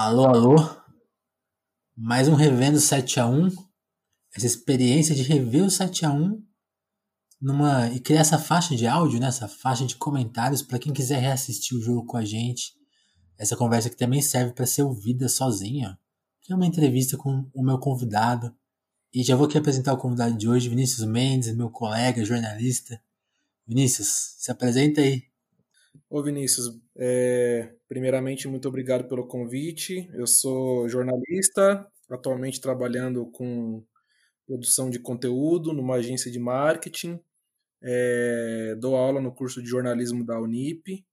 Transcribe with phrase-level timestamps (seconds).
[0.00, 0.54] Alô, alô.
[1.96, 3.48] Mais um Revendo 7 a 1
[4.32, 6.40] Essa experiência de rever o 7 a 1
[7.40, 9.26] numa, e criar essa faixa de áudio, né?
[9.26, 12.74] essa faixa de comentários para quem quiser reassistir o jogo com a gente.
[13.36, 15.98] Essa conversa que também serve para ser ouvida sozinha.
[16.42, 18.54] Que é uma entrevista com o meu convidado.
[19.12, 23.02] E já vou aqui apresentar o convidado de hoje, Vinícius Mendes, meu colega, jornalista.
[23.66, 25.27] Vinícius, se apresenta aí.
[26.10, 30.08] Ô Vinícius, é, primeiramente muito obrigado pelo convite.
[30.14, 33.84] Eu sou jornalista, atualmente trabalhando com
[34.46, 37.20] produção de conteúdo numa agência de marketing.
[37.82, 41.04] É, dou aula no curso de jornalismo da Unip.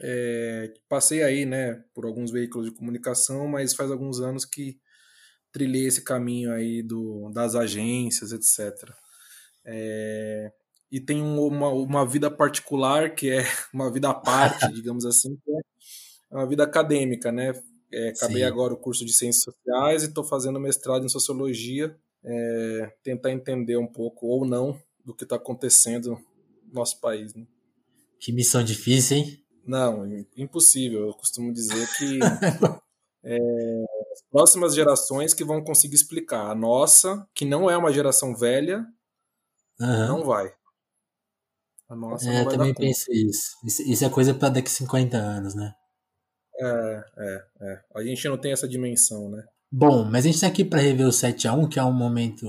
[0.00, 4.78] É, passei aí, né, por alguns veículos de comunicação, mas faz alguns anos que
[5.52, 8.90] trilhei esse caminho aí do, das agências, etc.
[9.64, 10.52] É,
[10.94, 13.42] e tem uma, uma vida particular, que é
[13.74, 15.50] uma vida à parte, digamos assim, que
[16.30, 17.52] é uma vida acadêmica, né?
[17.92, 18.44] É, acabei Sim.
[18.44, 23.76] agora o curso de Ciências Sociais e estou fazendo mestrado em Sociologia, é, tentar entender
[23.76, 26.10] um pouco, ou não, do que está acontecendo
[26.64, 27.34] no nosso país.
[27.34, 27.44] Né?
[28.20, 29.44] Que missão difícil, hein?
[29.66, 31.08] Não, impossível.
[31.08, 32.20] Eu costumo dizer que
[33.24, 33.38] é,
[34.12, 36.52] as próximas gerações que vão conseguir explicar.
[36.52, 38.86] A nossa, que não é uma geração velha,
[39.80, 40.06] uhum.
[40.06, 40.54] não vai.
[41.88, 43.56] A nossa é, também penso isso.
[43.64, 43.82] isso.
[43.90, 44.04] isso.
[44.04, 45.74] é coisa para daqui 50 anos, né?
[46.56, 47.80] É, é, é.
[47.94, 49.44] A gente não tem essa dimensão, né?
[49.70, 51.92] Bom, mas a gente tá aqui para rever o 7 a 1 que é um
[51.92, 52.46] momento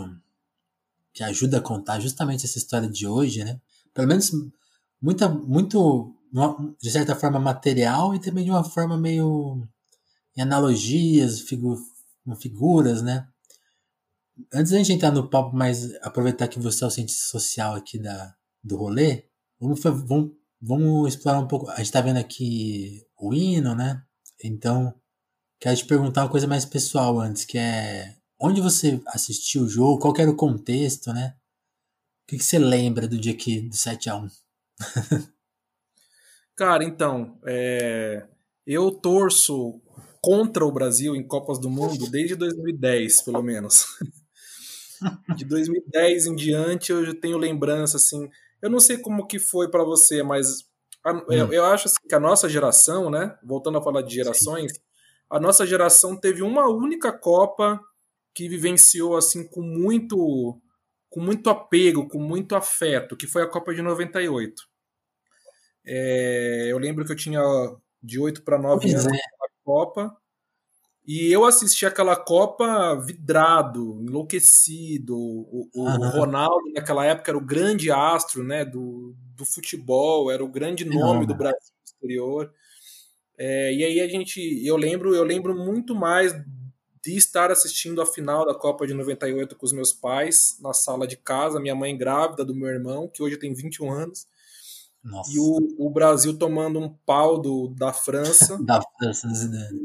[1.13, 3.59] que ajuda a contar justamente essa história de hoje, né?
[3.93, 4.31] Pelo menos
[5.01, 6.13] muita, muito,
[6.81, 9.67] de certa forma, material e também de uma forma meio
[10.37, 11.77] em analogias, figu,
[12.39, 13.27] figuras, né?
[14.53, 17.97] Antes da gente entrar no papo, mas aproveitar que você é o cientista social aqui
[17.97, 18.35] da,
[18.65, 19.25] do rolê,
[19.59, 21.69] vamos, vamos, vamos explorar um pouco.
[21.69, 24.03] A gente tá vendo aqui o hino, né?
[24.43, 24.93] Então,
[25.59, 29.99] quero te perguntar uma coisa mais pessoal antes, que é onde você assistiu o jogo,
[29.99, 31.35] qual era o contexto, né?
[32.23, 34.31] O que, que você lembra do dia que, do 7x1?
[36.55, 38.25] Cara, então, é...
[38.65, 39.79] eu torço
[40.21, 43.85] contra o Brasil em Copas do Mundo desde 2010, pelo menos.
[45.35, 48.29] De 2010 em diante eu tenho lembrança assim.
[48.65, 50.65] Eu não sei como que foi para você, mas
[51.03, 51.21] a, hum.
[51.29, 53.37] eu, eu, acho assim, que a nossa geração, né?
[53.43, 54.79] Voltando a falar de gerações, Sim.
[55.29, 57.79] a nossa geração teve uma única Copa
[58.33, 60.59] que vivenciou assim com muito
[61.11, 64.55] com muito apego, com muito afeto, que foi a Copa de 98.
[65.85, 67.39] É, eu lembro que eu tinha
[68.01, 69.09] de 8 para 9 anos é.
[69.11, 70.17] na Copa.
[71.07, 75.15] E eu assisti aquela Copa vidrado, enlouquecido.
[75.15, 76.09] O, o uhum.
[76.09, 81.21] Ronaldo, naquela época, era o grande astro né, do, do futebol, era o grande nome
[81.21, 81.25] uhum.
[81.27, 82.51] do Brasil exterior.
[83.37, 84.65] É, e aí a gente.
[84.65, 86.33] Eu lembro, eu lembro muito mais
[87.03, 91.05] de estar assistindo a final da Copa de 98 com os meus pais, na sala
[91.05, 94.27] de casa, minha mãe grávida do meu irmão, que hoje tem 21 anos.
[95.05, 95.31] Nossa.
[95.31, 98.57] E o, o, Brasil tomando um pau do, da França.
[98.65, 99.27] da França,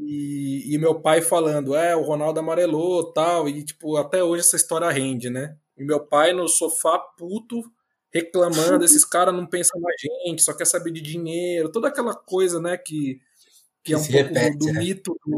[0.07, 3.47] E, e meu pai falando, é, o Ronaldo amarelou tal.
[3.47, 5.59] E, tipo, até hoje essa história rende, né?
[5.77, 7.63] E meu pai no sofá puto,
[8.11, 12.59] reclamando, esses caras não pensam na gente, só quer saber de dinheiro, toda aquela coisa,
[12.59, 13.21] né, que,
[13.85, 14.81] que, que é um pouco repete, do, do né?
[14.81, 15.15] mito.
[15.27, 15.37] Do,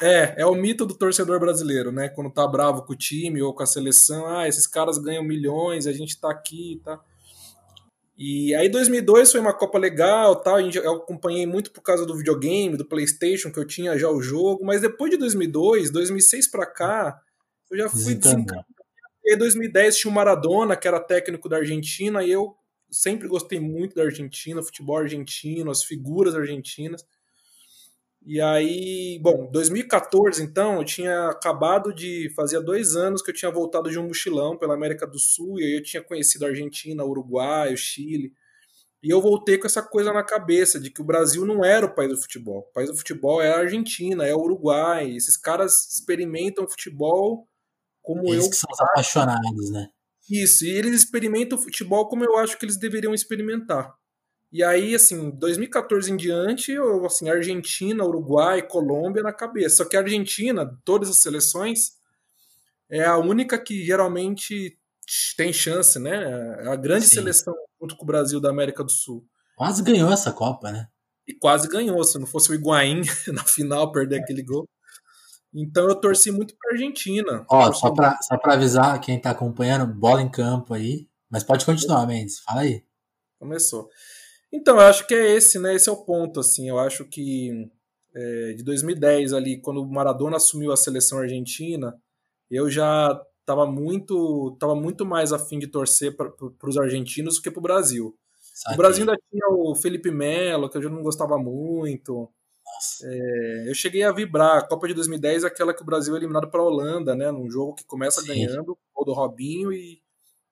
[0.00, 2.08] é, é o mito do torcedor brasileiro, né?
[2.08, 5.88] Quando tá bravo com o time ou com a seleção, ah, esses caras ganham milhões,
[5.88, 7.00] a gente tá aqui e tá.
[8.16, 12.76] E aí 2002 foi uma Copa legal, tal, eu acompanhei muito por causa do videogame,
[12.76, 17.20] do PlayStation, que eu tinha já o jogo, mas depois de 2002, 2006 para cá,
[17.70, 18.66] eu já fui desencanado.
[19.22, 22.56] E aí 2010 tinha o Maradona, que era técnico da Argentina, e eu
[22.90, 27.04] sempre gostei muito da Argentina, futebol argentino, as figuras argentinas.
[28.28, 32.28] E aí, bom, 2014 então, eu tinha acabado de.
[32.34, 35.64] Fazia dois anos que eu tinha voltado de um mochilão pela América do Sul, e
[35.64, 38.32] aí eu tinha conhecido a Argentina, o Uruguai, o Chile.
[39.00, 41.94] E eu voltei com essa coisa na cabeça de que o Brasil não era o
[41.94, 42.66] país do futebol.
[42.68, 45.08] O país do futebol é a Argentina, é o Uruguai.
[45.12, 47.48] Esses caras experimentam futebol
[48.02, 48.50] como eles eu.
[48.50, 49.88] que são os apaixonados, né?
[50.28, 53.94] Isso, e eles experimentam futebol como eu acho que eles deveriam experimentar.
[54.52, 59.76] E aí, assim, 2014 em diante, eu, assim, Argentina, Uruguai, Colômbia na cabeça.
[59.76, 61.96] Só que a Argentina, todas as seleções,
[62.88, 64.78] é a única que geralmente
[65.36, 66.64] tem chance, né?
[66.64, 67.16] É a grande Sim.
[67.16, 69.26] seleção junto com o Brasil da América do Sul.
[69.56, 70.88] Quase ganhou essa Copa, né?
[71.26, 74.68] E quase ganhou, se não fosse o Higuaín na final perder aquele gol.
[75.52, 77.44] Então eu torci muito pra Argentina.
[77.50, 81.08] Ó, só pra, só pra avisar quem tá acompanhando, bola em campo aí.
[81.30, 82.84] Mas pode continuar, Mendes, fala aí.
[83.38, 83.88] Começou.
[84.56, 85.74] Então, eu acho que é esse, né?
[85.74, 86.66] Esse é o ponto, assim.
[86.66, 87.70] Eu acho que
[88.14, 91.94] é, de 2010 ali, quando o Maradona assumiu a seleção argentina,
[92.50, 96.32] eu já estava muito, tava muito mais afim de torcer para
[96.64, 98.16] os argentinos do que para o Brasil.
[98.72, 102.26] O Brasil ainda tinha o Felipe Melo, que eu já não gostava muito.
[103.04, 104.56] É, eu cheguei a vibrar.
[104.56, 107.30] A Copa de 2010 é aquela que o Brasil é eliminado para a Holanda, né?
[107.30, 108.28] Num jogo que começa Sim.
[108.28, 110.00] ganhando, o do Robinho e,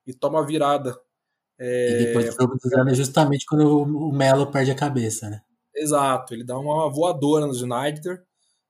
[0.05, 0.95] e toma a virada.
[1.57, 5.41] É, e depois jogo dos anos é justamente quando o Melo perde a cabeça, né?
[5.75, 8.19] Exato, ele dá uma voadora nos United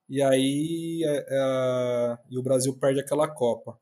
[0.08, 3.78] e aí é, é, e o Brasil perde aquela Copa.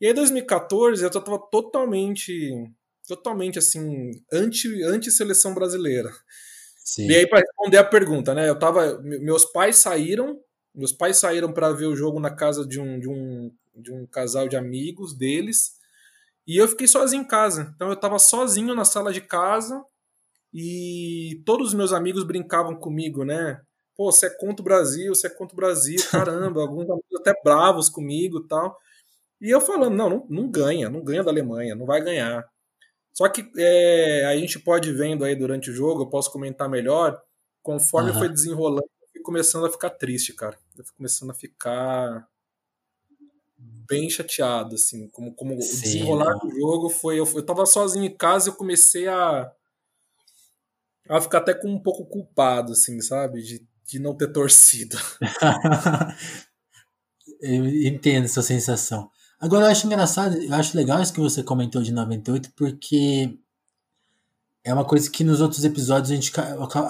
[0.00, 2.70] E aí 2014 eu tava totalmente
[3.06, 6.10] totalmente assim anti anti seleção brasileira.
[6.84, 7.08] Sim.
[7.08, 8.48] E aí para responder a pergunta, né?
[8.48, 10.38] Eu tava meus pais saíram,
[10.74, 14.06] meus pais saíram para ver o jogo na casa de um, de um de um
[14.06, 15.75] casal de amigos deles.
[16.46, 17.72] E eu fiquei sozinho em casa.
[17.74, 19.84] Então eu tava sozinho na sala de casa
[20.52, 23.60] e todos os meus amigos brincavam comigo, né?
[23.96, 27.34] Pô, você é contra o Brasil, você é contra o Brasil, caramba, alguns amigos até
[27.42, 28.78] bravos comigo tal.
[29.40, 32.46] E eu falando, não, não, não ganha, não ganha da Alemanha, não vai ganhar.
[33.12, 37.20] Só que é, a gente pode vendo aí durante o jogo, eu posso comentar melhor,
[37.62, 38.18] conforme uhum.
[38.18, 40.58] foi desenrolando, eu fui começando a ficar triste, cara.
[40.76, 42.26] Eu fui começando a ficar
[43.88, 47.18] bem chateado, assim, como, como o desenrolar do jogo foi.
[47.18, 49.50] Eu, eu tava sozinho em casa e eu comecei a
[51.08, 53.42] ela fica até com um pouco culpado, assim, sabe?
[53.42, 54.96] De, de não ter torcido.
[57.40, 59.10] eu entendo essa sensação.
[59.38, 63.38] Agora eu acho engraçado, eu acho legal isso que você comentou de 98, porque
[64.64, 66.32] é uma coisa que nos outros episódios a gente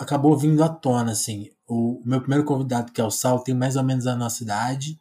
[0.00, 1.50] acabou vindo à tona, assim.
[1.68, 4.98] O, meu primeiro convidado, que é o Sal, tem mais ou menos a nossa idade,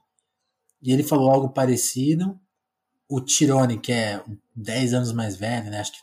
[0.81, 2.39] e ele falou algo parecido.
[3.07, 4.23] O Tirone, que é
[4.55, 5.79] 10 anos mais velho, né?
[5.79, 5.99] Acho que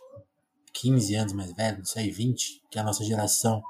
[0.73, 3.63] 15 anos mais velho, não sei, 20, que é a nossa geração,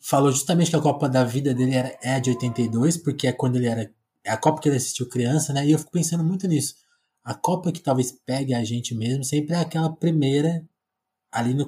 [0.00, 3.56] falou justamente que a Copa da vida dele era, é de 82, porque é quando
[3.56, 3.92] ele era.
[4.24, 5.66] É a Copa que ele assistiu criança, né?
[5.66, 6.74] E eu fico pensando muito nisso.
[7.24, 10.64] A Copa que talvez pegue a gente mesmo sempre é aquela primeira,
[11.32, 11.66] ali no,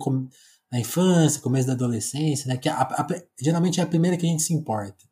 [0.71, 2.57] na infância, começo da adolescência, né?
[2.57, 3.07] Que a, a,
[3.41, 5.10] geralmente é a primeira que a gente se importa.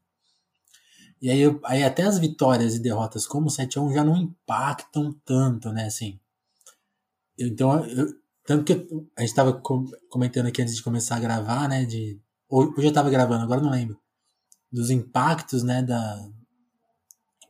[1.20, 5.73] E aí, aí até as vitórias e derrotas como o 7x1 já não impactam tanto,
[5.73, 5.87] né?
[5.87, 6.19] Assim,
[7.38, 8.73] então eu, tanto que
[9.17, 9.61] a gente estava
[10.09, 11.85] comentando aqui antes de começar a gravar, né?
[11.85, 13.99] De, hoje eu estava gravando, agora não lembro.
[14.73, 15.82] Dos impactos, né?
[15.82, 16.29] Da,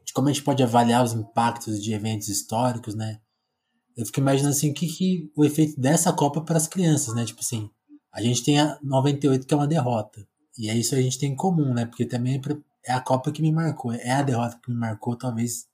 [0.04, 3.20] de como a gente pode avaliar os impactos de eventos históricos, né?
[3.96, 7.24] Eu fico imaginando assim, o que, que o efeito dessa Copa para as crianças, né?
[7.24, 7.70] Tipo assim,
[8.12, 10.26] a gente tem a 98 que é uma derrota.
[10.58, 11.86] E é isso a gente tem em comum, né?
[11.86, 12.40] Porque também
[12.84, 13.92] é a Copa que me marcou.
[13.92, 15.66] É a derrota que me marcou, talvez,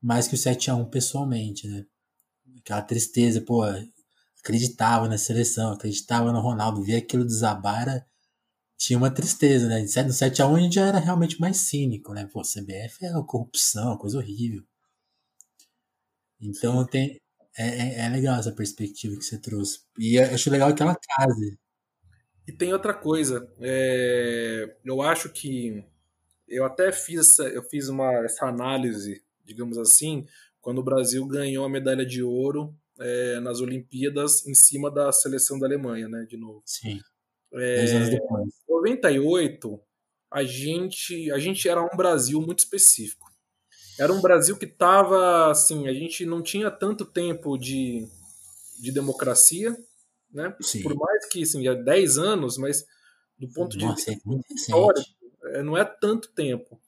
[0.00, 1.84] mais que o 7 a 1 pessoalmente, né?
[2.58, 3.62] Aquela tristeza, pô,
[4.40, 8.06] acreditava na seleção, acreditava no Ronaldo, via aquilo desabar, era,
[8.78, 9.80] tinha uma tristeza, né?
[9.80, 12.28] No 7x1 a gente já era realmente mais cínico, né?
[12.32, 14.62] Pô, CBF é corrupção, coisa horrível.
[16.40, 17.20] Então tem,
[17.56, 19.80] é, é, é, legal essa perspectiva que você trouxe.
[19.98, 21.58] E acho legal aquela casa.
[22.46, 25.84] E tem outra coisa, é, eu acho que
[26.48, 30.26] eu até fiz essa, eu fiz uma essa análise, digamos assim,
[30.60, 35.58] quando o Brasil ganhou a medalha de ouro é, nas Olimpíadas em cima da seleção
[35.58, 36.26] da Alemanha, né?
[36.28, 36.62] De novo.
[36.64, 37.00] Sim.
[37.52, 38.46] É, Dez anos depois.
[38.68, 39.80] Em 98,
[40.30, 43.30] a gente, a gente era um Brasil muito específico.
[43.98, 48.06] Era um Brasil que estava assim, a gente não tinha tanto tempo de,
[48.78, 49.76] de democracia,
[50.30, 50.54] né?
[50.60, 50.82] Sim.
[50.82, 52.84] Por mais que assim, já 10 anos, mas
[53.38, 55.15] do ponto Nossa, de vista é histórico,
[55.62, 56.80] não é tanto tempo.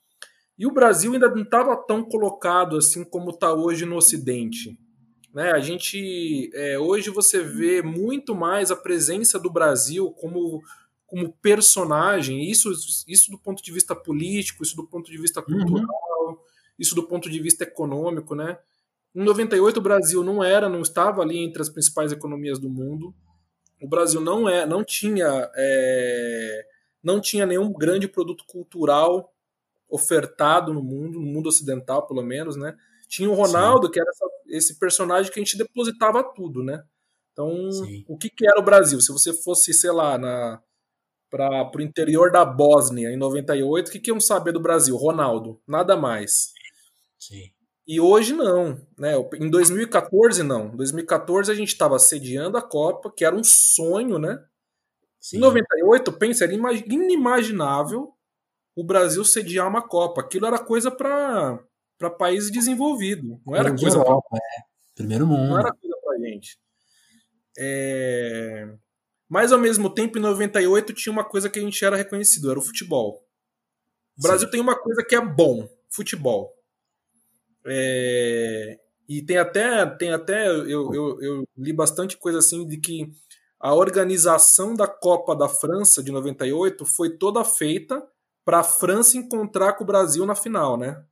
[0.58, 4.78] E o Brasil ainda não estava tão colocado assim como está hoje no Ocidente.
[5.32, 5.52] Né?
[5.52, 10.62] A gente é, hoje você vê muito mais a presença do Brasil como,
[11.06, 12.72] como personagem, isso,
[13.06, 15.58] isso do ponto de vista político, isso do ponto de vista uhum.
[15.58, 16.36] cultural, uhum.
[16.78, 18.58] isso do ponto de vista econômico, né?
[19.14, 23.14] Em 98 o Brasil não era, não estava ali entre as principais economias do mundo.
[23.80, 26.66] O Brasil não é, não tinha, é,
[27.08, 29.32] não tinha nenhum grande produto cultural
[29.88, 32.76] ofertado no mundo, no mundo ocidental pelo menos, né?
[33.08, 33.92] Tinha o Ronaldo, Sim.
[33.92, 36.84] que era essa, esse personagem que a gente depositava tudo, né?
[37.32, 38.04] Então, Sim.
[38.06, 39.00] o que, que era o Brasil?
[39.00, 40.60] Se você fosse, sei lá, na
[41.30, 44.96] para o interior da Bósnia em 98, o que, que iam saber do Brasil?
[44.96, 46.52] Ronaldo, nada mais.
[47.18, 47.50] Sim.
[47.86, 49.14] E hoje não, né?
[49.34, 50.68] Em 2014 não.
[50.68, 54.42] Em 2014 a gente estava sediando a Copa, que era um sonho, né?
[55.20, 55.38] Sim.
[55.38, 58.12] Em 98, pensa, era inimaginável
[58.74, 60.20] o Brasil sediar uma Copa.
[60.20, 61.58] Aquilo era coisa para
[61.98, 63.40] para países desenvolvidos.
[63.44, 64.38] Não era coisa Europa, pra...
[64.38, 64.62] é.
[64.94, 65.48] Primeiro mundo.
[65.48, 66.56] Não era coisa pra gente.
[67.58, 68.72] É...
[69.28, 72.58] Mas ao mesmo tempo, em 98, tinha uma coisa que a gente era reconhecido, era
[72.58, 73.26] o futebol.
[74.16, 74.52] O Brasil Sim.
[74.52, 76.54] tem uma coisa que é bom, futebol.
[77.66, 83.10] É, e tem até, tem até eu, eu, eu li bastante coisa assim de que
[83.60, 88.06] a organização da Copa da França de 98 foi toda feita
[88.44, 91.04] para a França encontrar com o Brasil na final, né?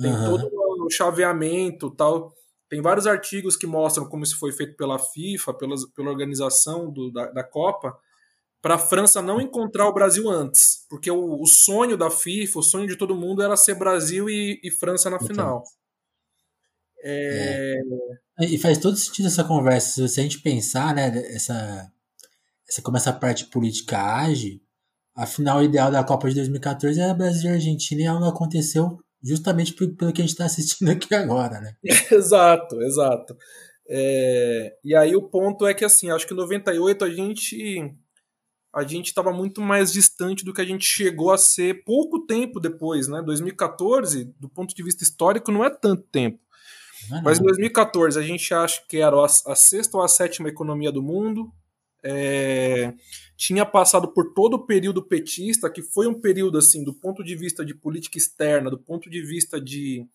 [0.00, 0.38] Tem uhum.
[0.38, 0.50] todo
[0.86, 2.32] o chaveamento tal.
[2.68, 7.10] Tem vários artigos que mostram como isso foi feito pela FIFA, pela, pela organização do,
[7.10, 7.98] da, da Copa,
[8.62, 10.86] para a França não encontrar o Brasil antes.
[10.88, 14.60] Porque o, o, sonho da FIFA, o sonho de todo mundo era ser Brasil e,
[14.62, 15.26] e França na então.
[15.26, 15.64] final.
[17.02, 17.76] É...
[18.40, 18.44] É.
[18.46, 20.08] E faz todo sentido essa conversa.
[20.08, 21.90] Se a gente pensar, né, essa,
[22.68, 24.62] essa, como essa parte política age,
[25.14, 28.98] a final ideal da Copa de 2014 era Brasil e Argentina e ela não aconteceu
[29.22, 31.74] justamente pelo que a gente está assistindo aqui agora, né?
[32.10, 33.36] exato, exato.
[33.88, 37.92] É, e aí o ponto é que assim, acho que em 98 a gente
[38.72, 42.60] a gente estava muito mais distante do que a gente chegou a ser pouco tempo
[42.60, 43.20] depois, né?
[43.20, 46.38] 2014, do ponto de vista histórico, não é tanto tempo.
[47.22, 50.92] Mas em 2014 a gente acha que era a, a sexta ou a sétima economia
[50.92, 51.52] do mundo.
[52.02, 52.94] É,
[53.36, 57.36] tinha passado por todo o período petista, que foi um período, assim, do ponto de
[57.36, 60.06] vista de política externa, do ponto de vista de,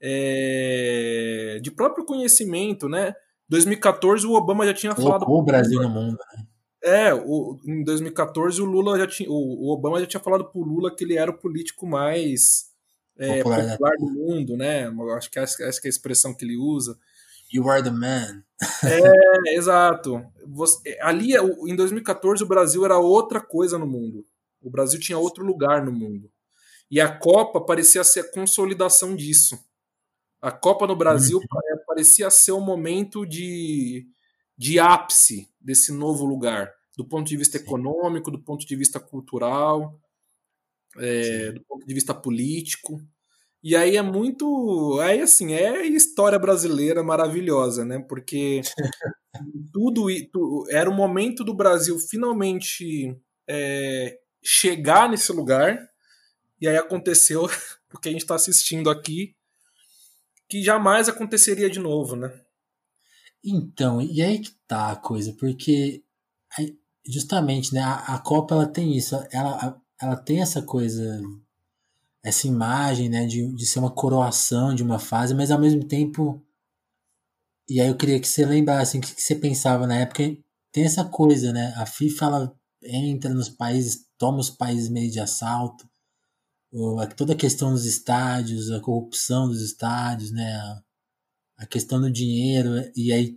[0.00, 3.14] é, de próprio conhecimento, né?
[3.48, 5.24] 2014 o Obama já tinha falado.
[5.28, 6.44] O Brasil no mundo, né?
[6.82, 10.60] É, o, em 2014 o Lula já tinha, o, o Obama já tinha falado pro
[10.60, 12.73] Lula que ele era o político mais
[13.18, 14.90] é, popular, popular do mundo, né?
[15.16, 16.98] Acho que essa, essa é a expressão que ele usa.
[17.52, 18.42] You are the man.
[18.82, 20.24] É, exato.
[20.46, 21.34] Você, ali,
[21.66, 24.26] em 2014, o Brasil era outra coisa no mundo.
[24.60, 26.30] O Brasil tinha outro lugar no mundo.
[26.90, 29.58] E a Copa parecia ser a consolidação disso.
[30.40, 31.78] A Copa no Brasil uhum.
[31.86, 34.06] parecia ser o um momento de,
[34.56, 37.64] de ápice desse novo lugar, do ponto de vista Sim.
[37.64, 39.98] econômico, do ponto de vista cultural,
[40.98, 43.00] é, do ponto de vista político.
[43.62, 44.98] E aí é muito.
[45.00, 47.98] Aí, assim, é história brasileira maravilhosa, né?
[47.98, 48.60] Porque
[49.72, 50.06] tudo
[50.68, 53.16] era o momento do Brasil finalmente
[53.48, 55.78] é, chegar nesse lugar.
[56.60, 57.44] E aí aconteceu
[57.94, 59.34] o que a gente está assistindo aqui,
[60.48, 62.32] que jamais aconteceria de novo, né?
[63.42, 66.02] Então, e aí que tá a coisa, porque
[67.06, 71.20] justamente, né, a, a Copa ela tem isso, ela, ela tem essa coisa
[72.24, 76.42] essa imagem, né, de, de ser uma coroação de uma fase, mas ao mesmo tempo.
[77.68, 80.34] E aí eu queria que você lembrasse, assim, o que você pensava na época.
[80.72, 81.74] Tem essa coisa, né?
[81.76, 85.88] A FIFA ela entra nos países, toma os países meio de assalto.
[87.16, 90.82] Toda a questão dos estádios, a corrupção dos estádios, né?
[91.58, 93.36] A questão do dinheiro, e aí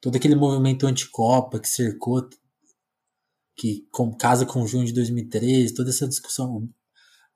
[0.00, 2.28] todo aquele movimento anticopa que cercou,
[3.56, 6.68] que com, casa com junho de 2013, toda essa discussão,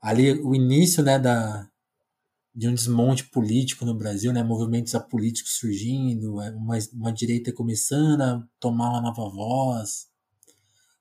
[0.00, 1.68] ali o início né, da,
[2.54, 8.22] de um desmonte político no Brasil, né, movimentos apolíticos surgindo, é, uma, uma direita começando
[8.22, 10.06] a tomar uma nova voz.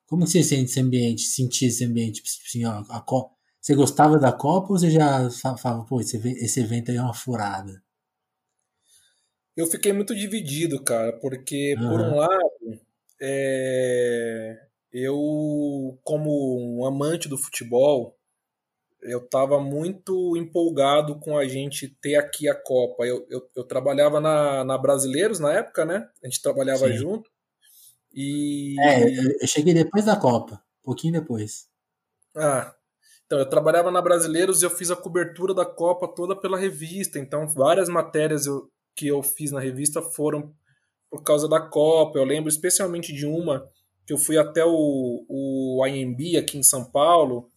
[0.05, 2.21] Como você sente esse ambiente, sentir esse ambiente?
[2.21, 6.17] Tipo assim, ó, a Copa, você gostava da Copa ou você já falava, pô, esse,
[6.17, 7.81] esse evento aí é uma furada?
[9.55, 11.89] Eu fiquei muito dividido, cara, porque uhum.
[11.89, 12.81] por um lado,
[13.21, 14.67] é,
[14.97, 18.17] eu como um amante do futebol,
[19.01, 23.05] eu estava muito empolgado com a gente ter aqui a Copa.
[23.05, 26.07] Eu, eu, eu, trabalhava na, na Brasileiros na época, né?
[26.23, 26.93] A gente trabalhava Sim.
[26.93, 27.29] junto.
[28.13, 28.75] E.
[28.79, 31.67] É, eu cheguei depois da Copa, um pouquinho depois.
[32.33, 32.73] Ah,
[33.25, 37.19] então eu trabalhava na Brasileiros e eu fiz a cobertura da Copa toda pela revista.
[37.19, 40.55] Então várias matérias eu, que eu fiz na revista foram
[41.11, 42.17] por causa da Copa.
[42.17, 43.69] Eu lembro especialmente de uma
[44.05, 47.51] que eu fui até o, o IMB aqui em São Paulo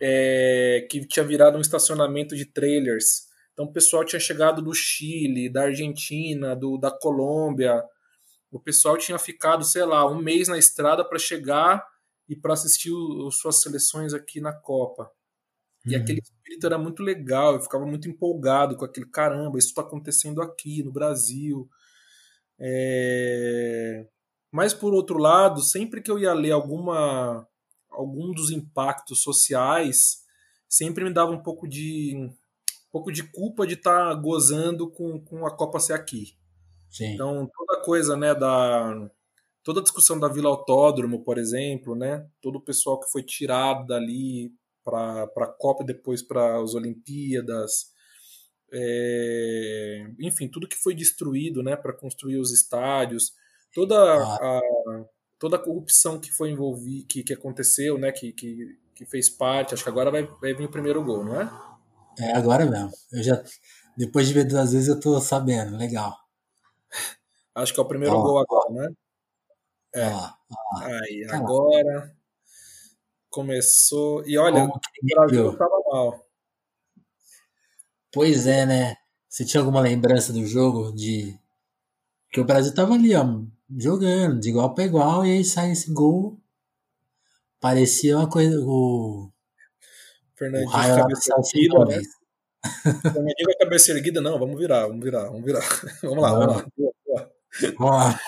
[0.00, 3.26] é, que tinha virado um estacionamento de trailers.
[3.52, 7.82] Então o pessoal tinha chegado do Chile, da Argentina, do, da Colômbia.
[8.50, 11.84] O pessoal tinha ficado, sei lá, um mês na estrada para chegar
[12.28, 15.10] e para assistir o, suas seleções aqui na Copa.
[15.86, 16.02] E uhum.
[16.02, 20.42] aquele espírito era muito legal, eu ficava muito empolgado com aquele caramba, isso está acontecendo
[20.42, 21.68] aqui no Brasil.
[22.58, 24.06] É...
[24.50, 27.46] Mas por outro lado, sempre que eu ia ler alguma
[27.90, 30.24] algum dos impactos sociais
[30.68, 35.20] sempre me dava um pouco de um pouco de culpa de estar tá gozando com,
[35.20, 36.36] com a Copa ser aqui.
[36.90, 37.14] Sim.
[37.14, 39.10] Então toda coisa, né, da
[39.62, 43.86] toda a discussão da Vila Autódromo, por exemplo, né, todo o pessoal que foi tirado
[43.86, 44.52] dali
[44.82, 47.92] para a Copa e depois para as Olimpíadas,
[48.72, 53.32] é, enfim, tudo que foi destruído, né, para construir os estádios,
[53.72, 54.58] toda ah.
[54.58, 55.04] a
[55.38, 59.72] toda a corrupção que foi envolvida, que, que aconteceu, né, que, que, que fez parte.
[59.72, 61.50] Acho que agora vai, vai vir o primeiro gol, não é?
[62.18, 62.90] É, agora mesmo.
[63.12, 63.42] Eu já,
[63.96, 65.76] depois de ver duas vezes, eu tô sabendo.
[65.76, 66.16] Legal.
[67.54, 68.88] Acho que é o primeiro Ó, gol agora, né?
[69.94, 70.08] É.
[70.10, 70.82] Ó, ó.
[70.82, 71.38] Aí, Tá lá.
[71.38, 72.16] agora
[73.30, 74.26] começou.
[74.26, 74.80] E olha, o
[75.14, 76.26] Brasil tava mal.
[78.12, 78.96] Pois é, né?
[79.28, 81.38] Você tinha alguma lembrança do jogo de
[82.30, 83.24] que o Brasil tava ali, ó,
[83.76, 86.40] jogando de igual para igual e aí sai esse gol.
[87.60, 89.32] Parecia uma coisa o, o
[90.36, 92.02] Fernandinho raio lá do cabeça erguida, né?
[93.02, 95.60] Fernandinho com a cabeça erguida, não, vamos virar, vamos virar, vamos virar.
[96.02, 96.66] vamos lá, vamos lá.
[96.76, 97.32] Boa, boa.
[97.78, 98.20] Vamos lá.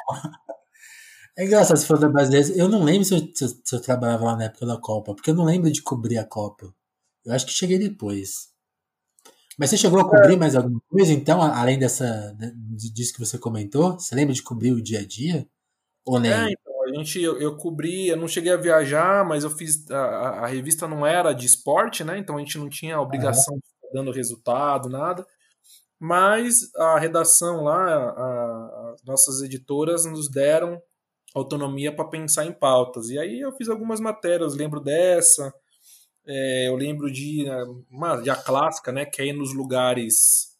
[1.39, 2.49] É engraçado se for da brasileira.
[2.55, 5.15] Eu não lembro se eu, se, eu, se eu trabalhava lá na época da Copa,
[5.15, 6.75] porque eu não lembro de cobrir a Copa.
[7.25, 8.50] Eu acho que cheguei depois.
[9.61, 12.35] Mas você chegou a cobrir mais alguma coisa, então, além dessa
[12.95, 13.93] disso que você comentou?
[13.93, 15.47] Você lembra de cobrir o dia a dia?
[16.07, 16.33] Ou nem?
[16.33, 19.89] É, então, a gente, eu, eu cobri, eu não cheguei a viajar, mas eu fiz,
[19.91, 23.55] a, a- revista não era de esporte, né, então a gente não tinha a obrigação
[23.55, 25.27] de ficar dando resultado, nada,
[25.99, 30.81] mas a redação lá, a- as nossas editoras nos deram
[31.35, 35.53] autonomia para pensar em pautas, e aí eu fiz algumas matérias, lembro dessa,
[36.31, 37.45] é, eu lembro de
[37.91, 40.51] uma a clássica, né, que é ir nos lugares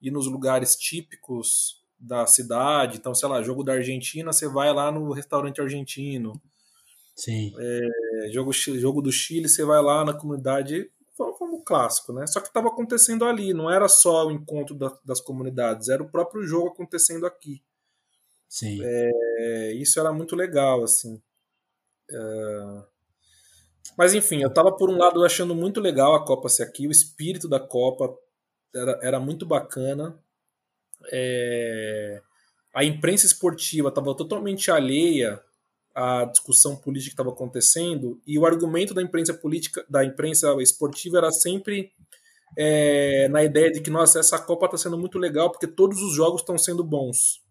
[0.00, 2.96] ir nos lugares típicos da cidade.
[2.96, 6.40] Então, sei lá, jogo da Argentina, você vai lá no restaurante argentino.
[7.14, 7.52] Sim.
[7.58, 10.90] É, jogo, jogo do Chile, você vai lá na comunidade.
[11.16, 12.26] Como clássico, né?
[12.26, 16.08] Só que estava acontecendo ali, não era só o encontro da- das comunidades, era o
[16.08, 17.62] próprio jogo acontecendo aqui.
[18.48, 18.80] Sim.
[18.82, 21.20] É, isso era muito legal, assim.
[22.10, 22.82] É,
[23.96, 26.90] Mas enfim, eu tava por um lado achando muito legal a Copa ser aqui, o
[26.90, 28.14] espírito da Copa
[28.74, 30.18] era, era muito bacana.
[31.12, 32.20] É,
[32.74, 35.40] A imprensa esportiva estava totalmente alheia
[35.94, 41.18] à discussão política que estava acontecendo e o argumento da imprensa política, da imprensa esportiva
[41.18, 41.92] era sempre
[42.56, 46.14] é, na ideia de que nossa essa Copa está sendo muito legal porque todos os
[46.14, 47.42] jogos estão sendo bons.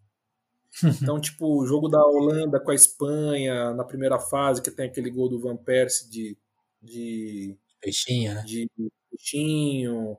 [1.02, 5.10] Então, tipo, o jogo da Holanda com a Espanha na primeira fase, que tem aquele
[5.10, 6.38] gol do Van Persie de,
[6.82, 8.44] de, Peixinho, né?
[8.46, 8.70] de
[9.10, 10.18] peixinho.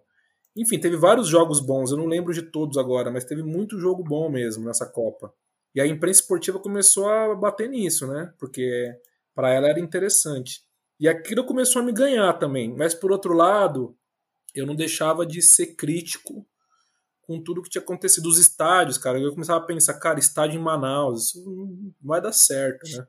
[0.56, 1.90] Enfim, teve vários jogos bons.
[1.90, 5.32] Eu não lembro de todos agora, mas teve muito jogo bom mesmo nessa Copa.
[5.74, 8.32] E a imprensa esportiva começou a bater nisso, né?
[8.38, 8.92] Porque
[9.34, 10.62] para ela era interessante.
[10.98, 12.74] E aquilo começou a me ganhar também.
[12.76, 13.96] Mas por outro lado,
[14.54, 16.46] eu não deixava de ser crítico
[17.30, 18.26] com tudo que tinha acontecido.
[18.26, 22.32] Os estádios, cara, eu começava a pensar, cara, estádio em Manaus, isso não vai dar
[22.32, 23.06] certo, né?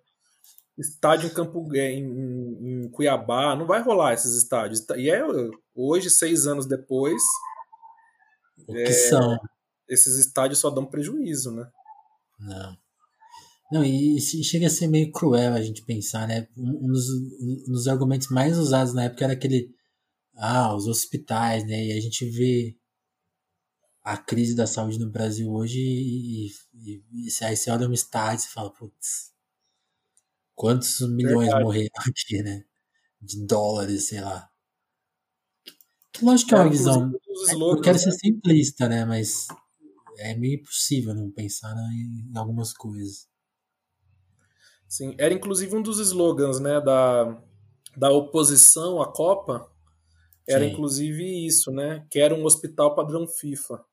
[0.78, 4.86] Estádio em Campo em, em, em Cuiabá, não vai rolar esses estádios.
[4.96, 5.24] E é
[5.74, 7.22] hoje, seis anos depois,
[8.68, 9.40] O que são?
[9.90, 11.68] esses estádios só dão prejuízo, né?
[12.40, 12.78] Não.
[13.72, 16.48] Não, e, chega a ser meio cruel a gente pensar, né?
[16.56, 19.70] Um dos, um dos argumentos mais usados na época era aquele.
[20.36, 21.86] Ah, os hospitais, né?
[21.86, 22.76] E a gente vê
[24.04, 28.46] a crise da saúde no Brasil hoje e, e, e aí você olha um estádio
[28.46, 29.32] e fala, putz,
[30.56, 31.64] quantos milhões Verdade.
[31.64, 32.64] morreram aqui, né?
[33.22, 34.50] De dólares, sei lá.
[36.12, 37.08] Que lógico que é uma visão.
[37.08, 38.04] inclusive, um dos Eu quero né?
[38.04, 39.06] ser simplista, né?
[39.06, 39.48] Mas
[40.18, 43.30] é meio impossível não pensar em algumas coisas.
[44.88, 47.42] Sim, era inclusive um dos slogans, né, da,
[47.96, 49.72] da oposição à Copa.
[50.48, 50.72] Era Sim.
[50.72, 52.06] inclusive isso, né?
[52.10, 53.86] Que era um hospital padrão FIFA.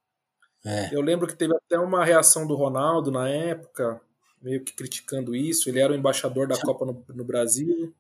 [0.68, 4.00] É, Eu lembro que teve até uma reação do Ronaldo na época,
[4.42, 5.68] meio que criticando isso.
[5.68, 7.94] Ele era o embaixador da Copa no, no Brasil.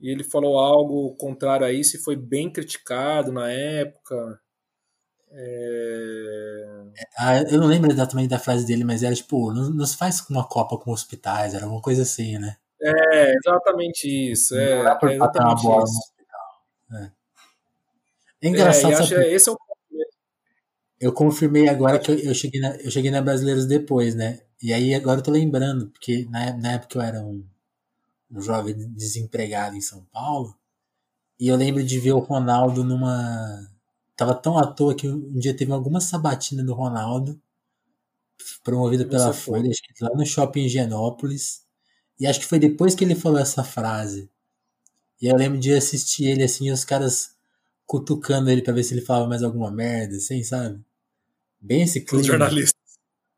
[0.00, 4.40] E ele falou algo contrário a isso e foi bem criticado na época.
[5.30, 6.84] É...
[7.18, 10.24] Ah, eu não lembro exatamente da frase dele, mas era tipo, não, não se faz
[10.30, 12.56] uma Copa com hospitais, era uma coisa assim, né?
[12.80, 14.56] É, exatamente isso.
[14.56, 15.98] É, não dá pra é bater uma exatamente bola no isso.
[15.98, 16.62] hospital.
[16.92, 17.10] É, é
[18.40, 19.14] É, engraçado, quê?
[19.34, 19.56] esse é o
[21.00, 24.40] Eu confirmei agora que eu, eu cheguei na, eu cheguei na Brasileiros depois, né?
[24.62, 27.44] E aí agora eu tô lembrando, porque na, na época eu era um,
[28.30, 30.56] um jovem desempregado em São Paulo,
[31.40, 33.68] e eu lembro de ver o Ronaldo numa.
[34.16, 37.40] Tava tão à toa que um dia teve alguma sabatina do Ronaldo,
[38.64, 39.60] promovida pela foi.
[39.60, 41.62] Folha, acho que lá no shopping Higienópolis.
[42.20, 44.30] E acho que foi depois que ele falou essa frase.
[45.20, 47.36] E eu lembro de assistir ele assim, os caras
[47.86, 50.84] cutucando ele pra ver se ele falava mais alguma merda, assim, sabe?
[51.60, 52.24] Bem esse Os clima.
[52.24, 52.74] jornalistas.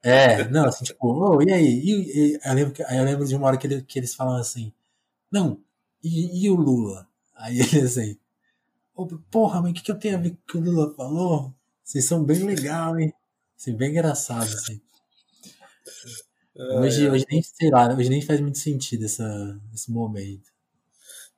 [0.02, 1.66] É, não, assim, tipo, ô, e aí?
[1.80, 4.14] E, e- eu lembro que- aí eu lembro de uma hora que, ele- que eles
[4.14, 4.72] falam assim,
[5.32, 5.60] não,
[6.04, 7.08] e, e o Lula?
[7.36, 8.18] Aí ele assim,
[8.94, 10.94] "Ô, porra, mas o que, que eu tenho a ver com o que o Lula
[10.94, 11.54] falou?
[11.84, 13.12] Vocês são bem legal, hein?
[13.58, 14.80] Assim, bem engraçado, assim.
[16.56, 20.50] Hoje, hoje nem, sei lá, hoje nem faz muito sentido essa, esse momento.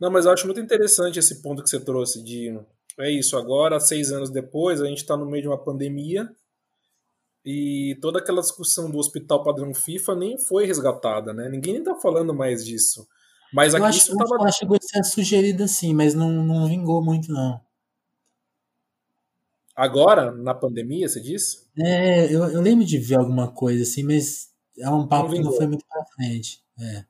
[0.00, 2.58] Não, mas eu acho muito interessante esse ponto que você trouxe de
[3.00, 6.30] é isso, agora, seis anos depois, a gente está no meio de uma pandemia
[7.44, 11.48] e toda aquela discussão do hospital padrão FIFA nem foi resgatada, né?
[11.48, 13.06] Ninguém nem tá falando mais disso.
[13.52, 14.36] Mas aqui eu acho, isso tava...
[14.36, 17.60] ela chegou a ser sugerida sim, mas não, não vingou muito, não.
[19.74, 21.66] Agora, na pandemia, você disse?
[21.78, 25.42] É, eu, eu lembro de ver alguma coisa assim, mas é um papo não que
[25.42, 26.62] não foi muito pra frente.
[26.78, 26.96] É.
[26.96, 27.04] é.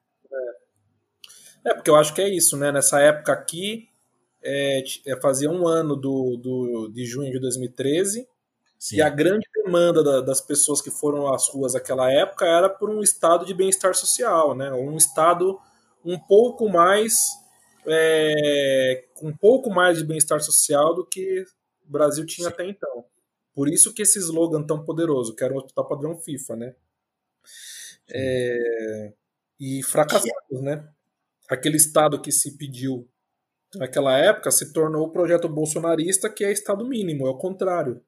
[1.64, 2.72] É, porque eu acho que é isso, né?
[2.72, 3.88] Nessa época aqui,
[4.42, 8.26] é, é, fazia um ano do, do, de junho de 2013,
[8.82, 8.96] Sim.
[8.96, 12.90] e a grande demanda da, das pessoas que foram às ruas naquela época era por
[12.90, 14.72] um estado de bem-estar social, né?
[14.72, 15.56] Um estado
[16.04, 17.28] um pouco mais
[17.86, 21.44] é, um pouco mais de bem-estar social do que
[21.86, 22.54] o Brasil tinha Sim.
[22.54, 23.04] até então.
[23.54, 26.74] Por isso que esse slogan tão poderoso, que era o hospital padrão FIFA, né?
[28.12, 29.12] É,
[29.60, 30.88] e fracassados, né?
[31.48, 33.08] Aquele estado que se pediu
[33.76, 38.02] naquela época se tornou o projeto bolsonarista, que é estado mínimo, é o contrário.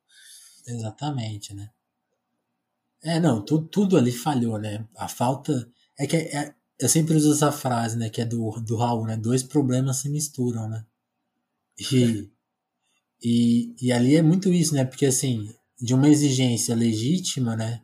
[0.67, 1.71] Exatamente, né?
[3.03, 4.87] É, não, tu, tudo ali falhou, né?
[4.97, 5.69] A falta.
[5.99, 8.09] É que é, eu sempre uso essa frase, né?
[8.09, 9.17] Que é do, do Raul, né?
[9.17, 10.85] Dois problemas se misturam, né?
[11.79, 12.31] E,
[13.23, 14.85] e, e ali é muito isso, né?
[14.85, 17.83] Porque assim, de uma exigência legítima, né?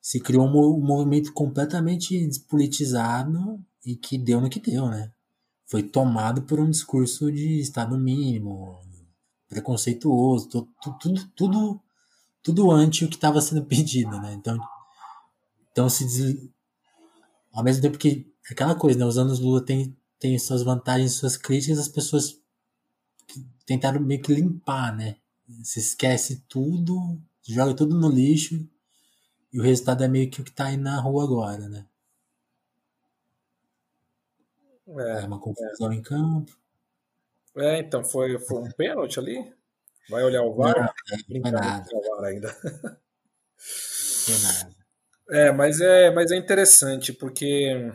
[0.00, 5.12] Se criou um, um movimento completamente despolitizado e que deu no que deu, né?
[5.66, 8.80] Foi tomado por um discurso de Estado mínimo,
[9.48, 10.68] preconceituoso, tudo,
[11.00, 11.80] tudo, tudo,
[12.44, 14.34] tudo anti o que estava sendo pedido, né?
[14.34, 14.56] Então,
[15.72, 16.48] então se des
[17.52, 19.04] ao mesmo tempo que aquela coisa, né?
[19.06, 22.40] Os anos Lula tem, tem suas vantagens, suas críticas, as pessoas
[23.64, 25.16] tentaram meio que limpar, né?
[25.62, 28.68] Se esquece tudo, joga tudo no lixo
[29.52, 31.86] e o resultado é meio que o que tá aí na rua agora, né?
[34.86, 35.94] É, é uma confusão é.
[35.94, 36.56] em campo.
[37.56, 39.54] É, então foi, foi um pênalti ali?
[40.08, 40.94] Vai olhar o VAR?
[41.28, 41.88] Não, não nada.
[41.92, 42.56] O VAR ainda.
[44.42, 44.74] Nada.
[45.30, 47.90] É, mas é, mas é interessante, porque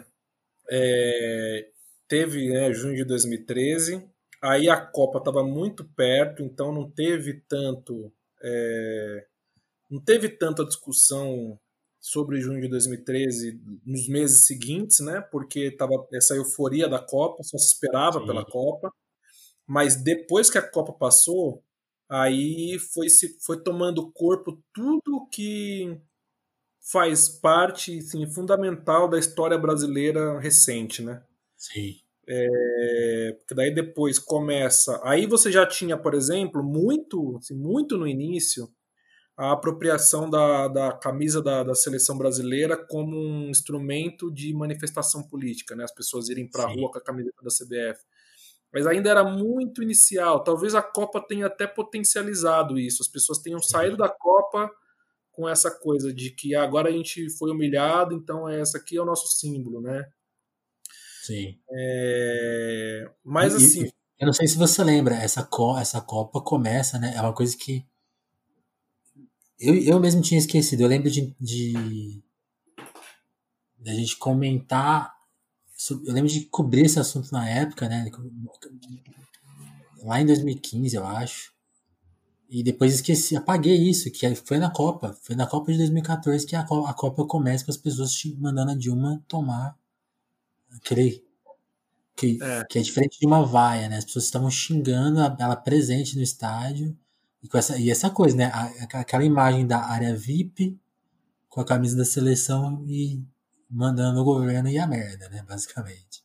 [0.69, 1.67] é,
[2.07, 4.03] teve né, junho de 2013,
[4.41, 8.11] aí a Copa estava muito perto, então não teve tanto.
[8.41, 9.25] É,
[9.89, 11.59] não teve tanta discussão
[11.99, 15.21] sobre junho de 2013 nos meses seguintes, né?
[15.21, 18.25] Porque tava essa euforia da Copa, só se esperava Sim.
[18.25, 18.91] pela Copa.
[19.67, 21.63] Mas depois que a Copa passou,
[22.09, 25.99] aí foi se foi tomando corpo tudo que
[26.91, 31.23] faz parte assim, fundamental da história brasileira recente, né?
[31.55, 31.97] Sim.
[32.27, 34.99] É, porque daí depois começa.
[35.03, 38.69] Aí você já tinha, por exemplo, muito, assim, muito no início,
[39.35, 45.75] a apropriação da, da camisa da, da seleção brasileira como um instrumento de manifestação política,
[45.75, 45.85] né?
[45.85, 48.03] As pessoas irem para a rua com a camiseta da CBF.
[48.71, 50.43] Mas ainda era muito inicial.
[50.43, 53.01] Talvez a Copa tenha até potencializado isso.
[53.01, 54.69] As pessoas tenham saído da Copa
[55.31, 59.05] com essa coisa de que agora a gente foi humilhado, então essa aqui é o
[59.05, 60.05] nosso símbolo, né?
[61.23, 61.57] Sim.
[61.71, 63.09] É...
[63.23, 63.91] Mas e, assim.
[64.19, 67.13] Eu não sei se você lembra, essa, co essa Copa começa, né?
[67.15, 67.85] É uma coisa que.
[69.59, 70.81] Eu, eu mesmo tinha esquecido.
[70.81, 72.21] Eu lembro de, de,
[73.77, 75.18] de a gente comentar.
[76.05, 78.11] Eu lembro de cobrir esse assunto na época, né?
[80.03, 81.53] Lá em 2015, eu acho.
[82.49, 85.17] E depois esqueci, apaguei isso, que foi na Copa.
[85.21, 88.71] Foi na Copa de 2014 que a Copa, a Copa começa com as pessoas mandando
[88.71, 89.77] a Dilma tomar
[90.75, 91.23] aquele.
[92.15, 92.65] Que é.
[92.65, 93.97] que é diferente de uma vaia, né?
[93.97, 96.97] As pessoas estavam xingando ela presente no estádio.
[97.41, 98.51] E, com essa, e essa coisa, né?
[98.91, 100.77] Aquela imagem da área VIP
[101.47, 103.23] com a camisa da seleção e
[103.69, 105.45] mandando o governo e a merda, né?
[105.47, 106.23] Basicamente.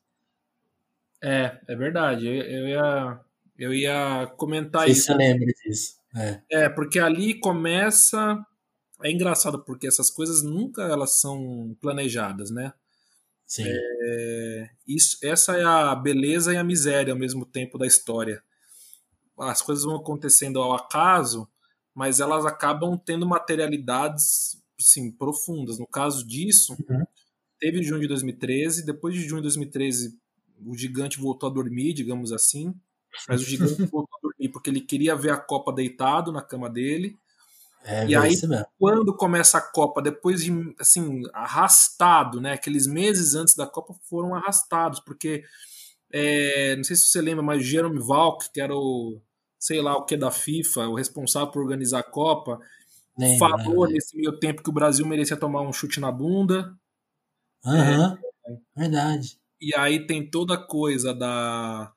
[1.22, 2.26] É, é verdade.
[2.26, 3.20] Eu, eu ia,
[3.58, 5.06] eu ia comentar isso.
[5.06, 5.96] Você lembra disso?
[6.16, 6.40] É.
[6.50, 8.38] é, porque ali começa.
[9.02, 12.72] É engraçado porque essas coisas nunca elas são planejadas, né?
[13.46, 13.64] Sim.
[13.66, 18.42] É, isso, essa é a beleza e a miséria ao mesmo tempo da história.
[19.38, 21.48] As coisas vão acontecendo ao acaso,
[21.94, 25.78] mas elas acabam tendo materialidades sim, profundas.
[25.78, 27.04] No caso disso, uhum.
[27.64, 30.18] Teve junho de 2013, depois de junho de 2013
[30.66, 32.74] o gigante voltou a dormir, digamos assim,
[33.26, 36.68] mas o gigante voltou a dormir porque ele queria ver a Copa deitado na cama
[36.68, 37.16] dele.
[37.82, 38.34] É, e aí,
[38.78, 42.52] quando começa a Copa, depois de, assim, arrastado, né?
[42.52, 45.42] Aqueles meses antes da Copa foram arrastados, porque,
[46.12, 49.20] é, não sei se você lembra, mas Jerome Valk, que era o,
[49.58, 52.60] sei lá o que da FIFA, o responsável por organizar a Copa,
[53.18, 56.74] Lembra, falou nesse meio tempo que o Brasil merecia tomar um chute na bunda.
[57.64, 59.38] Aham, uhum, é, verdade.
[59.60, 61.92] E aí tem toda a coisa da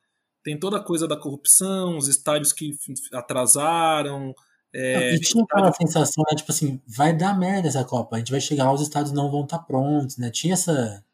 [0.48, 2.74] tem toda a coisa da corrupção, os estádios que
[3.12, 4.34] atrasaram.
[4.72, 6.36] É, e tinha aquela sensação, né?
[6.36, 8.16] Tipo assim, vai dar merda essa Copa.
[8.16, 10.30] A gente vai chegar lá, os estádios não vão estar tá prontos, né?
[10.30, 11.04] Tinha essa.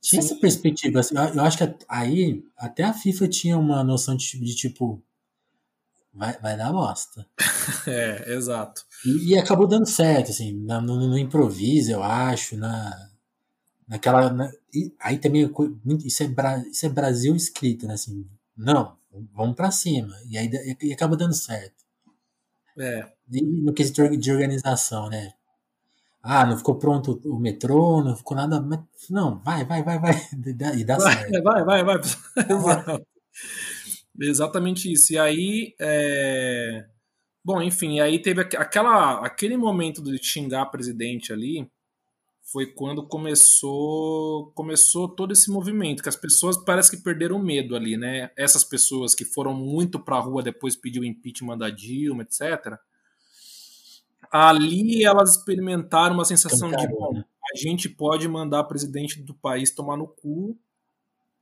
[0.00, 0.28] Tinha Sim.
[0.28, 0.98] essa perspectiva.
[0.98, 5.00] Assim, eu acho que aí até a FIFA tinha uma noção de, de tipo.
[6.12, 7.26] Vai, vai dar bosta.
[7.86, 8.82] é, exato.
[9.04, 13.10] E, e, acabou dando certo, assim, no, no, no improviso, eu acho, na,
[13.88, 14.32] naquela.
[14.32, 14.50] Na,
[15.00, 15.50] aí também
[16.04, 16.26] isso é,
[16.70, 17.94] isso é Brasil escrito, né?
[17.94, 18.96] Assim, não,
[19.32, 20.14] vamos para cima.
[20.28, 20.50] E aí
[20.82, 21.84] e acaba dando certo.
[22.78, 23.06] É.
[23.30, 25.32] E no quesito de organização, né?
[26.22, 28.64] Ah, não ficou pronto o metrô, não ficou nada.
[29.10, 30.14] Não, vai, vai, vai, vai.
[30.78, 31.42] E dá vai, certo.
[31.42, 32.00] Vai, vai, vai.
[34.20, 35.12] Exatamente isso.
[35.12, 35.74] E aí.
[35.78, 36.86] É...
[37.44, 41.70] Bom, enfim, aí teve aquela, aquele momento de xingar presidente ali
[42.54, 47.96] foi quando começou começou todo esse movimento, que as pessoas parece que perderam medo ali,
[47.96, 48.30] né?
[48.36, 52.78] Essas pessoas que foram muito para a rua depois pedir o impeachment da Dilma, etc.
[54.30, 57.24] Ali elas experimentaram uma sensação de bom, né?
[57.52, 60.56] a gente pode mandar presidente do país tomar no cu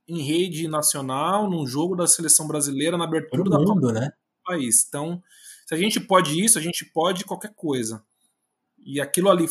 [0.07, 4.07] em rede nacional, num jogo da seleção brasileira, na abertura da mundo, Copa né?
[4.07, 4.83] do país.
[4.87, 5.21] Então,
[5.67, 8.03] se a gente pode isso, a gente pode qualquer coisa.
[8.85, 9.45] E aquilo ali,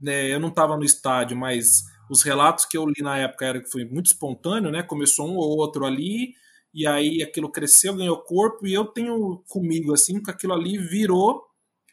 [0.00, 3.60] né, eu não estava no estádio, mas os relatos que eu li na época era
[3.60, 4.82] que foi muito espontâneo, né?
[4.82, 6.34] Começou um ou outro ali,
[6.74, 11.44] e aí aquilo cresceu, ganhou corpo, e eu tenho comigo assim que aquilo ali virou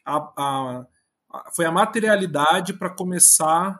[0.05, 0.85] a, a,
[1.31, 3.79] a foi a materialidade para começar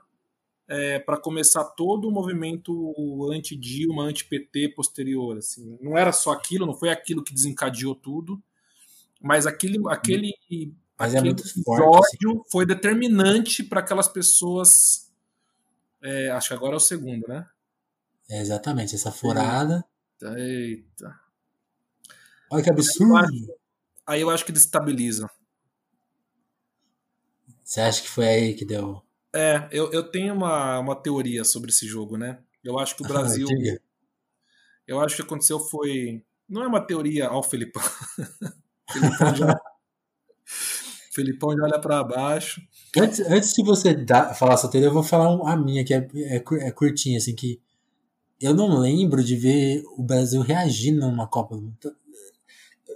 [0.70, 2.94] é, para começar todo o movimento
[3.34, 5.38] anti-Dilma, anti-PT posterior.
[5.40, 5.78] Assim.
[5.82, 8.42] Não era só aquilo, não foi aquilo que desencadeou tudo,
[9.20, 10.32] mas aquele, aquele
[11.00, 12.28] mas é muito forte.
[12.28, 12.42] Assim.
[12.52, 15.10] foi determinante para aquelas pessoas.
[16.02, 17.48] É, acho que agora é o segundo, né?
[18.30, 19.84] É exatamente, essa furada.
[20.22, 20.40] Eita.
[20.40, 21.20] eita.
[22.52, 23.16] Olha que absurdo.
[23.16, 23.54] Aí eu, acho,
[24.06, 25.30] aí eu acho que destabiliza.
[27.64, 29.02] Você acha que foi aí que deu?
[29.34, 32.40] É, eu, eu tenho uma, uma teoria sobre esse jogo, né?
[32.64, 33.48] Eu acho que o Brasil.
[34.88, 36.24] eu acho que aconteceu foi.
[36.48, 37.84] Não é uma teoria ao Felipão.
[38.92, 39.62] Felipão já,
[41.12, 42.62] Felipão já olha para baixo.
[42.98, 46.08] Antes, antes de você dar, falar sua teoria, eu vou falar a minha, que é,
[46.16, 47.60] é, é curtinha, assim, que
[48.40, 51.60] eu não lembro de ver o Brasil reagindo numa Copa.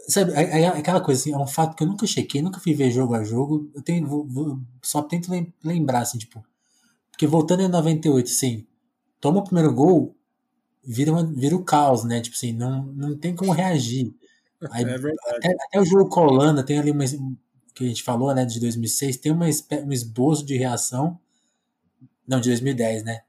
[0.07, 2.73] Sabe, é, é aquela coisa assim, é um fato que eu nunca chequei, nunca fui
[2.73, 3.69] ver jogo a jogo.
[3.73, 5.29] Eu tenho, vou, vou, só tento
[5.63, 6.43] lembrar, assim, tipo.
[7.11, 8.65] Porque voltando em 98, assim,
[9.19, 10.15] toma o primeiro gol,
[10.83, 12.21] vira, uma, vira o caos, né?
[12.21, 14.13] Tipo assim, não, não tem como reagir.
[14.71, 17.03] Aí, é até, até, o jogo colando tem ali uma,
[17.73, 21.19] que a gente falou, né, de 2006, tem uma, um esboço de reação,
[22.27, 23.21] não, de 2010, né,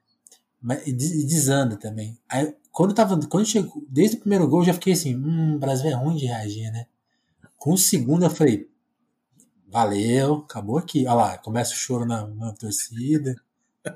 [0.87, 2.19] e desanda também.
[2.29, 5.59] Aí, quando tava, quando chegou, desde o primeiro gol, eu já fiquei assim, hum, o
[5.59, 6.87] Brasil é ruim de reagir, né.
[7.57, 8.69] Com o segundo, eu falei,
[9.75, 11.05] valeu, acabou aqui.
[11.07, 13.35] Olha lá, começa o choro na, na torcida.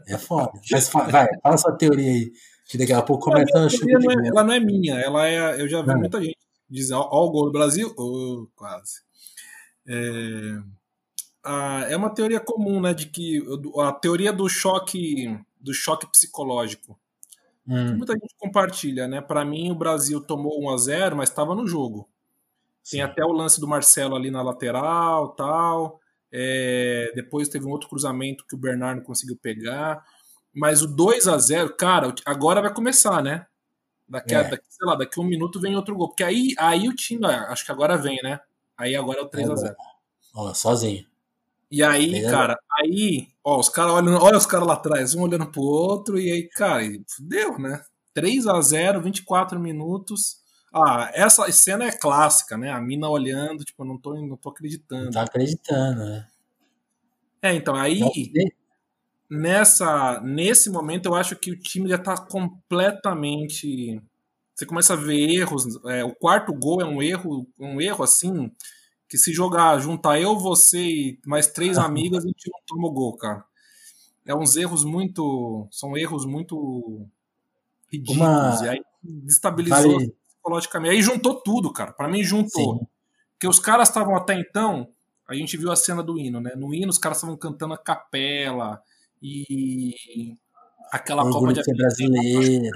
[0.07, 0.61] É foda.
[0.71, 2.33] Mas vai, fala sua teoria aí.
[2.67, 3.61] Que daqui a pouco começa a.
[3.63, 5.61] Não é, ela não é minha, ela é.
[5.61, 6.01] Eu já vi não.
[6.01, 6.37] muita gente
[6.69, 9.03] dizer, ó, ó, o gol do Brasil, oh, quase.
[9.89, 10.63] É,
[11.43, 13.43] a, é uma teoria comum, né, de que
[13.81, 16.99] a teoria do choque do choque psicológico.
[17.67, 17.97] Hum.
[17.97, 19.21] Muita gente compartilha, né?
[19.21, 22.09] Para mim o Brasil tomou 1 a 0, mas estava no jogo.
[22.83, 22.99] Sim.
[22.99, 26.01] Tem até o lance do Marcelo ali na lateral, tal.
[26.33, 30.03] É, depois teve um outro cruzamento que o Bernardo conseguiu pegar.
[30.55, 33.47] Mas o 2 a 0 cara, agora vai começar, né?
[34.09, 34.51] Daqui, a, é.
[34.51, 36.09] daqui, sei lá, daqui a um minuto vem outro gol.
[36.09, 38.41] Porque aí, aí o time, acho que agora vem, né?
[38.79, 39.75] Aí agora é o 3x0.
[40.35, 41.05] Ó, sozinho.
[41.71, 45.51] E aí, cara, aí, ó, os caras olhando, olha os caras lá atrás, um olhando
[45.51, 46.83] pro outro, e aí, cara,
[47.21, 47.83] deu, né?
[48.15, 50.39] 3 a 0 24 minutos.
[50.73, 52.71] Ah, essa cena é clássica, né?
[52.71, 55.07] A mina olhando, tipo, não tô, não tô acreditando.
[55.07, 56.27] Não tá acreditando, né?
[57.43, 58.01] É, então, aí,
[59.31, 64.01] nessa, nesse momento, eu acho que o time já tá completamente
[64.59, 65.79] você começa a ver erros.
[65.85, 68.51] É, o quarto gol é um erro, um erro assim,
[69.09, 72.91] que se jogar, juntar eu, você e mais três amigas, a gente não toma o
[72.91, 73.45] gol, cara.
[74.27, 75.69] É uns erros muito.
[75.71, 77.07] São erros muito
[77.89, 78.21] ridículos.
[78.21, 78.67] Uma...
[78.67, 80.13] E aí destabilizou vale...
[80.27, 80.95] psicologicamente.
[80.97, 81.93] Aí juntou tudo, cara.
[81.93, 82.79] Para mim, juntou.
[82.79, 82.87] Sim.
[83.35, 84.89] Porque os caras estavam até então.
[85.29, 86.57] A gente viu a cena do hino, né?
[86.57, 88.83] No hino, os caras estavam cantando a capela.
[89.23, 90.35] E
[90.91, 92.71] aquela Orgulho Copa de brasileiro.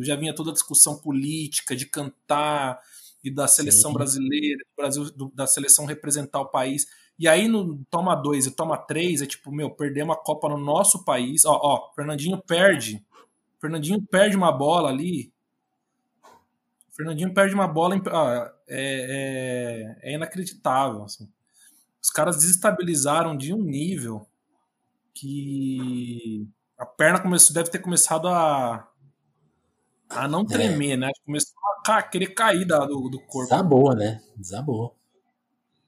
[0.00, 2.80] Já vinha toda a discussão política de cantar
[3.22, 3.96] e da seleção Sim.
[3.96, 6.86] brasileira, do Brasil, do, da seleção representar o país.
[7.18, 10.56] E aí no toma dois e toma três é tipo, meu, perdemos a Copa no
[10.56, 11.44] nosso país.
[11.44, 13.04] Ó, ó, Fernandinho perde.
[13.60, 15.32] Fernandinho perde uma bola ali.
[16.90, 21.04] Fernandinho perde uma bola ah, é, é, é, inacreditável.
[21.04, 21.28] Assim.
[22.02, 24.26] Os caras desestabilizaram de um nível
[25.12, 26.48] que
[26.80, 28.88] a perna começou, deve ter começado a,
[30.08, 30.46] a não é.
[30.46, 30.96] tremer, é.
[30.96, 31.10] né?
[31.26, 31.52] Começou
[31.86, 33.50] a querer cair da, do, do corpo.
[33.50, 34.22] Desabou, né?
[34.34, 34.96] Desabou.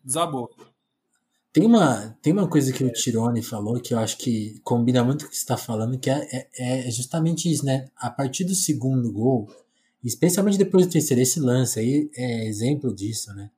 [0.05, 0.51] Desabou.
[1.51, 5.25] Tem uma, tem uma coisa que o Tirone falou que eu acho que combina muito
[5.25, 7.89] com o que você está falando, que é, é, é, justamente isso, né?
[7.97, 9.49] A partir do segundo gol,
[10.05, 13.51] especialmente depois do terceiro, esse lance aí é exemplo disso, né?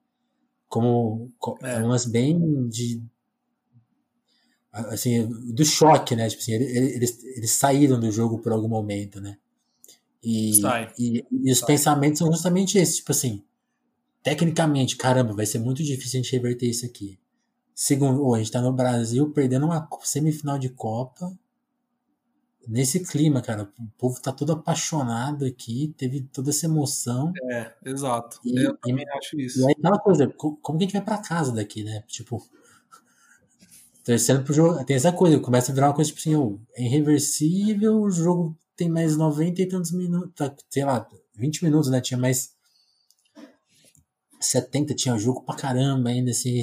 [0.69, 1.79] Como é.
[1.81, 3.03] um lance bem de.
[4.75, 6.29] Assim, do choque, né?
[6.29, 9.37] Tipo assim, eles, eles saíram do jogo por algum momento, né?
[10.21, 10.61] E,
[10.99, 11.67] e, e, os Sai.
[11.69, 13.45] pensamentos são justamente esses, tipo assim,
[14.23, 17.19] tecnicamente, caramba, vai ser muito difícil a gente reverter isso aqui.
[17.75, 21.33] Segundo, oh, a gente tá no Brasil perdendo uma semifinal de Copa.
[22.67, 27.33] Nesse clima, cara, o povo tá todo apaixonado aqui, teve toda essa emoção.
[27.51, 28.41] É, exato.
[28.43, 29.61] E, eu também e, acho isso.
[29.61, 32.03] E aí aquela coisa, como que a gente vai pra casa daqui, né?
[32.09, 32.43] Tipo,
[34.05, 34.85] torcendo pro jogo.
[34.85, 38.57] Tem essa coisa, começa a virar uma coisa tipo assim, oh, é irreversível, o jogo
[38.77, 42.01] tem mais 90 e tantos minutos, tá, sei lá, 20 minutos, né?
[42.01, 42.53] Tinha mais
[44.41, 46.61] 70 tinha jogo pra caramba ainda, assim,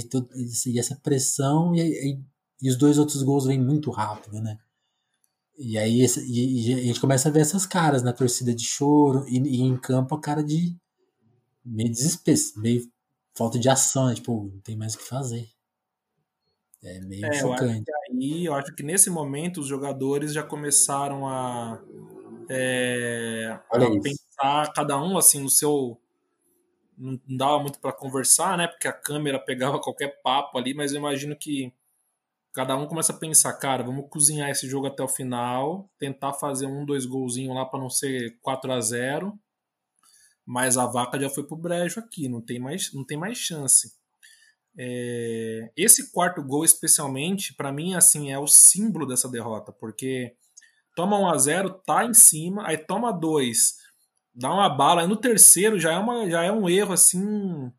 [0.68, 2.20] e essa pressão, e, e,
[2.62, 4.58] e, os dois outros gols vêm muito rápido, né?
[5.58, 9.28] E aí e, e, a gente começa a ver essas caras na torcida de choro,
[9.28, 10.78] e, e em campo a cara de
[11.66, 12.88] meio desespero, meio
[13.34, 14.16] falta de ação, né?
[14.16, 15.50] Tipo, não tem mais o que fazer.
[16.84, 17.90] É meio é, chocante.
[17.90, 21.80] Eu aí, eu acho que nesse momento os jogadores já começaram a,
[22.50, 26.00] é, a pensar, cada um assim, no seu
[26.98, 28.68] não dava muito para conversar, né?
[28.68, 31.74] Porque a câmera pegava qualquer papo ali, mas eu imagino que
[32.54, 36.66] cada um começa a pensar, cara, vamos cozinhar esse jogo até o final, tentar fazer
[36.66, 39.40] um, dois golzinhos lá para não ser 4 a 0
[40.46, 43.96] mas a vaca já foi pro brejo aqui, não tem mais, não tem mais chance.
[44.78, 50.34] É, esse quarto gol, especialmente, para mim, assim, é o símbolo dessa derrota, porque
[50.96, 53.82] toma 1 a 0 tá em cima, aí toma 2
[54.34, 55.02] dá uma bala.
[55.02, 57.72] Aí no terceiro já é, uma, já é um erro assim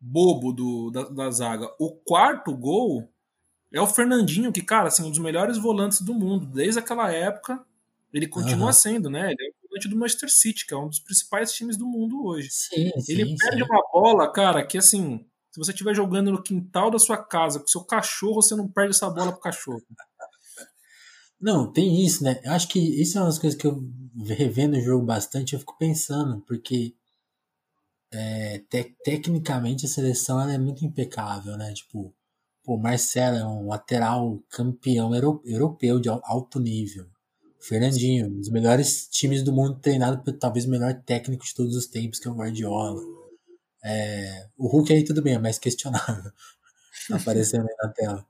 [0.00, 1.68] bobo do, da, da zaga.
[1.78, 3.12] O quarto gol
[3.72, 6.46] é o Fernandinho, que, cara, assim, um dos melhores volantes do mundo.
[6.46, 7.62] Desde aquela época,
[8.12, 8.72] ele continua uhum.
[8.72, 9.32] sendo, né?
[9.32, 12.24] Ele é o volante do Manchester City, que é um dos principais times do mundo
[12.24, 12.48] hoje.
[12.50, 13.68] Sim, ele sim, perde sim.
[13.68, 15.26] uma bola, cara, que assim,
[15.58, 18.94] se você estiver jogando no quintal da sua casa com seu cachorro, você não perde
[18.94, 19.82] essa bola pro cachorro.
[21.40, 22.40] Não, tem isso, né?
[22.44, 23.82] Eu acho que isso é uma das coisas que eu
[24.24, 26.94] revendo o jogo bastante, eu fico pensando, porque
[28.12, 31.72] é, te, tecnicamente a seleção é muito impecável, né?
[31.72, 32.14] Tipo,
[32.66, 35.12] o Marcelo é um lateral campeão
[35.44, 37.06] europeu de alto nível.
[37.60, 41.74] Fernandinho, um dos melhores times do mundo, treinado por talvez o melhor técnico de todos
[41.74, 43.17] os tempos, que é o Guardiola.
[43.88, 46.30] É, o Hulk aí tudo bem, é mais questionável.
[47.08, 48.26] tá aparecendo aí na tela.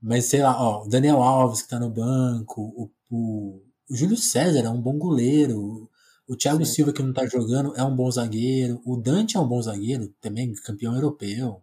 [0.00, 4.16] Mas sei lá, ó, o Daniel Alves que tá no banco, o, o, o Júlio
[4.16, 5.88] César é um bom goleiro,
[6.26, 6.72] o Thiago Sim.
[6.72, 10.08] Silva que não tá jogando é um bom zagueiro, o Dante é um bom zagueiro,
[10.20, 11.62] também campeão europeu.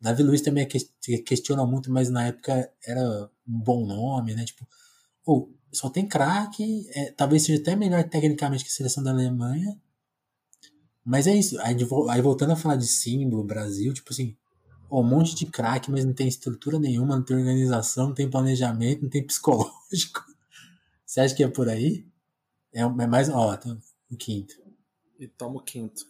[0.00, 4.44] Davi Luiz também é questiona muito, mas na época era um bom nome, né?
[4.44, 4.66] Tipo,
[5.26, 9.78] ou só tem craque, é, talvez seja até melhor tecnicamente que a seleção da Alemanha.
[11.04, 11.58] Mas é isso.
[11.60, 11.76] Aí,
[12.10, 14.36] aí voltando a falar de símbolo, Brasil, tipo assim,
[14.90, 19.02] um monte de craque, mas não tem estrutura nenhuma, não tem organização, não tem planejamento,
[19.02, 20.24] não tem psicológico.
[21.06, 22.06] Você acha que é por aí?
[22.72, 23.28] É, é mais.
[23.28, 23.76] Ó, tá,
[24.10, 24.54] o quinto.
[25.18, 26.02] E toma o quinto.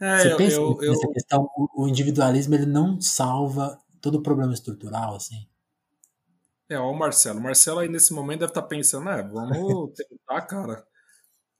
[0.00, 1.12] É, Você eu, pensa eu, nessa eu...
[1.12, 5.48] questão, o, o, individualismo ele não salva todo o problema estrutural, assim?
[6.68, 7.38] É, ó, o Marcelo.
[7.38, 10.86] O Marcelo aí nesse momento deve estar tá pensando, é, vamos tentar, cara,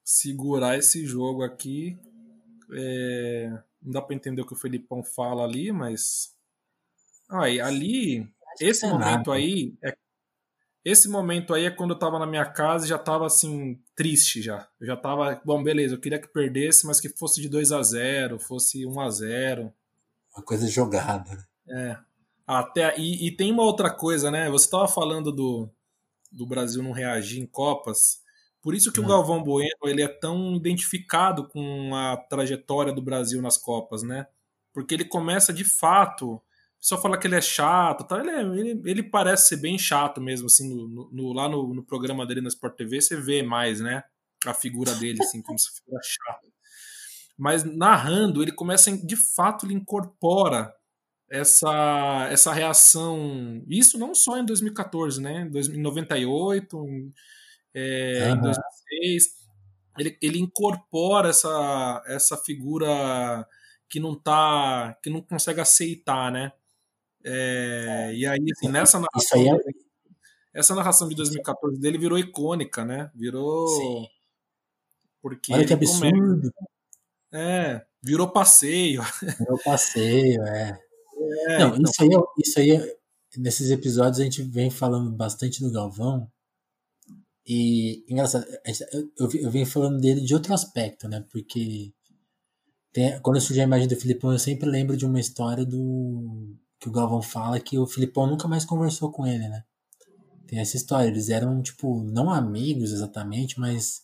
[0.07, 1.99] segurar esse jogo aqui.
[2.73, 3.51] É,
[3.83, 6.33] não dá para entender o que o Felipão fala ali, mas.
[7.29, 9.97] Aí, ali, esse é momento aí é
[10.85, 14.40] esse momento aí é quando eu tava na minha casa e já tava assim, triste
[14.40, 14.69] já.
[14.81, 17.83] Eu já tava, bom, beleza, eu queria que perdesse, mas que fosse de 2 a
[17.83, 19.75] 0 fosse 1 a 0
[20.37, 21.44] Uma coisa jogada.
[21.67, 21.90] Né?
[21.90, 21.98] É.
[22.46, 24.48] Até, e, e tem uma outra coisa, né?
[24.48, 25.69] Você tava falando do,
[26.31, 28.23] do Brasil não reagir em Copas.
[28.67, 29.04] Por isso que hum.
[29.04, 34.27] o Galvão Bueno ele é tão identificado com a trajetória do Brasil nas Copas, né?
[34.75, 36.42] Porque ele começa de fato.
[36.81, 38.19] Só fala que ele é chato, tá?
[38.19, 41.83] ele, é, ele, ele, parece ser bem chato mesmo, assim, no, no, lá no, no,
[41.85, 44.02] programa dele na Sport TV você vê mais, né?
[44.44, 46.52] A figura dele, assim, como se fosse chato.
[47.38, 50.75] Mas narrando, ele começa, de fato, ele incorpora
[51.31, 53.62] essa, essa reação.
[53.69, 55.48] Isso não só em 2014, né?
[55.73, 56.85] Em 98,
[57.79, 58.38] é, uhum.
[58.38, 59.24] em 2006.
[59.98, 63.46] ele, ele incorpora essa, essa figura
[63.87, 66.52] que não tá que não consegue aceitar, né?
[67.22, 70.58] É, e aí, assim, nessa narração, aí é...
[70.58, 73.10] essa narração de 2014 dele virou icônica, né?
[73.14, 73.68] Virou.
[73.68, 74.06] Sim.
[75.20, 76.50] Porque Olha que absurdo.
[77.33, 79.02] É, virou passeio.
[79.38, 80.81] Virou passeio, é.
[81.48, 81.83] é não, então...
[81.90, 82.96] isso aí, é, isso aí, é,
[83.37, 86.31] nesses episódios a gente vem falando bastante do Galvão.
[87.47, 88.44] E, engraçado,
[88.92, 91.25] eu, eu, eu venho falando dele de outro aspecto, né?
[91.31, 91.92] Porque
[92.92, 96.88] tem, quando surge a imagem do Filipão, eu sempre lembro de uma história do que
[96.88, 99.63] o Galvão fala que o Filipão nunca mais conversou com ele, né?
[100.47, 104.03] Tem essa história, eles eram, tipo, não amigos exatamente, mas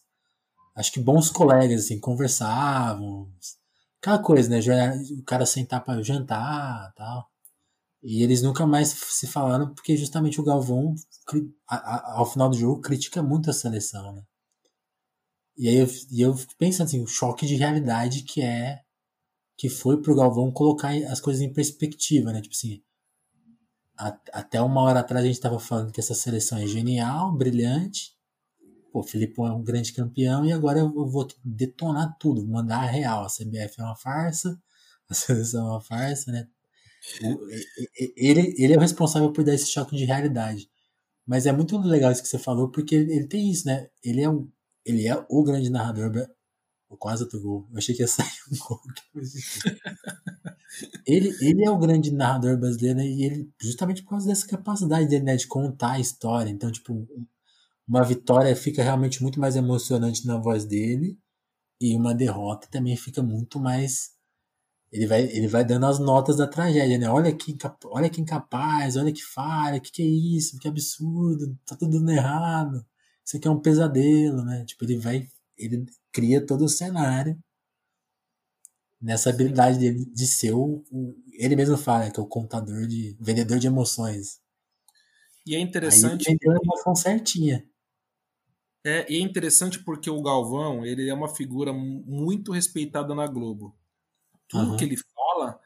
[0.75, 3.31] acho que bons colegas, assim, conversavam.
[4.01, 4.61] Aquela coisa, né?
[5.19, 7.32] O cara sentar para jantar tal.
[8.03, 10.95] E eles nunca mais se falaram porque justamente o Galvão,
[11.69, 14.23] ao final do jogo, critica muito a seleção, né?
[15.57, 18.83] E aí eu, e eu fico pensando assim, o choque de realidade que é
[19.57, 22.41] que foi pro Galvão colocar as coisas em perspectiva, né?
[22.41, 22.83] Tipo assim,
[23.97, 28.17] a, até uma hora atrás a gente estava falando que essa seleção é genial, brilhante.
[28.93, 32.87] Pô, o Filipão é um grande campeão e agora eu vou detonar tudo, mandar a
[32.87, 33.25] real.
[33.25, 34.61] A CBF é uma farsa,
[35.09, 36.49] a seleção é uma farsa, né?
[38.17, 40.69] Ele, ele é o responsável por dar esse choque de realidade.
[41.27, 43.89] Mas é muito legal isso que você falou, porque ele tem isso, né?
[44.05, 44.51] Ele é, um,
[44.85, 46.11] ele é o grande narrador
[46.99, 47.69] quase outro gol.
[47.71, 48.81] Eu achei que ia sair um gol.
[51.07, 53.07] ele, ele é o grande narrador brasileiro né?
[53.07, 56.51] e ele, justamente por causa dessa capacidade dele, né, de contar a história.
[56.51, 57.07] Então, tipo,
[57.87, 61.19] uma vitória fica realmente muito mais emocionante na voz dele
[61.81, 64.12] e uma derrota também fica muito mais.
[64.93, 67.09] Ele vai, ele vai dando as notas da tragédia, né?
[67.09, 71.75] Olha que, olha que incapaz, olha que falha, que que é isso, que absurdo, tá
[71.75, 72.85] tudo dando errado.
[73.25, 74.65] Isso aqui é um pesadelo, né?
[74.67, 77.39] Tipo, ele vai ele cria todo o cenário
[79.01, 83.17] nessa habilidade dele de ser o, o ele mesmo fala que é o contador de
[83.21, 84.41] vendedor de emoções
[85.45, 87.67] e é interessante Aí ele vendeu a emoção certinha
[88.85, 93.77] é e é interessante porque o Galvão ele é uma figura muito respeitada na Globo
[94.49, 94.77] tudo uhum.
[94.77, 95.59] que ele fala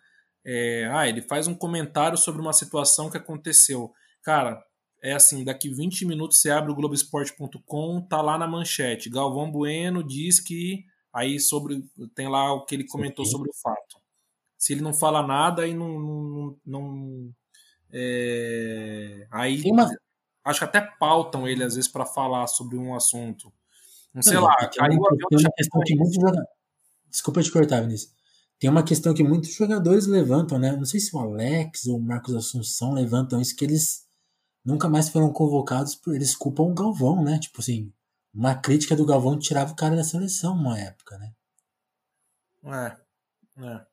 [0.44, 4.62] é, ah ele faz um comentário sobre uma situação que aconteceu cara
[5.02, 9.08] é assim, daqui 20 minutos você abre o Globoesporte.com, tá lá na manchete.
[9.08, 13.30] Galvão Bueno diz que aí sobre tem lá o que ele comentou Sim.
[13.30, 14.00] sobre o fato.
[14.58, 17.34] Se ele não fala nada, aí não, não, não
[17.92, 19.88] é, aí uma...
[20.44, 23.52] acho que até pautam ele às vezes para falar sobre um assunto.
[24.12, 24.56] Não sei não, lá.
[24.60, 26.48] Aí que muitos jogadores.
[27.08, 28.12] Desculpa te cortar, Vinícius.
[28.58, 30.72] Tem uma questão que muitos jogadores levantam, né?
[30.72, 34.06] Não sei se o Alex ou o Marcos Assunção levantam isso, que eles
[34.64, 37.38] nunca mais foram convocados por eles culpam o Galvão, né?
[37.38, 37.92] Tipo assim,
[38.34, 41.32] uma crítica do Galvão tirava o cara da seleção uma época, né?
[42.64, 43.86] É, é.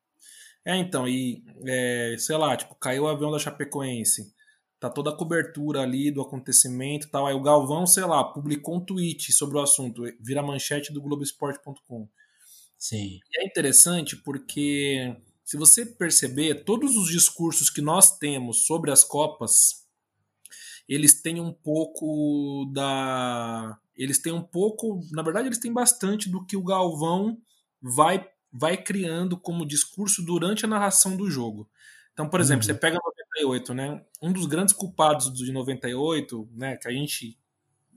[0.65, 4.33] É, então, e é, sei lá, tipo, caiu o avião da Chapecoense,
[4.79, 7.27] tá toda a cobertura ali do acontecimento tal.
[7.27, 12.07] Aí o Galvão, sei lá, publicou um tweet sobre o assunto, vira manchete do Globoesporte.com.
[12.83, 13.21] Sim.
[13.31, 15.15] E é interessante porque,
[15.45, 19.83] se você perceber, todos os discursos que nós temos sobre as Copas
[20.87, 23.79] eles têm um pouco da.
[23.95, 24.99] Eles têm um pouco.
[25.13, 27.37] Na verdade, eles têm bastante do que o Galvão
[27.81, 31.69] vai, vai criando como discurso durante a narração do jogo.
[32.11, 32.73] Então, por exemplo, uhum.
[32.73, 34.03] você pega 98, né?
[34.21, 37.39] Um dos grandes culpados de 98, né, que a gente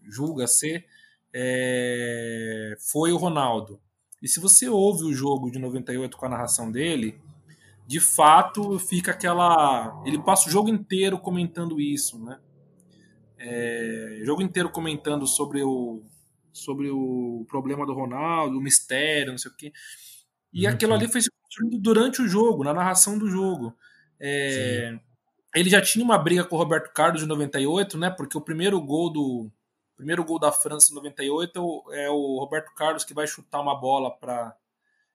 [0.04, 0.86] julga ser,
[1.34, 2.76] é...
[2.78, 3.80] foi o Ronaldo.
[4.22, 7.20] E se você ouve o jogo de 98 com a narração dele,
[7.86, 10.02] de fato fica aquela.
[10.04, 12.38] Ele passa o jogo inteiro comentando isso, né?
[13.38, 16.02] é, jogo inteiro comentando sobre o,
[16.52, 19.72] sobre o problema do Ronaldo, o mistério, não sei o quê.
[20.52, 20.72] E uhum.
[20.72, 23.76] aquilo ali foi se construindo durante o jogo, na narração do jogo.
[24.18, 24.98] É,
[25.54, 28.10] ele já tinha uma briga com o Roberto Carlos de 98, né?
[28.10, 29.50] Porque o primeiro gol do
[29.96, 34.10] primeiro gol da França em 98 é o Roberto Carlos que vai chutar uma bola
[34.10, 34.56] para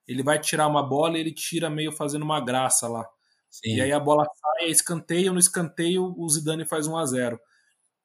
[0.08, 3.08] ele vai tirar uma bola e ele tira meio fazendo uma graça lá.
[3.50, 3.76] Sim.
[3.76, 7.40] E aí a bola sai, é escanteio, no escanteio o Zidane faz 1 a 0.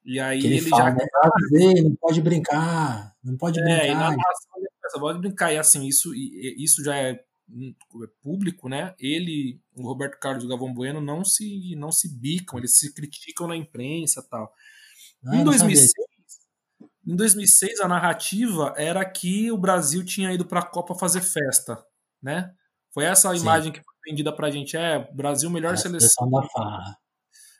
[0.05, 0.95] E aí ele, ele fala, já.
[0.95, 1.81] Né?
[1.83, 3.85] não pode brincar, não pode é, brincar.
[3.85, 4.57] E na narração
[4.99, 5.53] pode brincar.
[5.53, 7.19] E assim, isso, isso já é,
[7.49, 7.73] hum,
[8.03, 8.95] é público, né?
[8.99, 12.93] Ele, o Roberto Carlos e o Galvão Bueno não se, não se bicam, eles se
[12.93, 14.53] criticam na imprensa tal.
[15.25, 15.91] Ah, em 2006,
[17.07, 21.81] em 2006, a narrativa era que o Brasil tinha ido para a Copa fazer festa,
[22.21, 22.53] né?
[22.93, 23.41] Foi essa a Sim.
[23.41, 24.75] imagem que foi vendida pra gente.
[24.75, 26.29] É, Brasil, melhor a seleção.
[26.29, 26.97] da farra.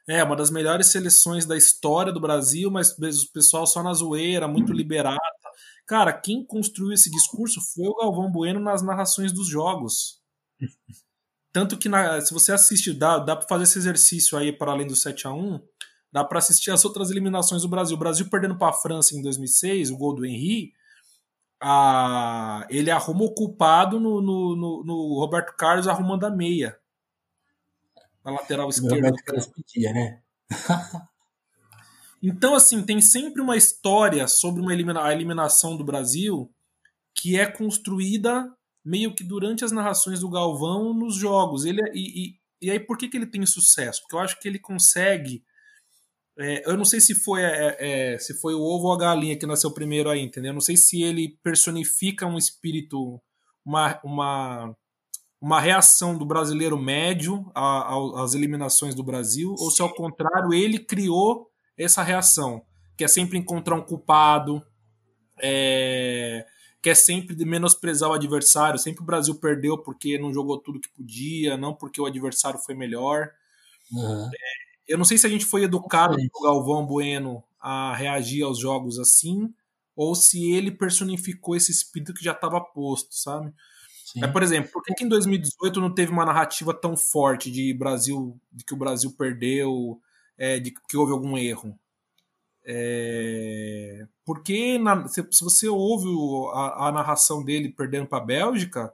[0.09, 4.47] É, uma das melhores seleções da história do Brasil, mas o pessoal só na zoeira,
[4.47, 5.17] muito liberada.
[5.85, 10.21] Cara, quem construiu esse discurso foi o Galvão Bueno nas narrações dos jogos.
[11.53, 14.87] Tanto que na, se você assiste, dá, dá para fazer esse exercício aí para além
[14.87, 15.59] do 7 a 1
[16.11, 17.95] dá para assistir as outras eliminações do Brasil.
[17.95, 20.73] O Brasil perdendo para a França em 2006, o gol do Henry,
[21.61, 26.77] a, ele arruma o culpado no, no, no, no Roberto Carlos arrumando a meia.
[28.23, 28.95] Na lateral esquerda.
[28.95, 30.21] Roberto Carlos pedia, né?
[32.21, 36.51] Então, assim, tem sempre uma história sobre uma elimina a eliminação do Brasil
[37.13, 38.51] que é construída
[38.83, 41.65] meio que durante as narrações do Galvão nos jogos.
[41.65, 44.01] Ele é, e, e, e aí, por que, que ele tem sucesso?
[44.01, 45.43] Porque eu acho que ele consegue.
[46.39, 47.77] É, eu não sei se foi, é,
[48.13, 50.49] é, se foi o ovo ou a galinha que nasceu primeiro aí, entendeu?
[50.49, 53.19] Eu não sei se ele personifica um espírito,
[53.65, 54.75] uma, uma,
[55.41, 57.51] uma reação do brasileiro médio
[58.15, 62.63] às eliminações do Brasil, ou se ao contrário, ele criou essa reação,
[62.95, 64.63] que é sempre encontrar um culpado,
[65.41, 66.45] é,
[66.81, 68.79] que é sempre de menosprezar o adversário.
[68.79, 72.75] Sempre o Brasil perdeu porque não jogou tudo que podia, não porque o adversário foi
[72.75, 73.31] melhor.
[73.91, 74.27] Uhum.
[74.27, 78.59] É, eu não sei se a gente foi educado pelo Galvão Bueno a reagir aos
[78.59, 79.53] jogos assim,
[79.95, 83.53] ou se ele personificou esse espírito que já estava posto, sabe?
[84.05, 84.23] Sim.
[84.23, 87.73] É, por exemplo, por que, que, em 2018 não teve uma narrativa tão forte de
[87.73, 89.99] Brasil, de que o Brasil perdeu,
[90.37, 91.77] é, de que houve algum erro.
[92.63, 96.07] É, porque na, se, se, você ouve
[96.53, 98.93] a, a narração dele perdendo para a Bélgica,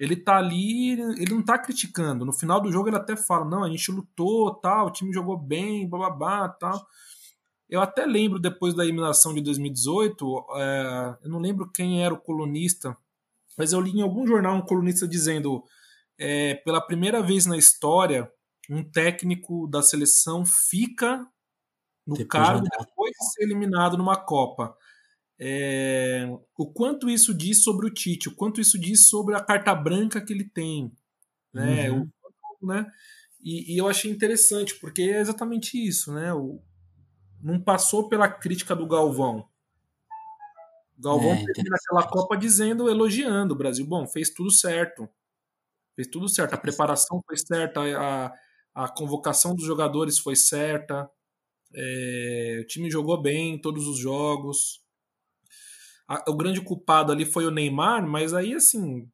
[0.00, 2.24] ele tá ali, ele não tá criticando.
[2.24, 5.36] No final do jogo ele até fala: não, a gente lutou, tal, o time jogou
[5.36, 6.86] bem, bababá, tal.
[7.68, 12.20] Eu até lembro depois da eliminação de 2018, é, eu não lembro quem era o
[12.20, 12.96] colunista,
[13.58, 15.64] mas eu li em algum jornal um colunista dizendo:
[16.18, 18.30] é, pela primeira vez na história,
[18.70, 21.26] um técnico da seleção fica
[22.06, 24.76] no depois cargo depois de ser eliminado numa Copa.
[25.40, 29.74] É, o quanto isso diz sobre o Tite, o quanto isso diz sobre a carta
[29.74, 30.92] branca que ele tem.
[31.52, 31.90] Né?
[31.90, 32.10] Uhum.
[32.60, 32.86] O, né?
[33.40, 36.12] E, e, eu achei interessante, porque é exatamente isso.
[36.12, 36.32] Né?
[36.34, 36.60] O,
[37.40, 39.48] não passou pela crítica do Galvão.
[40.98, 43.86] O Galvão é, termina aquela Copa dizendo, elogiando o Brasil.
[43.86, 45.08] Bom, fez tudo certo.
[45.94, 46.54] Fez tudo certo.
[46.54, 48.32] A preparação foi certa, a,
[48.74, 51.08] a convocação dos jogadores foi certa,
[51.74, 54.82] é, o time jogou bem todos os jogos.
[56.26, 59.08] O grande culpado ali foi o Neymar, mas aí assim.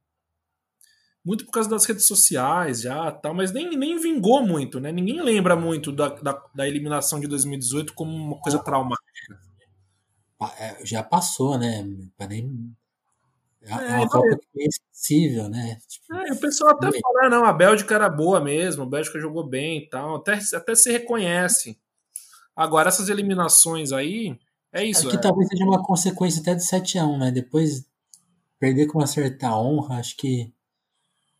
[1.25, 4.93] Muito por causa das redes sociais já, tal, mas nem, nem vingou muito, né?
[4.93, 9.41] Ninguém lembra muito da, da, da eliminação de 2018 como uma coisa traumática.
[10.59, 11.83] É, já passou, né?
[12.29, 12.75] Nem,
[13.63, 15.79] é, é uma Copa que é esquecível, né?
[15.89, 19.19] Tipo, é, o pessoal até fala, ah, não, a Bélgica era boa mesmo, a Bélgica
[19.19, 21.79] jogou bem e tal, até, até se reconhece.
[22.55, 24.39] Agora, essas eliminações aí,
[24.75, 25.01] é isso.
[25.01, 25.21] Acho que é.
[25.21, 27.31] talvez seja uma consequência até do 7x1, né?
[27.31, 27.85] Depois,
[28.59, 30.53] perder com uma certa honra, acho que.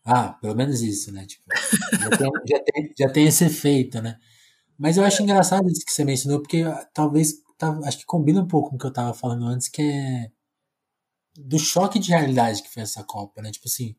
[0.03, 1.25] Ah, pelo menos isso, né?
[1.25, 1.43] Tipo,
[1.99, 4.19] já, tem, já, tem, já tem esse efeito, né?
[4.77, 8.41] Mas eu acho engraçado isso que você mencionou, porque ah, talvez, tá, acho que combina
[8.41, 10.31] um pouco com o que eu tava falando antes, que é
[11.37, 13.51] do choque de realidade que foi essa Copa, né?
[13.51, 13.95] Tipo assim,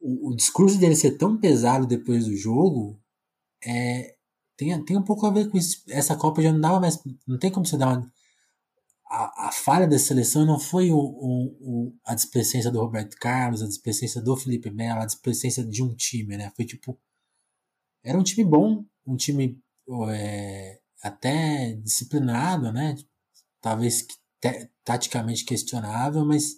[0.00, 3.00] o, o discurso dele ser tão pesado depois do jogo
[3.64, 4.14] é,
[4.56, 5.82] tem, tem um pouco a ver com isso.
[5.88, 7.02] Essa Copa já não dava mais.
[7.26, 8.12] Não tem como você dar uma.
[9.10, 13.62] A, a falha da seleção não foi o, o, o, a displicência do Roberto Carlos,
[13.62, 16.52] a displicência do Felipe Melo, a displicência de um time, né?
[16.54, 16.98] Foi tipo.
[18.04, 19.60] Era um time bom, um time
[20.10, 22.94] é, até disciplinado, né?
[23.60, 24.06] Talvez
[24.84, 26.54] taticamente questionável, mas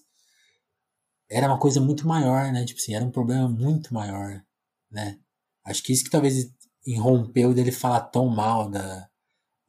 [1.29, 2.65] era uma coisa muito maior, né?
[2.65, 4.45] Tipo assim, era um problema muito maior,
[4.91, 5.19] né?
[5.65, 6.53] Acho que isso que talvez
[6.87, 9.09] irrompeu dele falar tão mal da,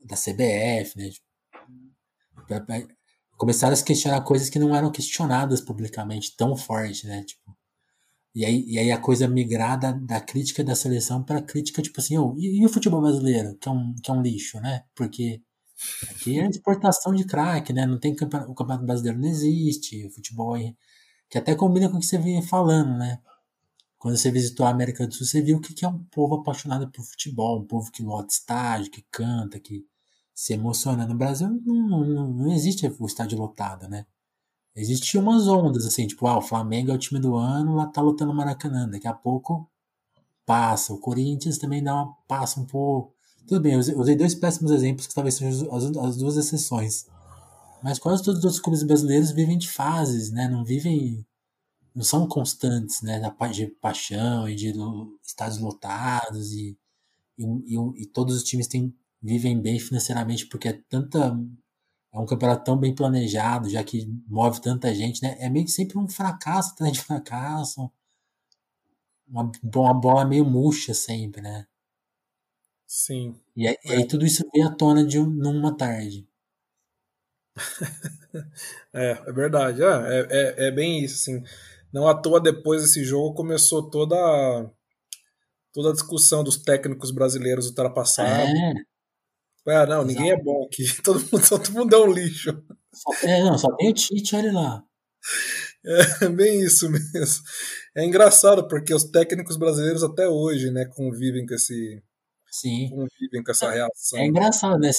[0.02, 1.10] da CBF, né?
[1.10, 1.26] Tipo,
[3.38, 7.24] começaram a se questionar coisas que não eram questionadas publicamente tão forte, né?
[7.24, 7.56] Tipo,
[8.36, 12.18] e aí, e aí a coisa migrar da, crítica da seleção para crítica, tipo assim,
[12.18, 14.84] oh, e, e, o futebol brasileiro, que é, um, que é um lixo, né?
[14.96, 15.42] Porque
[16.10, 17.86] Aqui é exportação de craque, né?
[17.86, 20.76] Não tem campeonato, o campeonato brasileiro não existe, o futebol aí,
[21.30, 23.20] que até combina com o que você vinha falando, né?
[23.98, 27.04] Quando você visitou a América do Sul, você viu que é um povo apaixonado por
[27.04, 29.86] futebol, um povo que lota estádio, que canta, que
[30.34, 31.06] se emociona.
[31.06, 34.06] No Brasil não, não, não existe o estádio lotado, né?
[34.76, 38.02] Existiam umas ondas, assim, tipo, ah, o Flamengo é o time do ano, lá tá
[38.02, 38.90] lotando o Maracanã.
[38.90, 39.70] Daqui a pouco
[40.46, 40.94] passa.
[40.94, 43.14] O Corinthians também dá uma, passa um pouco.
[43.48, 47.06] Tudo bem, eu usei dois péssimos exemplos que talvez sejam as, as duas exceções.
[47.84, 50.48] Mas quase todos os outros clubes brasileiros vivem de fases, né?
[50.48, 51.26] Não vivem.
[51.94, 53.20] Não são constantes, né?
[53.52, 54.74] De paixão e de
[55.24, 56.78] estádios lotados e,
[57.38, 61.34] e, e, e todos os times têm, vivem bem financeiramente porque é tanta
[62.14, 65.36] é um campeonato tão bem planejado, já que move tanta gente, né?
[65.40, 67.90] É meio que sempre um fracasso atrás de fracasso.
[69.28, 71.66] Uma, uma bola meio murcha sempre, né?
[72.86, 73.36] Sim.
[73.56, 74.06] E aí, é.
[74.06, 76.28] tudo isso veio à tona de numa tarde.
[78.94, 79.82] é, é verdade.
[79.82, 81.44] É, é, é, é, bem isso, assim.
[81.92, 84.16] Não à toa depois desse jogo começou toda
[85.72, 88.54] toda a discussão dos técnicos brasileiros ultrapassados.
[88.54, 88.93] É.
[89.68, 90.06] é não, Exato.
[90.06, 90.84] ninguém é bom aqui.
[91.04, 92.64] Todo mundo, todo mundo é um lixo.
[92.94, 94.84] Só, é, não, só tem o Tite, olha lá.
[95.86, 97.44] É bem isso mesmo.
[97.96, 102.04] É engraçado, porque os técnicos brasileiros até hoje, né, convivem com esse.
[102.50, 102.90] Sim.
[102.90, 104.20] Convivem com essa reação.
[104.20, 104.92] É engraçado, né?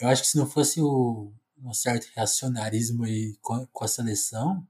[0.00, 4.66] Eu acho que se não fosse o, um certo reacionarismo aí com, com a seleção,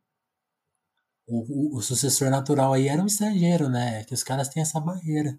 [1.26, 4.04] o, o, o, sucessor natural aí era um estrangeiro, né?
[4.04, 5.38] Que os caras têm essa barreira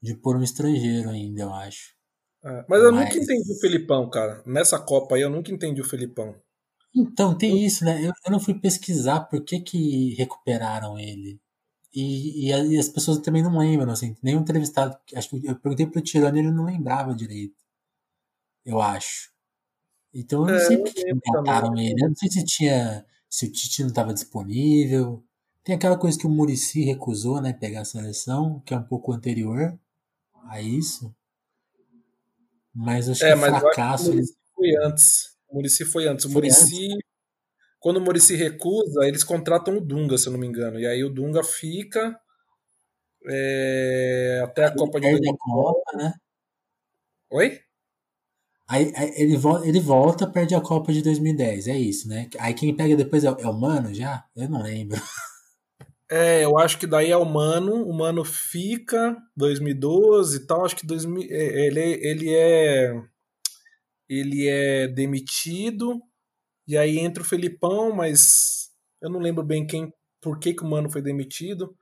[0.00, 1.93] de pôr um estrangeiro ainda, eu acho.
[2.44, 3.06] É, mas eu mas...
[3.06, 4.42] nunca entendi o Felipão, cara.
[4.44, 6.34] Nessa Copa aí eu nunca entendi o Felipão.
[6.94, 8.00] Então, tem isso, né?
[8.00, 11.40] Eu, eu não fui pesquisar por que, que recuperaram ele.
[11.92, 14.16] E, e, e, as pessoas também não lembram, assim.
[14.22, 14.96] Nenhum entrevistado.
[15.14, 17.56] Acho que eu perguntei pro Tirano e ele não lembrava direito.
[18.64, 19.32] Eu acho.
[20.12, 22.00] Então eu não é, sei por que mataram ele.
[22.02, 23.04] Eu não sei se tinha.
[23.28, 25.24] Se o Tite não estava disponível.
[25.64, 27.52] Tem aquela coisa que o Murici recusou, né?
[27.52, 29.78] Pegar a seleção, que é um pouco anterior
[30.44, 31.14] a isso.
[32.74, 34.10] Mas acho é, que o fracasso.
[34.10, 35.34] Que o foi antes.
[35.48, 36.24] O Murici foi antes.
[36.24, 36.38] O.
[36.38, 36.68] Antes?
[37.78, 40.80] Quando o Murici recusa, eles contratam o Dunga, se eu não me engano.
[40.80, 42.18] E aí o Dunga fica.
[43.26, 45.36] É, até a Ele Copa de 2010.
[45.38, 46.14] Copa, né?
[47.30, 47.60] Oi?
[48.66, 52.28] Aí, aí, ele, volta, ele volta, perde a Copa de 2010, é isso, né?
[52.38, 54.24] Aí quem pega depois é, é o Mano já?
[54.34, 54.98] Eu não lembro.
[56.14, 60.76] É, eu acho que daí é o Mano, o Mano fica 2012 e tal, acho
[60.76, 63.02] que 2000, é, ele, ele é
[64.08, 66.00] ele é demitido.
[66.68, 68.70] E aí entra o Felipão, mas
[69.02, 71.76] eu não lembro bem quem, por que, que o Mano foi demitido,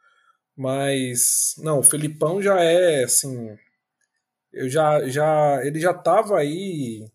[0.56, 3.54] mas não, o Felipão já é assim,
[4.52, 7.06] eu já, já ele já estava aí,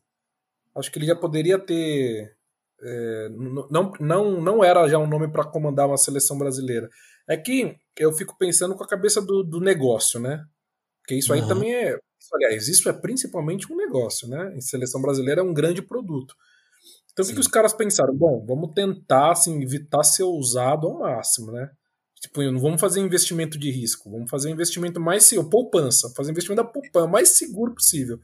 [0.76, 2.37] acho que ele já poderia ter
[2.82, 3.30] é,
[3.69, 6.89] não, não, não era já um nome para comandar uma seleção brasileira.
[7.28, 10.43] É que eu fico pensando com a cabeça do, do negócio, né?
[11.01, 11.47] Porque isso aí uhum.
[11.47, 11.97] também é.
[12.34, 14.53] Aliás, isso é principalmente um negócio, né?
[14.57, 16.36] A seleção brasileira é um grande produto.
[17.11, 18.15] Então o que, os caras pensaram?
[18.15, 21.69] Bom, vamos tentar assim, evitar ser usado ao máximo, né?
[22.21, 26.63] Tipo, não vamos fazer investimento de risco, vamos fazer investimento mais seguro, poupança, fazer investimento
[26.63, 28.19] da poupança mais seguro possível.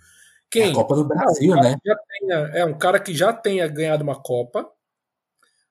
[0.53, 0.69] Quem?
[0.69, 1.75] A Copa do Brasil, né?
[1.83, 4.69] Tenha, é um cara que já tenha ganhado uma Copa.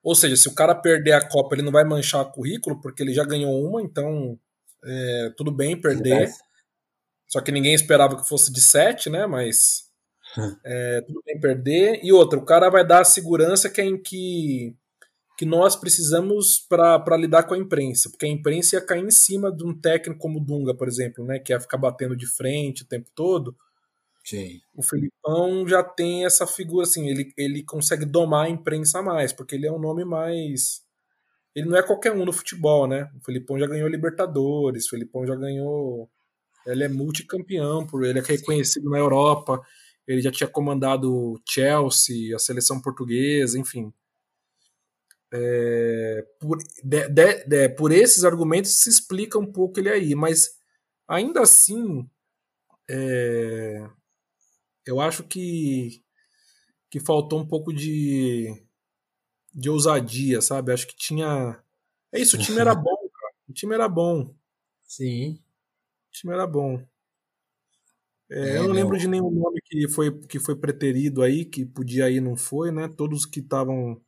[0.03, 3.01] Ou seja, se o cara perder a Copa, ele não vai manchar o currículo, porque
[3.01, 4.37] ele já ganhou uma, então
[4.85, 6.29] é, tudo bem perder.
[7.29, 9.25] Só que ninguém esperava que fosse de sete, né?
[9.25, 9.85] Mas
[10.67, 12.01] é, tudo bem perder.
[12.03, 14.77] E outra, o cara vai dar a segurança que, é que
[15.39, 19.51] que nós precisamos para lidar com a imprensa, porque a imprensa ia cair em cima
[19.51, 22.83] de um técnico como o Dunga, por exemplo, né, que ia ficar batendo de frente
[22.83, 23.57] o tempo todo.
[24.25, 24.61] Sim.
[24.75, 29.57] O Felipão já tem essa figura assim, ele, ele consegue domar a imprensa mais, porque
[29.57, 30.83] ele é um nome mais.
[31.55, 33.11] Ele não é qualquer um no futebol, né?
[33.17, 36.09] O Felipão já ganhou Libertadores, o Felipão já ganhou.
[36.67, 38.91] Ele é multicampeão, por ele é reconhecido Sim.
[38.91, 39.61] na Europa,
[40.07, 43.93] ele já tinha comandado Chelsea, a seleção portuguesa, enfim.
[45.35, 50.59] É, por, de, de, de, por esses argumentos se explica um pouco ele aí, mas
[51.09, 52.07] ainda assim
[52.89, 53.89] é,
[54.87, 56.03] eu acho que,
[56.91, 58.55] que faltou um pouco de,
[59.55, 60.73] de ousadia, sabe?
[60.73, 61.63] Acho que tinha.
[62.13, 63.35] É isso, o time era bom, cara.
[63.49, 64.35] O time era bom.
[64.83, 65.35] Sim.
[66.09, 66.83] O time era bom.
[68.31, 71.67] É, é, eu não lembro de nenhum nome que foi, que foi preterido aí, que
[71.67, 72.89] podia ir não foi, né?
[72.89, 74.01] Todos que estavam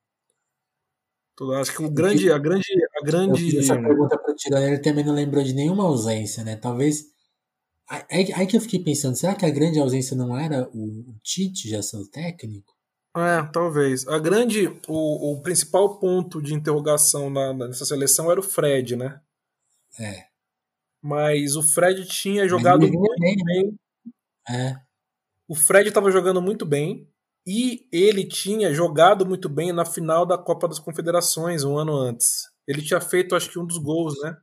[1.61, 2.67] Acho que o grande, a grande,
[2.97, 3.59] a grande.
[3.59, 6.57] essa pergunta para tirar, ele também não lembrou de nenhuma ausência, né?
[6.57, 7.13] Talvez.
[7.89, 11.19] Aí, aí que eu fiquei pensando, será que a grande ausência não era o, o
[11.23, 12.73] Tite já ser o técnico?
[13.17, 14.09] É, talvez.
[14.09, 19.21] A grande, o, o principal ponto de interrogação na, nessa seleção era o Fred, né?
[20.01, 20.27] É.
[21.01, 23.37] Mas o Fred tinha jogado muito bem.
[23.37, 23.45] Né?
[23.45, 23.79] bem.
[24.49, 24.77] É.
[25.47, 27.09] O Fred estava jogando muito bem.
[27.47, 32.49] E ele tinha jogado muito bem na final da Copa das Confederações um ano antes.
[32.67, 34.35] Ele tinha feito, acho que, um dos gols, né?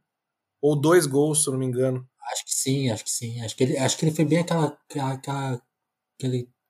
[0.62, 2.08] Ou dois gols, se eu não me engano.
[2.32, 3.42] Acho que sim, acho que sim.
[3.42, 5.62] Acho que ele, acho que ele foi bem aquela, aquela, aquela,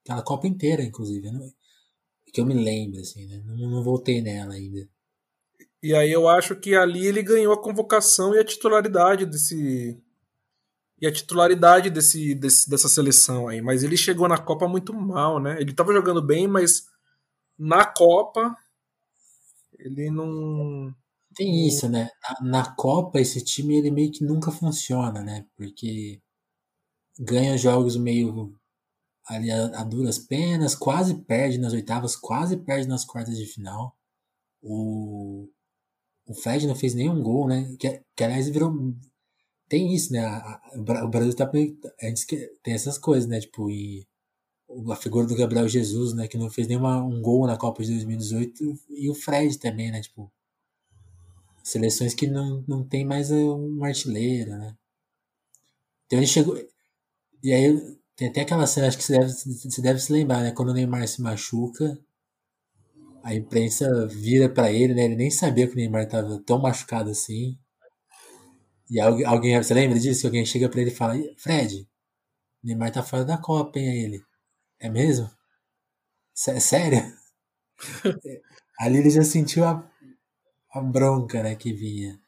[0.04, 1.30] aquela Copa inteira, inclusive.
[1.30, 1.52] Né?
[2.34, 3.42] Que eu me lembro, assim, né?
[3.46, 4.88] Não, não voltei nela ainda.
[5.84, 10.00] E aí eu acho que ali ele ganhou a convocação e a titularidade desse,
[11.02, 13.60] e a titularidade desse, desse, dessa seleção aí.
[13.60, 15.60] Mas ele chegou na Copa muito mal, né?
[15.60, 16.88] Ele estava jogando bem, mas
[17.58, 18.56] na Copa,
[19.80, 20.94] ele não.
[21.36, 22.10] Tem isso, né?
[22.42, 25.46] Na, na, Copa, esse time ele meio que nunca funciona, né?
[25.56, 26.22] Porque
[27.20, 28.54] ganha jogos meio
[29.28, 33.96] ali a, a, duras penas, quase perde nas oitavas, quase perde nas quartas de final.
[34.62, 35.48] O,
[36.28, 37.76] o Fred não fez nenhum gol, né?
[37.80, 38.74] Que, que aliás virou.
[39.70, 40.20] Tem isso, né?
[40.26, 40.62] A,
[41.00, 41.50] a, o Brasil tá.
[42.02, 42.26] A gente
[42.64, 43.40] tem essas coisas, né?
[43.40, 44.06] Tipo, e
[44.92, 46.28] a figura do Gabriel Jesus, né?
[46.28, 48.80] Que não fez nenhum um gol na Copa de 2018.
[48.90, 50.02] E o Fred também, né?
[50.02, 50.32] Tipo,
[51.64, 54.76] seleções que não, não tem mais um artilheiro, né?
[56.06, 56.58] Então ele chegou.
[57.44, 60.52] E aí tem até aquela cena, acho que você deve, você deve se lembrar, né?
[60.52, 61.98] Quando o Neymar se machuca,
[63.24, 65.06] a imprensa vira para ele, né?
[65.06, 67.58] Ele nem sabia que o Neymar tava tão machucado assim.
[68.90, 70.22] E alguém, alguém você lembra disso?
[70.22, 71.88] Que alguém chega para ele e fala: Fred,
[72.64, 73.90] o Neymar tá fora da Copa, hein?
[73.90, 74.24] Aí ele:
[74.80, 75.30] É mesmo?
[76.48, 77.02] É sério?
[78.80, 79.91] Ali ele já sentiu a,
[80.74, 81.56] a bronca, né?
[81.56, 82.20] Que vinha.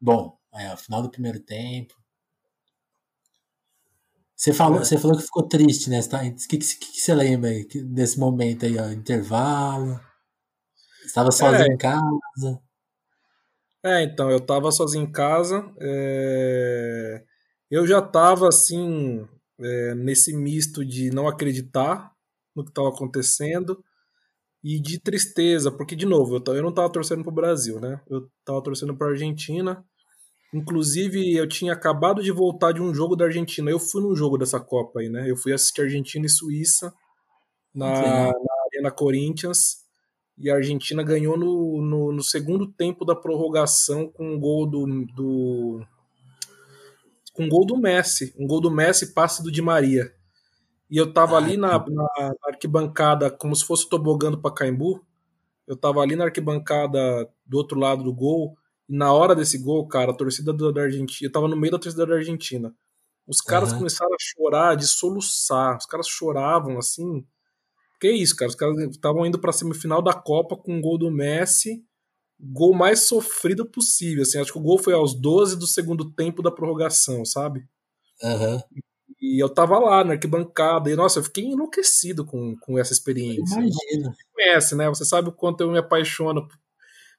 [0.00, 1.94] Bom, aí, ao final do primeiro tempo,
[4.38, 4.84] você falou, é.
[4.84, 5.98] você falou que ficou triste, né?
[5.98, 8.88] O tá, que, que, que, você lembra aí desse momento aí, ó?
[8.90, 10.00] Intervalo?
[11.04, 11.74] Estava sozinho é.
[11.74, 12.62] em casa?
[13.84, 15.68] É, então, eu estava sozinho em casa.
[15.80, 17.24] É...
[17.70, 19.26] Eu já estava, assim,
[19.60, 22.12] é, nesse misto de não acreditar
[22.54, 23.82] no que estava acontecendo
[24.76, 28.00] e de tristeza, porque, de novo, eu, eu não estava torcendo para o Brasil, né?
[28.10, 29.84] Eu estava torcendo para a Argentina
[30.52, 33.70] Inclusive, eu tinha acabado de voltar de um jogo da Argentina.
[33.70, 35.30] Eu fui num jogo dessa Copa aí, né?
[35.30, 36.92] Eu fui assistir Argentina e Suíça
[37.74, 38.32] na, na
[38.72, 39.86] Arena Corinthians.
[40.38, 44.86] E a Argentina ganhou no, no, no, segundo tempo da prorrogação com um gol do,
[45.14, 45.84] do.
[47.34, 48.32] com um gol do Messi.
[48.38, 50.10] Um gol do Messi, passe do Di Maria.
[50.90, 55.04] E eu tava ah, ali na, na, arquibancada, como se fosse tobogando para Caimbu.
[55.66, 58.56] Eu tava ali na arquibancada do outro lado do gol
[58.88, 61.78] e na hora desse gol, cara, a torcida da Argentina, eu tava no meio da
[61.78, 62.74] torcida da Argentina.
[63.26, 63.78] Os caras uhum.
[63.78, 65.76] começaram a chorar, de soluçar.
[65.76, 67.26] Os caras choravam assim.
[68.00, 68.48] Que isso, cara?
[68.48, 71.84] Os caras estavam indo pra semifinal da Copa com um gol do Messi.
[72.40, 74.22] Gol mais sofrido possível.
[74.22, 77.68] Assim, acho que o gol foi aos 12 do segundo tempo da prorrogação, sabe?
[78.22, 78.62] Uhum.
[79.28, 80.90] E eu tava lá na arquibancada.
[80.90, 83.54] E, nossa, eu fiquei enlouquecido com, com essa experiência.
[83.54, 84.10] Imagina.
[84.10, 84.88] Você conhece, né?
[84.88, 86.48] Você sabe o quanto eu me apaixono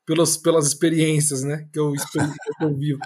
[0.06, 1.70] pelas, pelas experiências, né?
[1.72, 1.94] Que eu,
[2.58, 3.00] que eu vivo.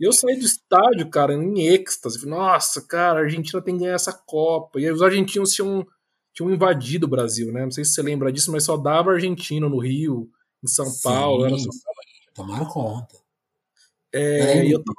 [0.00, 2.26] E eu saí do estádio, cara, em êxtase.
[2.26, 4.80] Nossa, cara, a Argentina tem que ganhar essa Copa.
[4.80, 5.86] E aí os argentinos tinham,
[6.34, 7.62] tinham invadido o Brasil, né?
[7.62, 10.28] Não sei se você lembra disso, mas só dava argentino no Rio,
[10.64, 11.46] em São Sim, Paulo.
[11.46, 11.70] Era só...
[12.34, 13.16] Tomaram conta.
[14.12, 14.98] É, e eu tava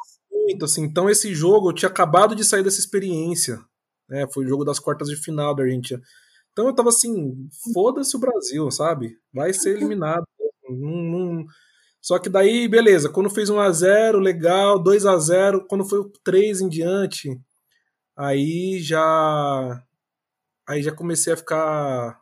[0.49, 0.83] muito, assim.
[0.83, 3.59] Então esse jogo, eu tinha acabado de sair dessa experiência.
[4.07, 4.27] Né?
[4.33, 6.01] Foi o jogo das quartas de final da Argentina.
[6.51, 9.17] Então eu tava assim, foda-se o Brasil, sabe?
[9.33, 10.25] Vai ser eliminado.
[12.01, 15.99] Só que daí, beleza, quando fez 1 a 0 legal, 2 a 0 quando foi
[15.99, 17.39] o 3 em diante,
[18.15, 19.83] aí já
[20.67, 22.21] aí já comecei a ficar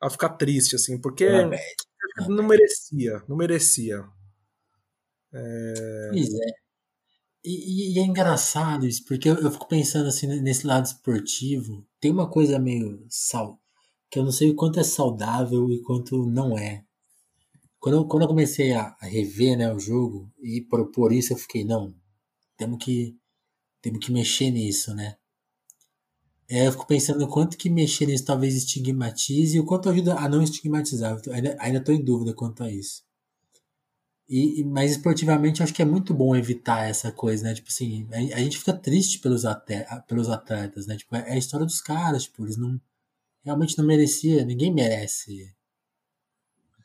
[0.00, 1.28] a ficar triste assim, porque
[2.28, 4.04] não merecia, não merecia.
[5.32, 6.08] É...
[6.12, 6.63] Pois é.
[7.44, 12.10] E, e, é engraçado isso, porque eu, eu, fico pensando assim nesse lado esportivo, tem
[12.10, 13.60] uma coisa meio sal
[14.14, 16.84] que eu não sei o quanto é saudável e quanto não é.
[17.80, 21.36] Quando eu, quando eu comecei a, a rever né, o jogo e propor isso, eu
[21.36, 21.92] fiquei, não,
[22.56, 23.18] temos que,
[23.82, 25.16] temos que mexer nisso, né?
[26.48, 30.14] É, eu fico pensando o quanto que mexer nisso talvez estigmatize e o quanto ajuda
[30.14, 31.20] a não estigmatizar.
[31.32, 33.02] Ainda, ainda estou em dúvida quanto a isso.
[34.26, 37.54] E, mas esportivamente eu acho que é muito bom evitar essa coisa, né?
[37.54, 40.96] Tipo assim, a, gente fica triste pelos, atletas, pelos atletas, né?
[40.96, 42.80] Tipo, é, é a história dos caras, tipo, eles não
[43.44, 45.54] realmente não merecia, ninguém merece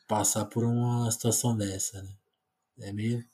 [0.06, 2.10] passar por uma situação dessa, né?
[2.80, 3.24] É meio.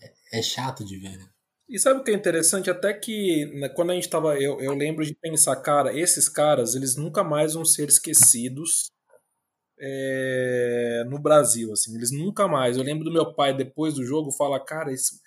[0.00, 1.28] É, é chato de ver, né?
[1.68, 2.68] E sabe o que é interessante?
[2.68, 4.36] Até que né, quando a gente tava.
[4.38, 8.90] Eu, eu lembro de pensar, cara, esses caras, eles nunca mais vão ser esquecidos
[9.80, 11.94] é, no Brasil, assim.
[11.94, 12.76] Eles nunca mais.
[12.76, 15.20] Eu lembro do meu pai, depois do jogo, falar, cara, esse,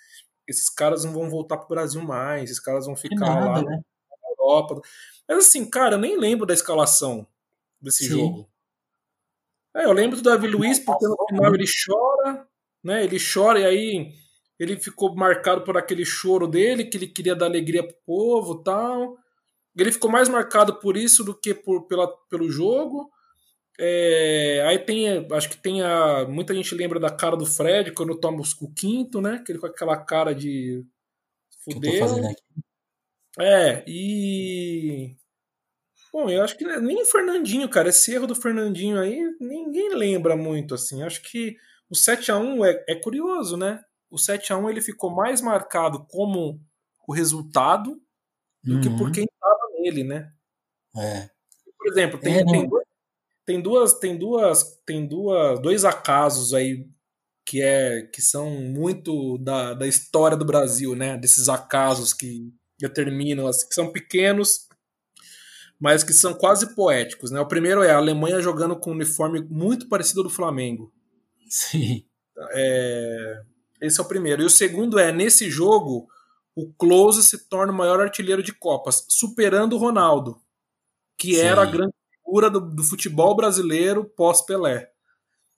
[0.46, 3.82] esses caras não vão voltar pro Brasil mais, esses caras vão ficar nada, lá né?
[4.22, 4.80] na Europa.
[5.28, 7.26] Mas assim, cara, eu nem lembro da escalação
[7.80, 8.10] desse Sim.
[8.10, 8.48] jogo.
[9.76, 12.46] É, eu lembro do Davi Luiz, porque no final ele chora,
[12.82, 13.02] né?
[13.02, 14.14] Ele chora e aí
[14.58, 19.18] ele ficou marcado por aquele choro dele, que ele queria dar alegria pro povo tal.
[19.76, 23.10] Ele ficou mais marcado por isso do que por, pela, pelo jogo.
[23.78, 26.26] É, aí tem, acho que tem a.
[26.28, 29.42] Muita gente lembra da cara do Fred quando toma o quinto, né?
[29.44, 30.84] Que ele com aquela cara de
[31.64, 32.06] fudeu.
[33.38, 35.16] É, e.
[36.12, 40.36] Bom, eu acho que nem o Fernandinho, cara, esse erro do Fernandinho aí, ninguém lembra
[40.36, 41.02] muito, assim.
[41.02, 41.56] Acho que
[41.90, 43.82] o 7 a 1 é, é curioso, né?
[44.08, 46.60] O 7 a 1 ele ficou mais marcado como
[47.08, 48.00] o resultado
[48.62, 48.80] do uhum.
[48.80, 50.32] que por quem estava nele, né?
[50.96, 51.28] É.
[51.76, 52.70] Por exemplo, tem, é, tem,
[53.46, 56.86] tem, duas, tem duas, tem duas, dois acasos aí
[57.46, 61.16] que é que são muito da, da história do Brasil, né?
[61.16, 64.66] Desses acasos que determinam, assim, que são pequenos,
[65.78, 67.40] mas que são quase poéticos, né?
[67.40, 70.92] O primeiro é a Alemanha jogando com um uniforme muito parecido ao do Flamengo.
[71.48, 72.06] Sim.
[72.52, 73.42] É,
[73.82, 74.42] esse é o primeiro.
[74.42, 76.08] E o segundo é, nesse jogo,
[76.54, 80.40] o Close se torna o maior artilheiro de Copas, superando o Ronaldo,
[81.18, 81.40] que Sim.
[81.40, 81.94] era a grande
[82.24, 84.90] figura do, do futebol brasileiro pós-Pelé.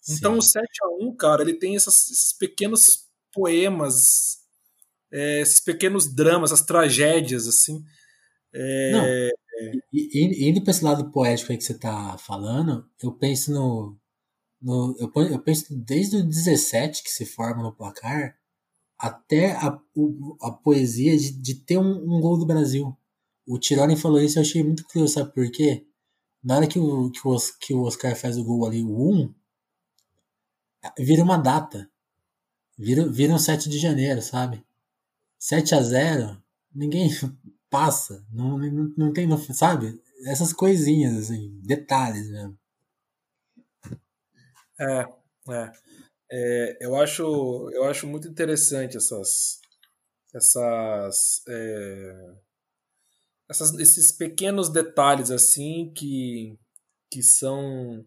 [0.08, 4.38] Então o 7 a 1 cara, ele tem essas, esses pequenos poemas,
[5.12, 7.84] é, esses pequenos dramas, essas tragédias, assim.
[8.52, 8.90] É...
[8.92, 9.06] Não,
[9.92, 13.96] e, indo para esse lado poético aí que você está falando, eu penso no.
[14.60, 18.36] no eu, eu penso desde o 17 que se forma no placar
[18.98, 19.78] até a,
[20.42, 22.96] a poesia de, de ter um, um, gol do Brasil.
[23.46, 25.86] O Tironi falou isso, eu achei muito curioso, sabe por quê?
[26.46, 29.34] Na hora que o, que o, que o Oscar faz o gol ali, o 1,
[30.96, 31.90] vira uma data.
[32.78, 34.64] Vira, vira um 7 de janeiro, sabe?
[35.40, 36.40] 7 a 0
[36.72, 37.10] ninguém
[37.68, 38.24] passa.
[38.30, 40.00] Não, não, não tem, não, sabe?
[40.24, 42.56] Essas coisinhas, assim, detalhes mesmo.
[44.78, 45.04] É,
[45.50, 45.72] é.
[46.30, 47.24] é eu, acho,
[47.72, 49.60] eu acho muito interessante essas.
[50.32, 52.36] essas, é,
[53.48, 56.58] essas esses pequenos detalhes assim que,
[57.10, 58.04] que são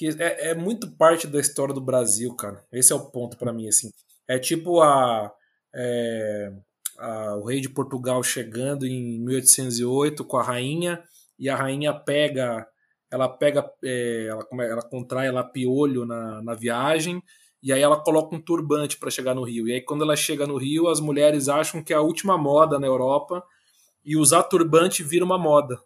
[0.00, 2.64] que é, é muito parte da história do Brasil, cara.
[2.72, 3.90] Esse é o ponto para mim, assim.
[4.26, 5.30] É tipo a,
[5.74, 6.50] é,
[6.98, 11.02] a, o rei de Portugal chegando em 1808 com a rainha
[11.38, 12.66] e a rainha pega,
[13.10, 17.22] ela pega, é, ela, ela contrai ela piolho na, na viagem
[17.62, 19.68] e aí ela coloca um turbante para chegar no Rio.
[19.68, 22.78] E aí quando ela chega no Rio, as mulheres acham que é a última moda
[22.78, 23.44] na Europa
[24.04, 25.80] e usar turbante vira uma moda.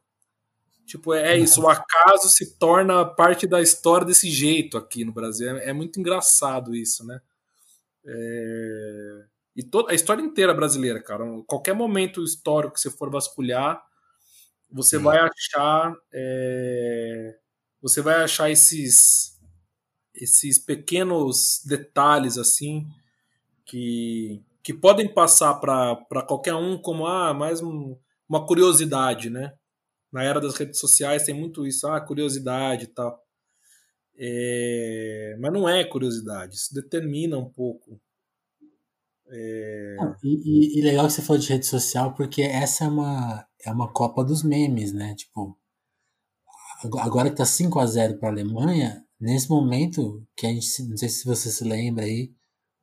[0.87, 5.57] Tipo, é isso, o acaso se torna parte da história desse jeito aqui no Brasil.
[5.57, 7.21] É, é muito engraçado isso, né?
[8.07, 9.25] É...
[9.57, 11.25] E toda a história inteira brasileira, cara.
[11.47, 13.83] Qualquer momento histórico que você for vasculhar,
[14.71, 15.05] você Sim.
[15.05, 15.95] vai achar.
[16.12, 17.37] É...
[17.81, 19.35] Você vai achar esses
[20.15, 22.87] esses pequenos detalhes assim
[23.65, 27.97] que, que podem passar para qualquer um como ah, mais um,
[28.29, 29.53] uma curiosidade, né?
[30.14, 33.20] na era das redes sociais tem muito isso, ah, curiosidade e tal.
[34.16, 38.01] É, mas não é curiosidade, isso determina um pouco.
[39.29, 39.97] É...
[40.22, 43.72] E, e, e, legal que você falou de rede social, porque essa é uma, é
[43.72, 45.16] uma Copa dos memes, né?
[45.16, 45.59] Tipo,
[47.01, 50.97] agora que tá 5 a 0 para a Alemanha, nesse momento, que a gente, não
[50.97, 52.33] sei se você se lembra aí,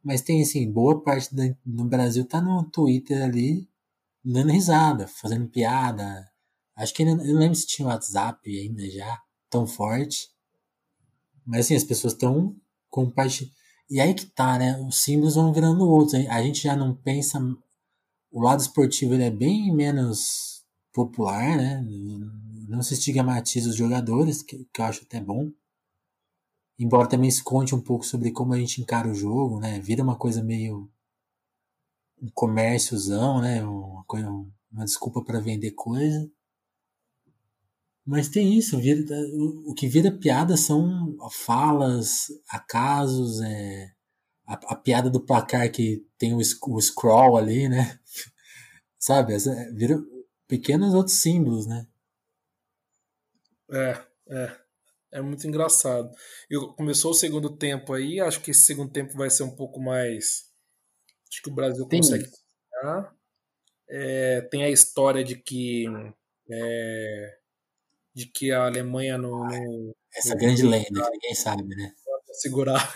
[0.03, 3.70] mas tem assim, boa parte do, no Brasil tá no Twitter ali,
[4.23, 6.31] dando risada, fazendo piada,
[6.75, 10.29] Acho que ele, eu não lembro se tinha WhatsApp ainda já, tão forte.
[11.45, 12.55] Mas assim, as pessoas estão
[12.89, 13.53] compartilhando.
[13.89, 14.79] E aí que tá, né?
[14.87, 16.15] Os símbolos vão virando outros.
[16.27, 17.39] A gente já não pensa.
[18.31, 20.63] O lado esportivo ele é bem menos
[20.93, 21.85] popular, né?
[22.67, 25.51] Não se estigmatiza os jogadores, que, que eu acho até bom.
[26.79, 29.79] Embora também se conte um pouco sobre como a gente encara o jogo, né?
[29.79, 30.89] Vira uma coisa meio.
[32.21, 33.63] Um comérciozão, né?
[33.63, 36.29] Uma, coisa, uma desculpa para vender coisa.
[38.05, 39.03] Mas tem isso, vira,
[39.65, 43.91] o, que vira piada são falas, acasos, é,
[44.47, 47.99] a, a, piada do placar que tem o, o scroll ali, né?
[48.99, 49.33] Sabe?
[49.33, 49.99] Essa, vira
[50.47, 51.87] pequenos outros símbolos, né?
[53.71, 54.61] É, é.
[55.13, 56.09] É muito engraçado.
[56.77, 60.50] Começou o segundo tempo aí, acho que esse segundo tempo vai ser um pouco mais.
[61.31, 62.29] Acho que o Brasil tem consegue.
[63.89, 65.85] É, tem a história de que.
[66.49, 67.37] É,
[68.13, 69.47] de que a Alemanha no.
[69.47, 71.93] no Essa no grande lenda ninguém sabe, né?
[72.33, 72.91] Segurar.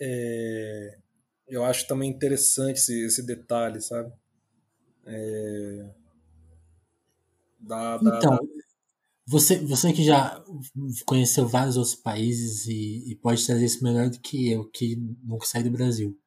[0.00, 0.98] é,
[1.48, 4.12] eu acho também interessante esse, esse detalhe, sabe?
[5.06, 5.90] É,
[7.58, 8.53] da, da, então, da...
[9.26, 10.44] Você, você que já
[11.06, 15.46] conheceu vários outros países e, e, pode trazer isso melhor do que eu, que nunca
[15.46, 16.18] saí do Brasil.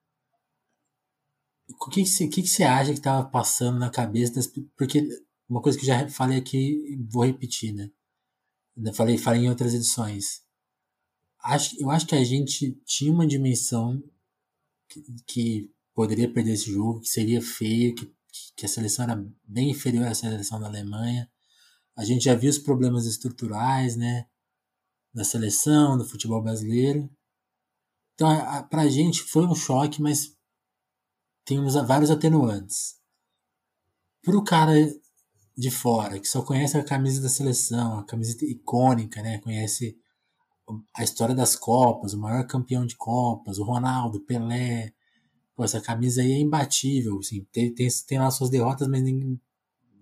[1.80, 4.48] O que, que, você, que, que você acha que estava passando na cabeça das.
[4.76, 5.08] Porque
[5.48, 7.91] uma coisa que já falei aqui, vou repetir, né?
[8.76, 10.43] Ainda falei, falei em outras edições.
[11.39, 14.04] Acho, eu acho que a gente tinha uma dimensão
[14.89, 18.12] que, que poderia perder esse jogo, que seria feio, que,
[18.56, 21.30] que a seleção era bem inferior à seleção da Alemanha.
[21.98, 24.28] A gente já viu os problemas estruturais, né?
[25.14, 27.10] Da seleção, do futebol brasileiro.
[28.14, 28.30] Então,
[28.70, 30.36] para a gente foi um choque, mas
[31.43, 32.98] tem vários atenuantes.
[34.22, 34.74] Para o cara
[35.58, 39.39] de fora, que só conhece a camisa da seleção, a camiseta icônica, né?
[39.39, 39.98] Conhece
[40.95, 44.93] a história das Copas, o maior campeão de Copas, o Ronaldo, Pelé.
[45.56, 47.43] Pô, essa camisa aí é imbatível, assim.
[47.52, 49.39] Tem, tem, tem lá suas derrotas, mas ninguém,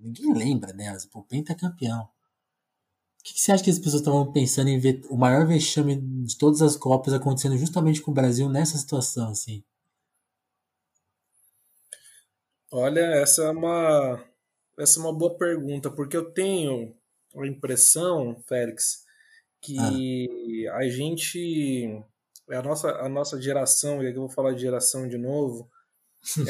[0.06, 1.06] ninguém lembra delas.
[1.06, 1.26] Pô,
[1.60, 2.04] campeão.
[2.04, 5.96] O que, que você acha que as pessoas estavam pensando em ver o maior vexame
[6.24, 9.64] de todas as Copas acontecendo justamente com o Brasil nessa situação, assim?
[12.72, 14.24] Olha, essa é uma
[14.78, 16.94] essa é uma boa pergunta, porque eu tenho
[17.36, 19.06] a impressão, Félix,
[19.62, 20.78] que ah.
[20.78, 22.04] a gente,
[22.50, 25.70] a nossa, a nossa geração, e aqui eu vou falar de geração de novo,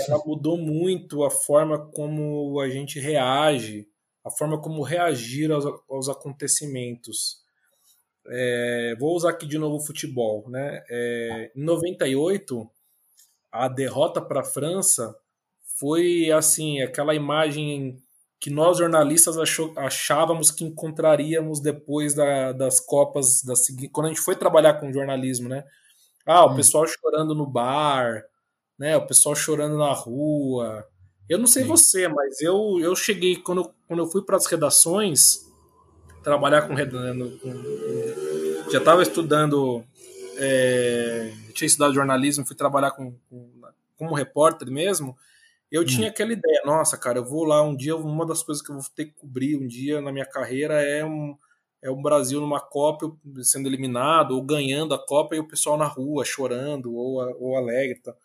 [0.08, 3.88] ela mudou muito a forma como a gente reage,
[4.24, 7.44] a forma como reagir aos, aos acontecimentos.
[8.28, 10.50] É, vou usar aqui de novo o futebol.
[10.50, 10.84] Né?
[10.90, 12.70] É, em 98,
[13.52, 15.16] a derrota para a França
[15.78, 18.02] foi assim aquela imagem
[18.40, 23.54] que nós jornalistas achou, achávamos que encontraríamos depois da, das Copas, da,
[23.92, 25.64] quando a gente foi trabalhar com jornalismo, né?
[26.26, 26.56] Ah, o hum.
[26.56, 28.24] pessoal chorando no bar,
[28.78, 28.96] né?
[28.98, 30.86] O pessoal chorando na rua.
[31.28, 31.70] Eu não sei Sim.
[31.70, 35.46] você, mas eu, eu cheguei, quando, quando eu fui para as redações,
[36.24, 39.84] trabalhar com, com já estava estudando,
[40.38, 43.62] é, tinha estudado jornalismo, fui trabalhar com, com,
[43.98, 45.16] como repórter mesmo,
[45.72, 45.86] eu hum.
[45.86, 48.76] tinha aquela ideia, nossa, cara, eu vou lá um dia, uma das coisas que eu
[48.76, 51.36] vou ter que cobrir um dia na minha carreira é um,
[51.82, 53.12] é o Brasil numa Copa
[53.44, 58.00] sendo eliminado ou ganhando a Copa e o pessoal na rua chorando ou, ou alegre.
[58.00, 58.16] Tá?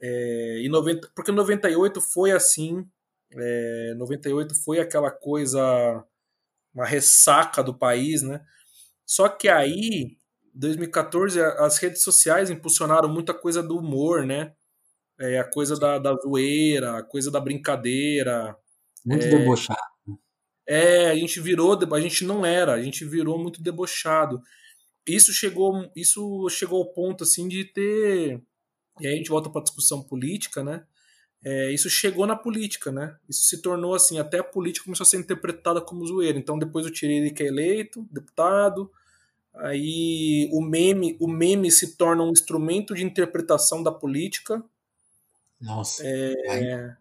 [0.00, 2.86] É, e 90, porque 98 foi assim,
[3.32, 6.04] é, 98 foi aquela coisa,
[6.74, 8.44] uma ressaca do país, né?
[9.06, 10.16] Só que aí,
[10.54, 14.52] 2014, as redes sociais impulsionaram muita coisa do humor, né?
[15.18, 18.56] é, a coisa da, da zoeira, a coisa da brincadeira.
[19.04, 19.80] Muito é, debochado.
[20.66, 24.40] É, a gente virou, a gente não era, a gente virou muito debochado.
[25.06, 28.40] Isso chegou, isso chegou ao ponto assim de ter,
[29.00, 30.84] e aí a gente volta para a discussão política, né?
[31.44, 33.16] É, isso chegou na política, né?
[33.28, 36.38] Isso se tornou assim, até a política começou a ser interpretada como zoeira.
[36.38, 38.90] Então depois o Tiririca é eleito, deputado,
[39.54, 44.64] aí o meme, o meme se torna um instrumento de interpretação da política,
[45.60, 46.06] nossa.
[46.06, 46.34] É...
[46.48, 46.92] Aí, aí,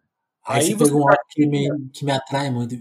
[0.45, 2.75] aí você um que me, que me atrai muito.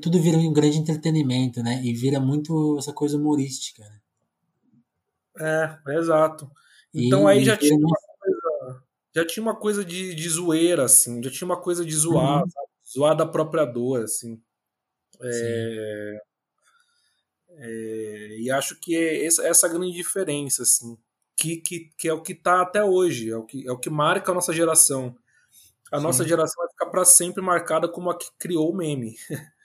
[0.00, 1.80] tudo vira um grande entretenimento, né?
[1.84, 4.00] E vira muito essa coisa humorística, né?
[5.86, 6.50] É, exato.
[6.92, 7.96] Então e, aí já tinha, uma
[9.14, 12.50] já tinha uma coisa de, de zoeira, assim, já tinha uma coisa de zoar, uhum.
[12.92, 14.40] zoar da própria dor, assim.
[15.22, 16.22] É,
[17.50, 20.96] é, e acho que é essa, essa grande diferença, assim
[21.40, 23.88] que, que, que é o que está até hoje, é o que, é o que
[23.88, 25.16] marca a nossa geração.
[25.90, 26.02] A Sim.
[26.02, 29.16] nossa geração vai ficar para sempre marcada como a que criou o meme.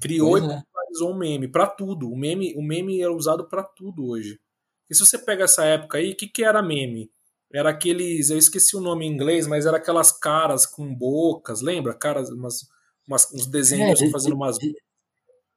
[0.00, 0.56] criou pois e é.
[0.56, 2.10] popularizou o meme para tudo.
[2.10, 4.40] O meme, o meme é usado para tudo hoje.
[4.88, 7.10] E se você pega essa época aí, o que, que era meme?
[7.56, 11.94] Era aqueles, eu esqueci o nome em inglês, mas era aquelas caras com bocas, lembra?
[11.94, 12.68] Caras, umas,
[13.08, 14.58] umas uns desenhos é, fazendo umas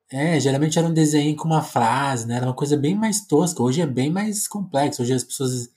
[0.09, 2.37] é, geralmente era um desenho com uma frase, né?
[2.37, 3.61] Era uma coisa bem mais tosca.
[3.61, 5.01] Hoje é bem mais complexo.
[5.01, 5.69] Hoje as pessoas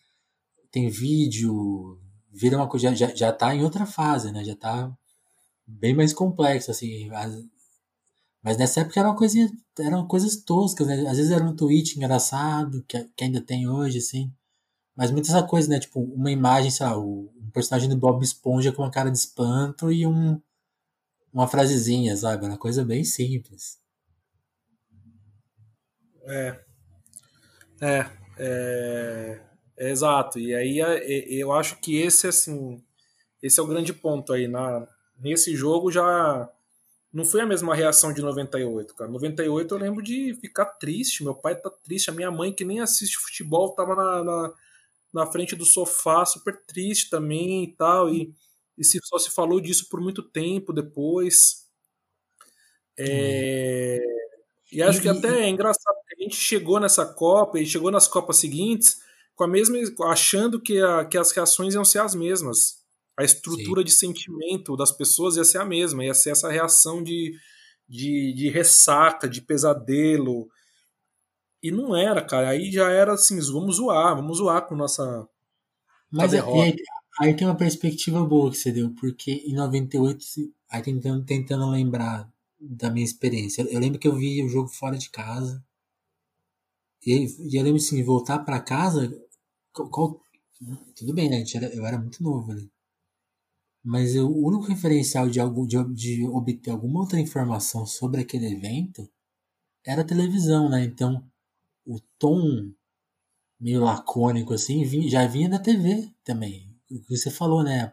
[0.70, 1.98] têm vídeo,
[2.32, 4.44] vira uma coisa, já, já tá em outra fase, né?
[4.44, 4.90] Já tá
[5.66, 7.10] bem mais complexo, assim.
[8.42, 11.00] Mas nessa época era uma coisinha, eram coisas toscas, né?
[11.08, 14.32] Às vezes era um tweet engraçado, que, que ainda tem hoje, assim.
[14.97, 15.80] Mas muita essa coisa, né?
[15.80, 19.90] Tipo, uma imagem, sei lá, um personagem do Bob Esponja com uma cara de espanto
[19.90, 20.40] e um,
[21.32, 22.47] uma frasezinha, sabe?
[22.47, 23.80] Uma coisa bem simples.
[26.24, 26.61] É.
[27.80, 28.07] É,
[28.38, 29.40] é,
[29.76, 30.38] é exato.
[30.38, 32.82] E aí é, eu acho que esse assim,
[33.43, 34.86] esse é o grande ponto aí na
[35.18, 36.49] nesse jogo já
[37.12, 39.11] não foi a mesma reação de 98, cara.
[39.11, 42.80] 98 eu lembro de ficar triste, meu pai tá triste, a minha mãe que nem
[42.80, 44.53] assiste futebol tava na, na,
[45.12, 48.32] na frente do sofá super triste também e tal e,
[48.78, 51.66] e se, só se falou disso por muito tempo depois.
[52.98, 54.00] É.
[54.70, 58.08] E acho que até é engraçado que a gente chegou nessa Copa e chegou nas
[58.08, 59.02] Copas seguintes
[59.34, 62.82] com a mesma achando que, a, que as reações iam ser as mesmas.
[63.18, 63.84] A estrutura Sim.
[63.84, 67.34] de sentimento das pessoas ia ser a mesma, ia ser essa reação de,
[67.86, 70.48] de, de ressaca, de pesadelo.
[71.62, 72.50] E não era, cara.
[72.50, 75.28] Aí já era assim, vamos zoar, vamos zoar com nossa
[76.10, 76.40] Mas é,
[77.20, 80.24] aí tem uma perspectiva boa que você deu, porque em 98,
[80.68, 82.28] aí tentando, tentando lembrar
[82.60, 85.64] da minha experiência, eu lembro que eu vi o jogo fora de casa,
[87.04, 89.12] e, e eu lembro assim, voltar para casa,
[89.72, 90.20] qual, qual,
[90.96, 91.44] tudo bem, né?
[91.54, 92.70] Era, eu era muito novo ali.
[93.84, 98.52] Mas eu, o único referencial de, algo, de, de obter alguma outra informação sobre aquele
[98.52, 99.08] evento
[99.84, 100.84] era a televisão, né?
[100.84, 101.28] Então,
[101.85, 102.72] o tom
[103.59, 106.74] meio lacônico assim já vinha da TV também.
[106.91, 107.93] O que você falou, né?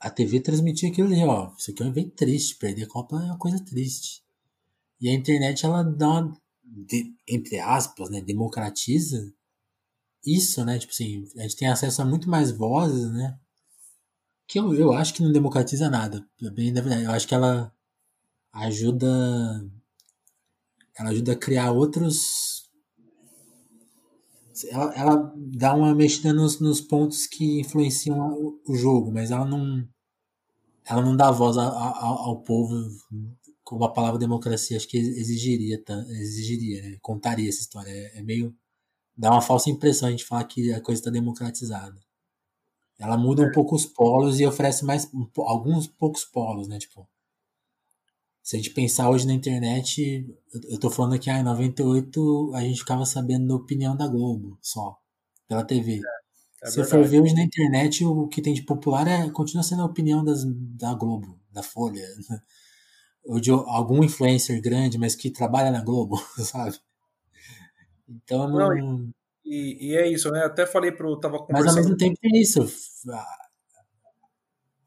[0.00, 1.52] A TV transmitia aquilo ali, ó.
[1.58, 2.56] Isso aqui é um evento triste.
[2.56, 4.22] Perder a Copa é uma coisa triste.
[5.00, 8.20] E a internet, ela dá uma, de, entre aspas, né?
[8.20, 9.32] Democratiza
[10.24, 10.78] isso, né?
[10.78, 13.38] Tipo assim, a gente tem acesso a muito mais vozes, né?
[14.46, 16.26] Que eu, eu acho que não democratiza nada.
[16.52, 17.72] Bem, na verdade, eu acho que ela
[18.52, 19.08] ajuda.
[20.98, 22.64] Ela ajuda a criar outros.
[24.70, 29.44] Ela, ela dá uma mexida nos, nos pontos que influenciam o, o jogo, mas ela
[29.44, 29.86] não.
[30.86, 32.74] Ela não dá voz a, a, ao povo
[33.64, 36.98] como a palavra democracia acho que exigiria, exigiria né?
[37.00, 37.90] contaria essa história.
[37.90, 38.54] É, é meio
[39.16, 41.98] dá uma falsa impressão a gente falar que a coisa está democratizada.
[42.98, 43.52] Ela muda um é.
[43.52, 46.78] pouco os polos e oferece mais alguns poucos polos, né?
[46.78, 47.08] Tipo,
[48.44, 50.22] se a gente pensar hoje na internet,
[50.68, 54.58] eu tô falando aqui, ah, em 98 a gente ficava sabendo da opinião da Globo
[54.60, 54.98] só,
[55.48, 55.94] pela TV.
[56.62, 59.30] É, é se eu for ver hoje na internet, o que tem de popular é
[59.30, 62.06] continua sendo a opinião das, da Globo, da Folha,
[63.24, 66.78] ou de algum influencer grande, mas que trabalha na Globo, sabe?
[68.06, 68.68] Então não.
[68.68, 69.10] não
[69.42, 70.44] e, e, é isso, né?
[70.44, 71.18] Até falei pro.
[71.18, 71.64] Tava conversando...
[71.64, 72.60] Mas ao mesmo tempo tem isso.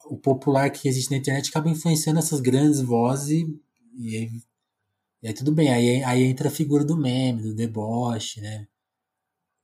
[0.09, 3.47] O popular que existe na internet acaba influenciando essas grandes vozes
[3.97, 4.41] e, aí,
[5.23, 5.71] e aí tudo bem.
[5.71, 8.67] Aí, aí entra a figura do meme, do deboche, né?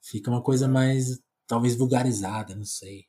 [0.02, 3.08] Fica uma coisa mais, talvez, vulgarizada, não sei.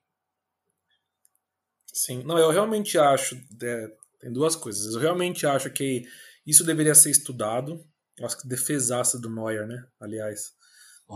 [1.93, 3.37] Sim, não, eu realmente acho.
[3.63, 3.89] É,
[4.21, 4.95] tem duas coisas.
[4.95, 6.05] Eu realmente acho que
[6.47, 7.85] isso deveria ser estudado.
[8.21, 9.87] Acho que defesaça do Neuer, né?
[10.01, 10.53] Aliás.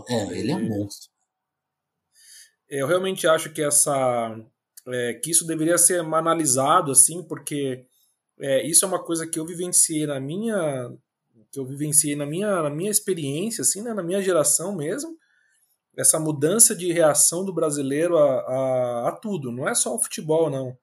[0.08, 1.10] É, ele é um monstro.
[2.68, 4.36] Eu realmente acho que essa.
[4.90, 7.84] É, que isso deveria ser analisado, assim, porque
[8.40, 10.90] é, isso é uma coisa que eu vivenciei na minha.
[11.52, 15.16] que eu vivenciei na minha, na minha experiência, assim, né, na minha geração mesmo.
[15.96, 19.50] Essa mudança de reação do brasileiro a, a, a tudo.
[19.50, 20.78] Não é só o futebol, não.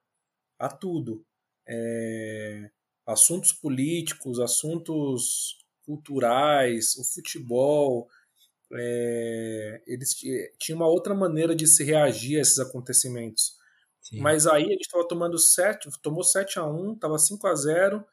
[0.59, 1.25] A tudo.
[1.67, 2.69] É,
[3.05, 8.09] assuntos políticos, assuntos culturais, o futebol,
[8.73, 10.15] é, eles
[10.57, 13.55] tinham uma outra maneira de se reagir a esses acontecimentos.
[14.05, 14.19] Sim.
[14.19, 18.05] Mas aí a gente estava tomando 7, tomou 7 a 1 estava 5 a 0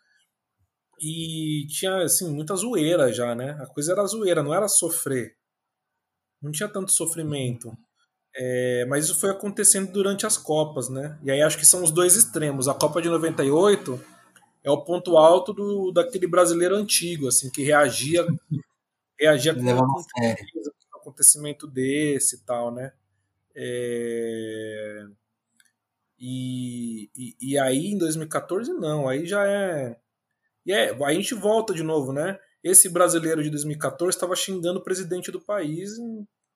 [0.98, 3.58] e tinha assim, muita zoeira já, né?
[3.60, 5.36] A coisa era zoeira, não era sofrer.
[6.40, 7.76] Não tinha tanto sofrimento.
[8.34, 11.18] É, mas isso foi acontecendo durante as Copas, né?
[11.22, 12.68] E aí acho que são os dois extremos.
[12.68, 14.02] A Copa de 98
[14.64, 18.24] é o ponto alto do, daquele brasileiro antigo, assim, que reagia,
[19.20, 22.94] reagia com um acontecimento desse e tal, né?
[23.54, 25.06] É...
[26.24, 29.98] E, e, e, aí em 2014 não, aí já é.
[30.64, 32.38] E é, aí a gente volta de novo, né?
[32.62, 35.90] Esse brasileiro de 2014 estava xingando o presidente do país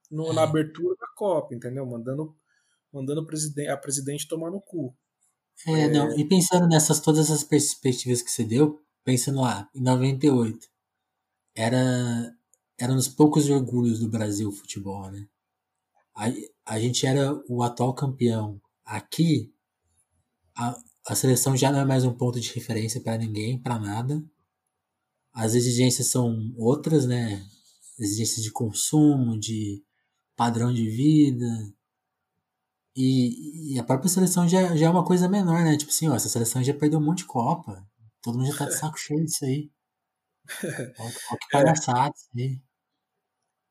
[0.09, 1.85] no, na abertura da Copa, entendeu?
[1.85, 2.33] Mandando,
[2.93, 4.97] mandando presidente, a presidente tomar no cu.
[5.67, 9.82] É, é, não, e pensando nessas todas as perspectivas que você deu, pensando lá, em
[9.82, 10.65] 98,
[11.57, 12.32] era,
[12.78, 15.27] era um dos poucos orgulhos do Brasil o futebol, né?
[16.15, 16.27] A,
[16.74, 18.61] a gente era o atual campeão.
[18.85, 19.53] Aqui,
[20.57, 20.77] a,
[21.09, 24.23] a seleção já não é mais um ponto de referência para ninguém, para nada.
[25.33, 27.45] As exigências são outras, né?
[27.99, 29.83] Exigências de consumo, de
[30.37, 31.47] padrão de vida,
[32.97, 35.77] e, e, a própria seleção já, já é uma coisa menor, né?
[35.77, 37.87] Tipo assim, ó, essa seleção já perdeu um monte de Copa.
[38.23, 39.70] Todo mundo já tá de saco cheio disso aí.
[40.99, 42.59] Olha que palhaçada isso aí.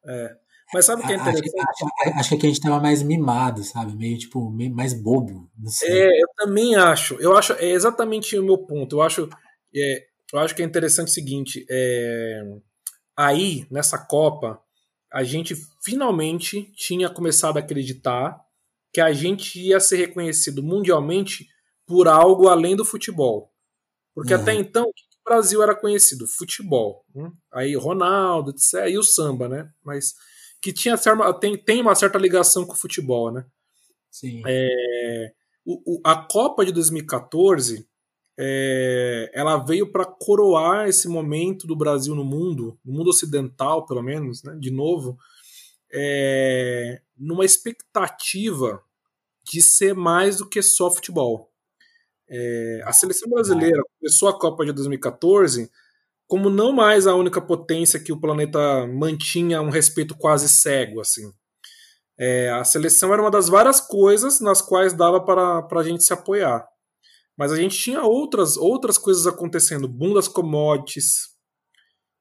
[0.05, 0.37] É.
[0.73, 1.59] Mas sabe o que é interessante?
[1.59, 3.95] Acho, acho, acho, que aqui a gente tava mais mimado, sabe?
[3.95, 5.49] Meio tipo, meio mais bobo.
[5.83, 7.15] É, eu também acho.
[7.15, 8.97] Eu acho, é exatamente o meu ponto.
[8.97, 9.29] Eu acho,
[9.75, 12.41] é, eu acho que é interessante o seguinte: é,
[13.15, 14.59] aí, nessa Copa,
[15.13, 18.43] a gente finalmente tinha começado a acreditar
[18.91, 21.47] que a gente ia ser reconhecido mundialmente
[21.85, 23.51] por algo além do futebol.
[24.15, 24.41] Porque uhum.
[24.41, 26.25] até então, o Brasil era conhecido?
[26.27, 27.05] Futebol.
[27.13, 27.31] Né?
[27.53, 28.89] Aí Ronaldo, etc.
[28.89, 29.69] E o samba, né?
[29.83, 30.15] Mas
[30.65, 30.95] que tinha
[31.39, 33.45] tem, tem uma certa ligação com o futebol, né?
[34.09, 34.41] Sim.
[34.47, 35.31] É,
[35.63, 37.87] o, o, a Copa de 2014
[38.35, 44.01] é, ela veio para coroar esse momento do Brasil no mundo, no mundo ocidental, pelo
[44.01, 44.57] menos, né?
[44.59, 45.19] De novo,
[45.93, 48.81] é, numa expectativa
[49.43, 51.51] de ser mais do que só futebol.
[52.27, 55.69] É, a seleção brasileira começou a Copa de 2014
[56.27, 61.31] como não mais a única potência que o planeta mantinha um respeito quase cego, assim.
[62.17, 66.13] É, a seleção era uma das várias coisas nas quais dava para a gente se
[66.13, 66.65] apoiar.
[67.37, 69.87] Mas a gente tinha outras, outras coisas acontecendo.
[69.87, 71.35] Boom das commodities,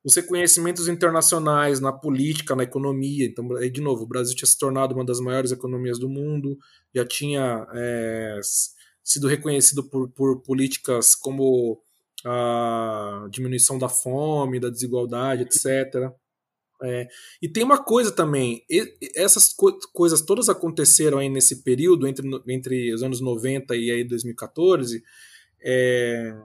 [0.05, 3.25] os reconhecimentos internacionais na política, na economia.
[3.25, 6.59] Então, de novo, o Brasil tinha se tornado uma das maiores economias do mundo,
[6.95, 8.41] já tinha é,
[9.03, 11.81] sido reconhecido por, por políticas como
[12.25, 16.13] a diminuição da fome, da desigualdade, etc.
[16.83, 17.09] É,
[17.41, 18.65] e tem uma coisa também,
[19.15, 24.05] essas co coisas todas aconteceram aí nesse período, entre, entre os anos 90 e aí
[24.05, 25.03] 2014,
[25.63, 26.37] é,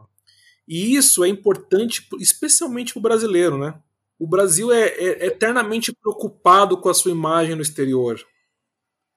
[0.67, 3.73] e isso é importante, especialmente para o brasileiro, né?
[4.19, 8.19] O Brasil é, é, eternamente preocupado com a sua imagem no exterior.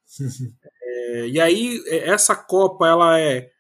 [0.83, 3.51] é, e aí, é, essa Copa, ela é,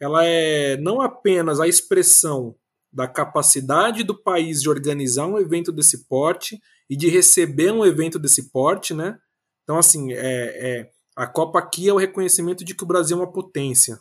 [0.00, 2.54] ela é não apenas a expressão
[2.92, 8.18] da capacidade do país de organizar um evento desse porte, e de receber um evento
[8.18, 9.18] desse porte, né?
[9.62, 13.20] Então, assim, é, é, a Copa aqui é o reconhecimento de que o Brasil é
[13.20, 14.00] uma potência.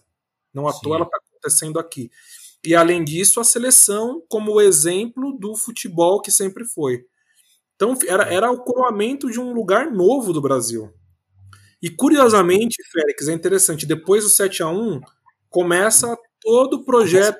[0.53, 2.09] Não à toa ela está acontecendo aqui.
[2.63, 7.05] E, além disso, a seleção como exemplo do futebol que sempre foi.
[7.75, 8.35] Então, era, é.
[8.35, 10.91] era o coroamento de um lugar novo do Brasil.
[11.81, 15.01] E, curiosamente, Félix, é interessante, depois do 7 a 1
[15.49, 17.39] começa todo o projeto,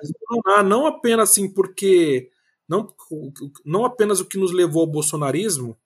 [0.66, 2.30] não apenas assim porque
[2.68, 2.94] não,
[3.66, 5.78] não apenas o que nos levou ao bolsonarismo,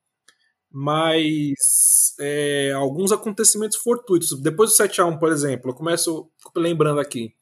[0.71, 4.39] mas é, alguns acontecimentos fortuitos.
[4.41, 7.33] Depois do 7 a 1 por exemplo, eu começo lembrando aqui,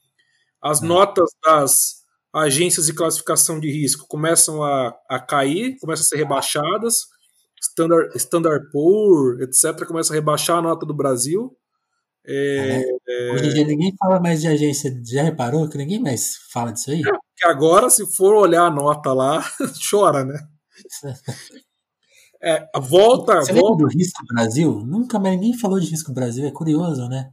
[0.61, 0.88] as hum.
[0.88, 1.99] notas das
[2.34, 7.07] agências de classificação de risco começam a, a cair, começam a ser rebaixadas,
[7.61, 11.56] Standard, Standard Poor, etc., começa a rebaixar a nota do Brasil.
[12.31, 13.31] É, é...
[13.31, 16.91] Hoje em dia ninguém fala mais de agência, já reparou que ninguém mais fala disso
[16.91, 17.01] aí?
[17.01, 19.43] É, agora, se for olhar a nota lá,
[19.89, 20.39] chora, né?
[22.39, 23.41] É, volta.
[23.41, 23.84] Você volta.
[23.84, 24.85] do Risco Brasil?
[24.85, 27.31] Nunca mais ninguém falou de Risco Brasil, é curioso, né?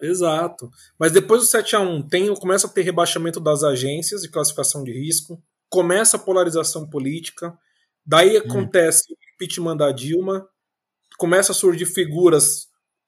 [0.00, 0.68] Exato.
[0.98, 4.82] Mas depois do 7 a 1 tem, começa a ter rebaixamento das agências de classificação
[4.82, 5.40] de risco,
[5.70, 7.56] começa a polarização política,
[8.04, 8.42] daí hum.
[8.44, 10.44] acontece o impeachment da Dilma,
[11.16, 12.66] começa a surgir figuras,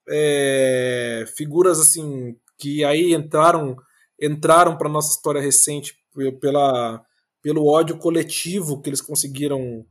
[0.08, 3.76] é, figuras assim, que aí entraram
[4.20, 5.94] entraram para nossa história recente
[6.40, 7.04] pela,
[7.42, 9.84] pelo ódio coletivo que eles conseguiram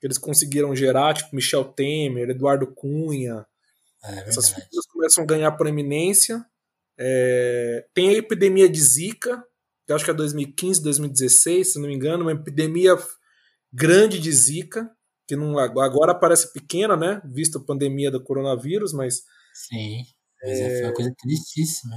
[0.00, 3.44] que eles conseguiram gerar, tipo Michel Temer, Eduardo Cunha.
[4.04, 6.44] É Essas figuras começam a ganhar proeminência.
[6.96, 9.42] É, tem a epidemia de Zika,
[9.84, 12.96] que acho que é 2015, 2016, se não me engano, uma epidemia
[13.72, 14.88] grande de Zika,
[15.26, 17.20] que não, agora parece pequena, né?
[17.24, 19.22] Visto a pandemia do coronavírus, mas.
[19.54, 20.02] Sim,
[20.42, 21.96] mas é, foi uma coisa tristíssima.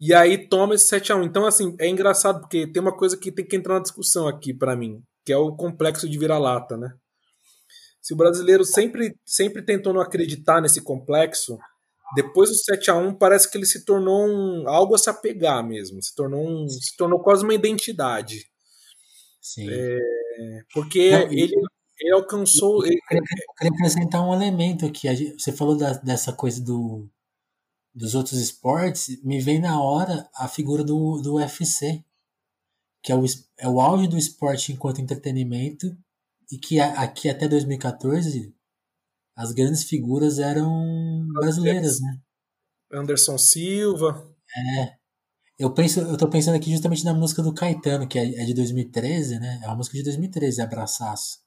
[0.00, 3.16] E aí toma esse 7 a 1 Então, assim, é engraçado porque tem uma coisa
[3.16, 6.76] que tem que entrar na discussão aqui para mim, que é o complexo de vira-lata,
[6.76, 6.92] né?
[8.00, 11.56] Se o brasileiro sempre, sempre tentou não acreditar nesse complexo,
[12.16, 15.64] depois do 7 a 1 parece que ele se tornou um, algo a se apegar
[15.64, 18.44] mesmo, se tornou, um, se tornou quase uma identidade.
[19.40, 19.68] Sim.
[19.70, 19.98] É,
[20.74, 21.54] porque não, ele,
[22.02, 22.84] ele alcançou.
[22.84, 25.08] Eu queria, eu queria apresentar um elemento aqui.
[25.38, 27.08] Você falou da, dessa coisa do,
[27.94, 32.04] dos outros esportes, me vem na hora a figura do, do UFC,
[33.02, 33.24] que é o,
[33.58, 35.96] é o auge do esporte enquanto entretenimento,
[36.50, 38.52] e que aqui até 2014
[39.36, 42.20] as grandes figuras eram brasileiras, né?
[42.92, 44.28] Anderson Silva.
[44.54, 44.96] É.
[45.58, 48.52] Eu penso, eu tô pensando aqui justamente na música do Caetano, que é, é de
[48.52, 49.60] 2013, né?
[49.62, 51.41] É uma música de 2013, Abraçaço.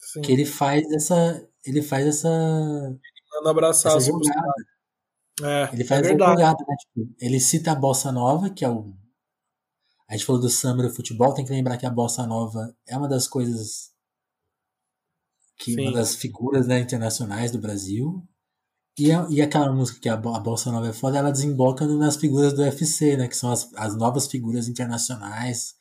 [0.00, 0.22] Sim.
[0.22, 1.46] Que ele faz essa.
[1.64, 2.28] Ele faz essa.
[2.28, 3.96] Manda abraçaço.
[3.98, 4.52] Essa jogada.
[5.42, 6.76] É, ele faz é jogada, né?
[6.78, 8.94] Tipo, ele cita a bossa nova, que é o.
[10.08, 12.96] A gente falou do samba do futebol, tem que lembrar que a bossa nova é
[12.96, 13.90] uma das coisas
[15.56, 15.82] que Sim.
[15.82, 18.26] uma das figuras né, internacionais do Brasil.
[18.98, 22.16] E, a, e aquela música que a, a bossa nova é foda, ela desemboca nas
[22.16, 23.28] figuras do UFC, né?
[23.28, 25.74] Que são as, as novas figuras internacionais.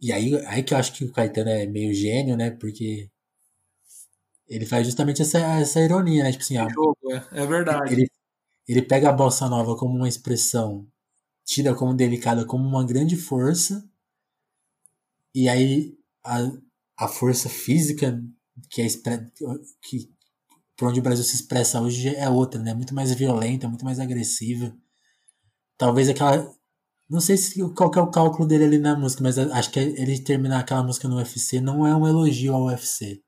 [0.00, 2.50] E aí, aí que eu acho que o Caetano é meio gênio, né?
[2.50, 3.10] Porque
[4.48, 6.32] ele faz justamente essa, essa ironia, né?
[6.32, 7.92] Tipo assim, a, jogo, é, é verdade.
[7.92, 8.06] Ele,
[8.68, 10.86] ele pega a bossa nova como uma expressão
[11.44, 13.84] tira como delicada como uma grande força,
[15.34, 16.38] e aí a,
[16.96, 18.22] a força física
[18.70, 18.86] que é
[19.82, 20.10] que
[20.76, 22.74] por onde o Brasil se expressa hoje é outra, né?
[22.74, 24.74] Muito mais violenta, muito mais agressiva.
[25.76, 26.54] Talvez aquela.
[27.10, 30.22] Não sei se, qual é o cálculo dele ali na música, mas acho que ele
[30.22, 33.20] terminar aquela música no UFC não é um elogio ao UFC.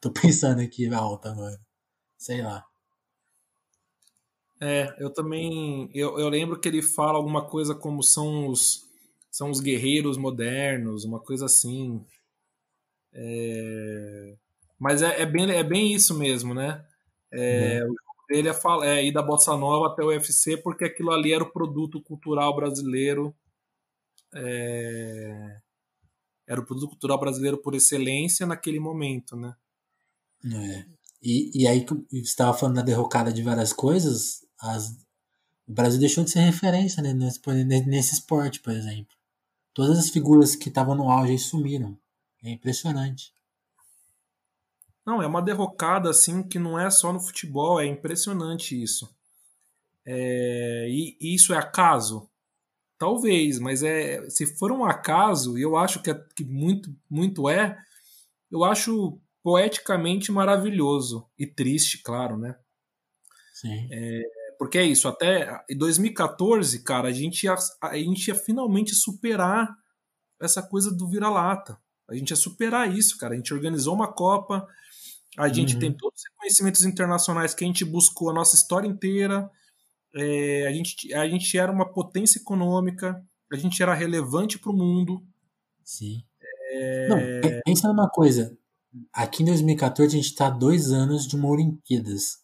[0.00, 1.56] Tô pensando aqui alta agora.
[2.18, 2.64] Sei lá.
[4.60, 5.88] É, eu também.
[5.94, 8.84] Eu, eu lembro que ele fala alguma coisa como são os,
[9.30, 12.04] são os guerreiros modernos, uma coisa assim.
[13.12, 14.36] É,
[14.78, 16.84] mas é, é, bem, é bem isso mesmo, né?
[17.32, 17.94] É, uhum.
[18.30, 18.54] Dele é,
[18.84, 22.54] é ir da Bossa Nova até o UFC, porque aquilo ali era o produto cultural
[22.54, 23.34] brasileiro.
[24.32, 25.60] É,
[26.46, 29.52] era o produto cultural brasileiro por excelência naquele momento, né?
[30.44, 30.84] É.
[31.20, 34.92] E, e aí, você estava falando da derrocada de várias coisas, as,
[35.66, 37.40] o Brasil deixou de ser referência né, nesse,
[37.84, 39.12] nesse esporte, por exemplo.
[39.74, 41.98] Todas as figuras que estavam no auge sumiram.
[42.44, 43.34] É impressionante.
[45.10, 49.12] Não, é uma derrocada assim que não é só no futebol, é impressionante isso.
[50.06, 52.30] É, e, e isso é acaso?
[52.96, 57.48] Talvez, mas é se for um acaso, e eu acho que, é, que muito, muito
[57.48, 57.76] é,
[58.52, 62.54] eu acho poeticamente maravilhoso e triste, claro, né?
[63.52, 63.88] Sim.
[63.90, 64.22] É,
[64.60, 69.76] porque é isso, até em 2014, cara, a gente, ia, a gente ia finalmente superar
[70.40, 71.76] essa coisa do vira-lata.
[72.08, 73.34] A gente ia superar isso, cara.
[73.34, 74.68] A gente organizou uma Copa,
[75.40, 75.80] a gente uhum.
[75.80, 79.50] tem todos os reconhecimentos internacionais que a gente buscou a nossa história inteira.
[80.14, 84.76] É, a, gente, a gente era uma potência econômica, a gente era relevante para o
[84.76, 85.24] mundo.
[85.82, 86.22] Sim.
[86.72, 87.08] É...
[87.08, 87.18] Não,
[87.64, 88.56] pensa numa coisa.
[89.12, 92.38] Aqui em 2014 a gente está dois anos de uma Olimpíadas.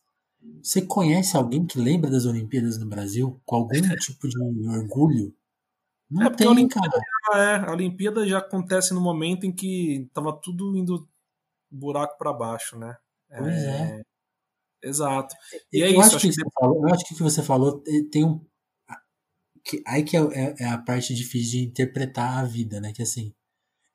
[0.62, 3.40] Você conhece alguém que lembra das Olimpíadas no Brasil?
[3.44, 5.34] Com algum tipo de orgulho?
[6.10, 7.42] Não é tem, a Olimpíada, cara.
[7.42, 11.06] É, a Olimpíada já acontece no momento em que tava tudo indo
[11.76, 12.96] buraco para baixo, né?
[13.28, 14.00] Pois é.
[14.00, 14.02] é.
[14.88, 15.34] Exato.
[15.72, 16.16] E é eu isso.
[16.16, 18.44] Acho que, que você falou, eu acho que o que você falou tem um.
[19.64, 22.92] Que, aí que é, é, é, a parte difícil de interpretar a vida, né?
[22.92, 23.34] Que assim,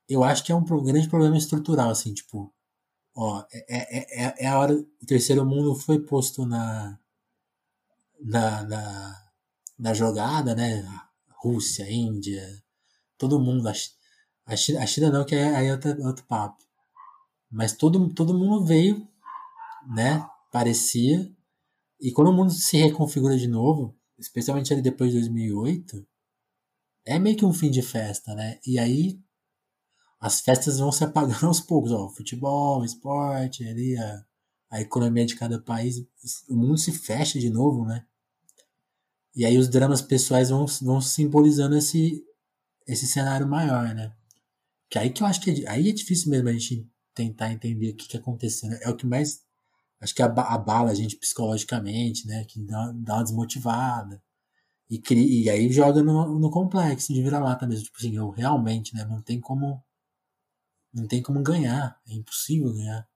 [0.08, 2.52] eu acho que é um grande problema estrutural, assim, tipo,
[3.14, 4.74] Ó, é, é, é a hora.
[4.74, 6.98] O terceiro mundo foi posto na.
[8.20, 9.22] Na, na,
[9.78, 10.84] na jogada, né?
[11.42, 12.62] Rússia, Índia,
[13.18, 13.68] todo mundo.
[14.46, 16.61] A China, a China não, que aí é outro, outro papo.
[17.52, 19.06] Mas todo, todo mundo veio,
[19.94, 20.26] né?
[20.50, 21.30] Parecia.
[22.00, 26.06] E quando o mundo se reconfigura de novo, especialmente ali depois de 2008,
[27.04, 28.58] é meio que um fim de festa, né?
[28.66, 29.20] E aí
[30.18, 34.24] as festas vão se apagando aos poucos, ó, futebol, esporte, ali a,
[34.70, 35.96] a economia de cada país,
[36.48, 38.06] o mundo se fecha de novo, né?
[39.34, 42.22] E aí os dramas pessoais vão, vão simbolizando esse,
[42.86, 44.14] esse cenário maior, né?
[44.88, 47.90] Que aí que eu acho que é, aí é difícil mesmo a gente tentar entender
[47.90, 48.70] o que, que aconteceu.
[48.80, 49.42] É o que mais
[50.00, 52.44] acho que abala a gente psicologicamente, né?
[52.44, 54.22] Que dá, dá uma desmotivada.
[54.90, 57.84] E, cria, e aí joga no, no complexo de vira-lata mesmo.
[57.84, 59.04] Tipo assim, eu realmente, né?
[59.04, 59.82] Não tem como
[60.92, 63.08] não tem como ganhar, é impossível ganhar.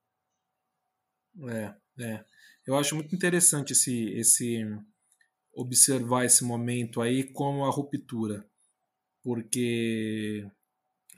[1.48, 2.24] É, é.
[2.66, 4.64] Eu acho muito interessante esse, esse
[5.54, 8.48] observar esse momento aí como a ruptura,
[9.22, 10.48] porque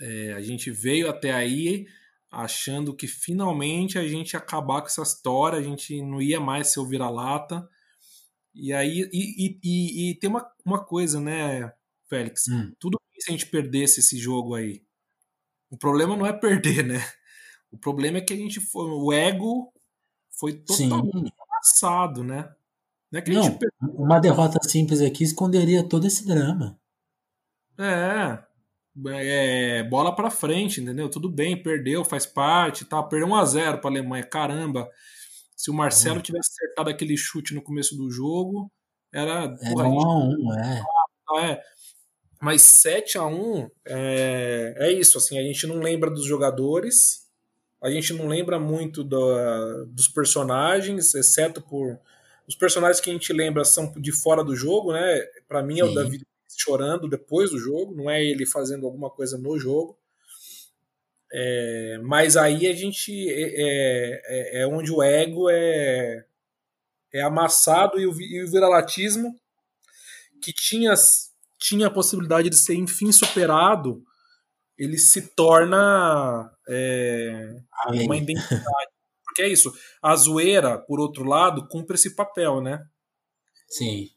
[0.01, 1.87] é, a gente veio até aí
[2.31, 6.69] achando que finalmente a gente ia acabar com essa história, a gente não ia mais
[6.69, 7.69] ser o vira-lata.
[8.55, 11.73] E aí, e, e, e, tem uma, uma coisa, né,
[12.09, 12.49] Félix?
[12.49, 12.73] Hum.
[12.79, 14.83] Tudo bem se a gente perdesse esse jogo aí.
[15.71, 16.99] O problema não é perder, né?
[17.71, 18.91] O problema é que a gente foi.
[18.91, 19.73] O ego
[20.31, 22.55] foi totalmente amassado, né?
[23.11, 26.79] Não, é que não uma derrota simples aqui esconderia todo esse drama.
[27.79, 28.43] É,
[29.07, 31.09] é, bola para frente, entendeu?
[31.09, 33.03] Tudo bem, perdeu, faz parte, tá?
[33.03, 34.89] Perdeu 1 a 0 para a Alemanha, caramba.
[35.57, 38.71] Se o Marcelo tivesse acertado aquele chute no começo do jogo,
[39.13, 40.83] era era 1 a 1, é.
[41.51, 41.63] é.
[42.41, 47.29] Mas 7 a 1 é, é isso, assim, a gente não lembra dos jogadores,
[47.83, 51.99] a gente não lembra muito do, dos personagens, exceto por.
[52.47, 55.21] Os personagens que a gente lembra são de fora do jogo, né?
[55.47, 56.25] Para mim é o David
[56.59, 59.97] chorando depois do jogo, não é ele fazendo alguma coisa no jogo.
[61.33, 66.25] É, mas aí a gente é, é, é, é onde o ego é,
[67.13, 69.39] é amassado e o, e o viralatismo
[70.43, 70.95] que tinha
[71.59, 74.05] tinha a possibilidade de ser enfim superado,
[74.77, 77.57] ele se torna é,
[77.89, 78.93] uma identidade.
[79.25, 79.73] Porque é isso.
[80.01, 82.87] A zoeira, por outro lado, cumpre esse papel, né?
[83.69, 84.09] Sim.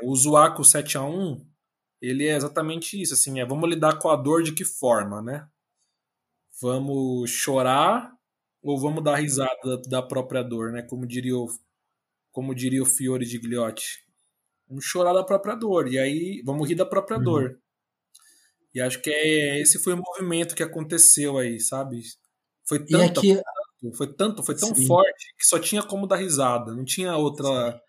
[0.00, 1.46] É, o Zuaco 7 a 1
[2.00, 3.14] ele é exatamente isso.
[3.14, 5.46] Assim, é vamos lidar com a dor de que forma, né?
[6.60, 8.12] Vamos chorar
[8.62, 10.82] ou vamos dar risada da própria dor, né?
[10.82, 11.48] Como diria o,
[12.32, 14.04] como diria o Fiore de Gliotti.
[14.68, 15.88] Vamos chorar da própria dor.
[15.88, 17.24] E aí, vamos rir da própria uhum.
[17.24, 17.60] dor.
[18.74, 22.02] E acho que é, esse foi o movimento que aconteceu aí, sabe?
[22.66, 23.40] Foi tanto, aqui...
[23.96, 24.86] foi tanto, foi tão Sim.
[24.86, 27.80] forte que só tinha como dar risada, não tinha outra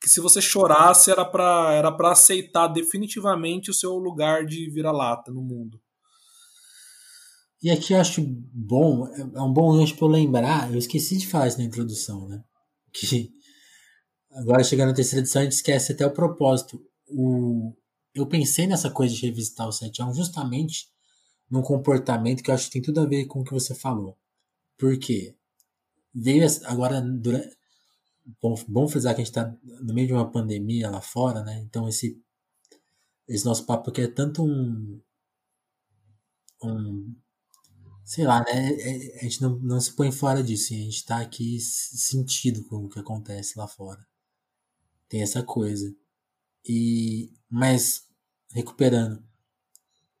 [0.00, 5.32] que se você chorasse era para era para aceitar definitivamente o seu lugar de vira-lata
[5.32, 5.80] no mundo.
[7.62, 11.26] E aqui eu acho bom, é um bom gancho para eu lembrar, eu esqueci de
[11.26, 12.42] falar isso na introdução, né?
[12.92, 13.30] Que
[14.30, 16.80] agora chegando na terceira edição a gente esquece até o propósito.
[17.08, 17.74] O,
[18.14, 20.88] eu pensei nessa coisa de revisitar o 7 justamente
[21.50, 24.16] num comportamento que eu acho que tem tudo a ver com o que você falou.
[24.76, 25.34] Por quê?
[26.14, 27.55] Veio agora durante,
[28.40, 31.60] bom, bom frisar que a gente está no meio de uma pandemia lá fora, né?
[31.60, 32.20] Então esse
[33.28, 35.00] esse nosso papo aqui é tanto um,
[36.62, 37.14] um
[38.04, 38.72] sei lá, né?
[38.72, 42.84] É, a gente não, não se põe fora disso, a gente está aqui sentido com
[42.84, 44.06] o que acontece lá fora.
[45.08, 45.94] Tem essa coisa.
[46.64, 48.06] E mas
[48.52, 49.22] recuperando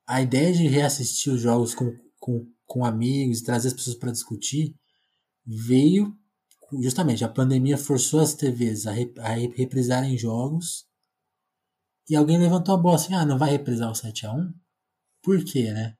[0.06, 4.76] a ideia de reassistir os jogos com, com, com amigos, trazer as pessoas para discutir,
[5.44, 6.16] veio
[6.80, 10.86] justamente a pandemia forçou as TVs a, rep, a reprisarem jogos
[12.08, 14.52] e alguém levantou a bola assim, ah, não vai reprisar o 7 a 1
[15.22, 15.96] Por quê, né?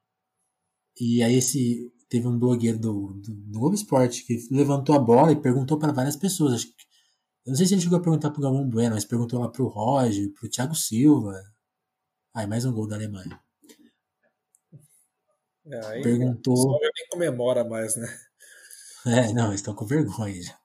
[1.00, 5.32] E aí esse teve um blogueiro do, do, do Globo Esporte que levantou a bola
[5.32, 6.54] e perguntou para várias pessoas.
[6.54, 6.72] Acho que,
[7.44, 9.68] eu não sei se ele chegou a perguntar pro Galvão Bueno, mas perguntou lá pro
[9.68, 11.32] Roger, pro Thiago Silva.
[12.34, 13.40] Ai, mais um gol da Alemanha.
[15.66, 16.56] É, aí, perguntou.
[16.56, 18.06] Só nem comemora mais, né?
[19.06, 20.58] É, não, eles estão com vergonha já.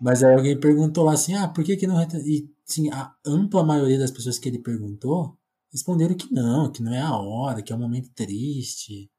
[0.00, 2.02] Mas aí alguém perguntou lá assim, ah, por que que não...
[2.02, 5.38] E, sim, a ampla maioria das pessoas que ele perguntou
[5.70, 9.10] responderam que não, que não é a hora, que é um momento triste,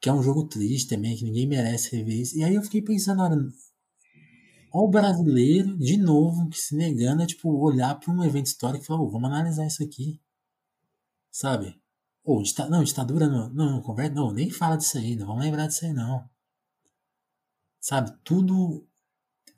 [0.00, 2.36] que é um jogo triste também, que ninguém merece rever isso.
[2.36, 3.36] E aí eu fiquei pensando, olha,
[4.72, 8.84] ó o brasileiro, de novo, que se negando a, tipo, olhar para um evento histórico
[8.84, 10.20] e falar, oh, vamos analisar isso aqui.
[11.30, 11.80] Sabe?
[12.28, 15.42] Ou, oh, não, ditadura não, não, não, conversa, não, nem fala disso aí, não vamos
[15.42, 16.28] lembrar disso aí não.
[17.80, 18.86] Sabe, tudo.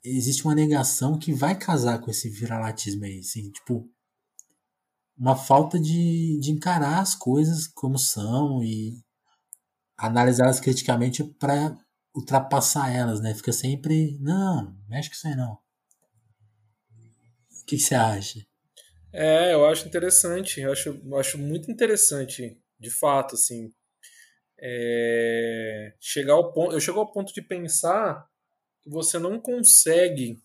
[0.01, 3.91] Existe uma negação que vai casar com esse viralatismo aí, assim, tipo.
[5.17, 9.03] Uma falta de, de encarar as coisas como são e
[9.97, 11.77] analisá-las criticamente para
[12.15, 13.35] ultrapassar elas, né?
[13.35, 15.53] Fica sempre, não, mexe com isso aí não.
[17.61, 18.39] O que, que você acha?
[19.13, 23.71] É, eu acho interessante, eu acho, eu acho muito interessante, de fato, assim,
[24.59, 28.27] é, chegar ao ponto, eu chego ao ponto de pensar
[28.81, 30.35] que você não consegue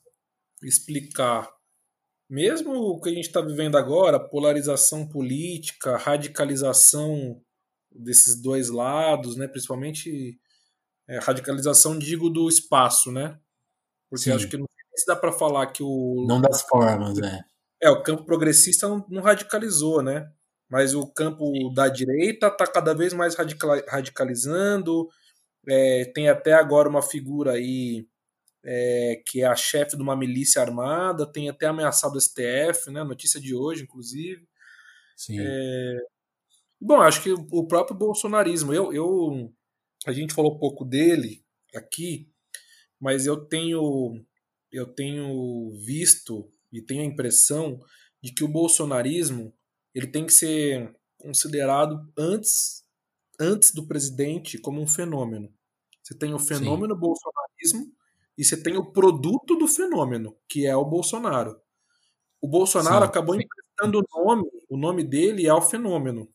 [0.62, 1.50] explicar,
[2.28, 7.40] mesmo o que a gente está vivendo agora, polarização política, radicalização
[7.90, 10.38] desses dois lados, né, principalmente
[11.08, 13.38] é, radicalização, digo, do espaço, né?
[14.10, 14.32] Porque Sim.
[14.32, 16.26] acho que não sei se dá para falar que o.
[16.28, 17.44] Não das formas, né?
[17.80, 20.30] É, o campo progressista não, não radicalizou, né?
[20.68, 23.34] Mas o campo da direita está cada vez mais
[23.88, 25.08] radicalizando.
[25.68, 28.06] É, tem até agora uma figura aí
[28.64, 33.04] é, que é a chefe de uma milícia armada, tem até ameaçado o STF, né?
[33.04, 34.46] Notícia de hoje, inclusive.
[35.16, 35.38] Sim.
[35.38, 35.98] É...
[36.80, 39.52] Bom, acho que o próprio bolsonarismo, eu, eu,
[40.06, 41.42] a gente falou pouco dele
[41.74, 42.28] aqui,
[43.00, 44.22] mas eu tenho,
[44.70, 47.80] eu tenho visto e tenho a impressão
[48.22, 49.54] de que o bolsonarismo
[49.96, 52.84] ele tem que ser considerado antes,
[53.40, 55.50] antes do presidente como um fenômeno.
[56.02, 57.00] Você tem o fenômeno Sim.
[57.00, 57.96] bolsonarismo
[58.36, 61.58] e você tem o produto do fenômeno, que é o Bolsonaro.
[62.42, 63.08] O Bolsonaro Sim.
[63.08, 66.28] acabou emprestando o nome, o nome dele ao fenômeno.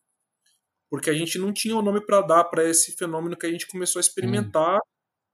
[0.89, 3.51] Porque a gente não tinha o um nome para dar para esse fenômeno que a
[3.51, 4.81] gente começou a experimentar, hum.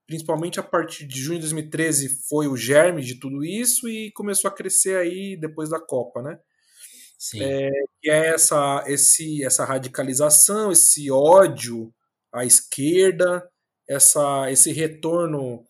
[0.06, 4.50] principalmente a partir de junho de 2013 foi o germe de tudo isso e começou
[4.50, 6.38] a crescer aí depois da Copa, né?
[7.42, 7.70] É,
[8.02, 11.94] que é essa, esse, essa radicalização, esse ódio
[12.32, 13.50] à esquerda,
[13.90, 15.66] essa, esse retorno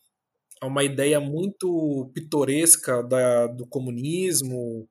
[0.59, 4.89] a uma ideia muito pitoresca da, do comunismo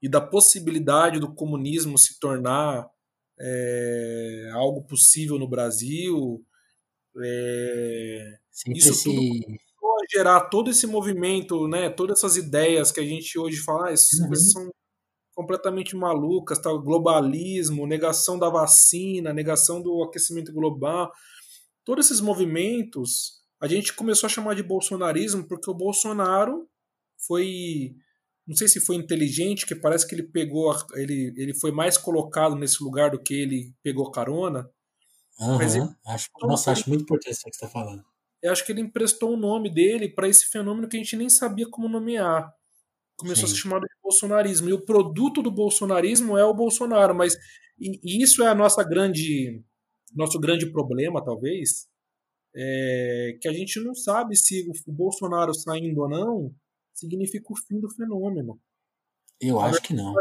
[0.00, 2.88] e da possibilidade do comunismo se tornar
[3.40, 6.44] é, algo possível no Brasil.
[7.20, 8.38] É,
[8.68, 9.04] isso esse...
[9.04, 9.58] tudo
[10.10, 14.18] gerar todo esse movimento, né, todas essas ideias que a gente hoje fala, ah, essas
[14.20, 14.28] uhum.
[14.28, 14.70] coisas são
[15.38, 16.68] completamente malucas, tá?
[16.72, 21.12] globalismo, negação da vacina, negação do aquecimento global.
[21.84, 26.68] Todos esses movimentos a gente começou a chamar de bolsonarismo porque o Bolsonaro
[27.24, 27.94] foi
[28.44, 32.56] não sei se foi inteligente, que parece que ele pegou, ele, ele foi mais colocado
[32.56, 34.68] nesse lugar do que ele pegou carona.
[35.38, 38.02] Uhum, mas ele, acho, nossa, acho muito importante isso que você está falando.
[38.42, 41.28] Eu acho que ele emprestou o nome dele para esse fenômeno que a gente nem
[41.28, 42.52] sabia como nomear
[43.18, 43.52] começou Sim.
[43.52, 44.68] a ser chamado de bolsonarismo.
[44.70, 47.34] E o produto do bolsonarismo é o Bolsonaro, mas
[47.78, 49.62] e, e isso é a nossa grande
[50.14, 51.86] nosso grande problema, talvez,
[52.54, 56.54] é que a gente não sabe se o, o Bolsonaro saindo ou não,
[56.94, 58.58] significa o fim do fenômeno.
[59.40, 60.14] Eu acho que não.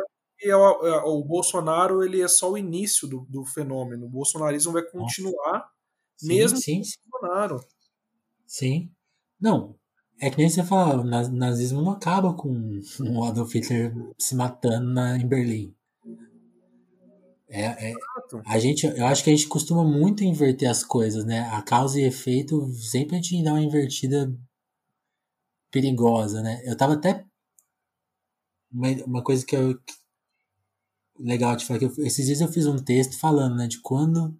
[0.44, 4.06] É o, é, o, Bolsonaro ele é só o início do, do fenômeno.
[4.06, 5.72] O bolsonarismo vai continuar
[6.15, 6.82] sim, mesmo sim.
[6.82, 7.60] o Bolsonaro.
[8.45, 8.91] Sim.
[9.40, 9.76] Não,
[10.19, 14.91] é que nem você fala, o nazismo não acaba com o Adolf Hitler se matando
[14.91, 15.73] na, em Berlim.
[17.49, 17.94] É, é,
[18.45, 21.41] a gente, eu acho que a gente costuma muito inverter as coisas, né?
[21.53, 24.34] A causa e efeito sempre a gente dá uma invertida
[25.72, 26.61] perigosa, né?
[26.65, 27.26] Eu tava até
[28.72, 29.80] uma, uma coisa que eu
[31.19, 34.38] legal de falar que eu, esses dias eu fiz um texto falando, né, de quando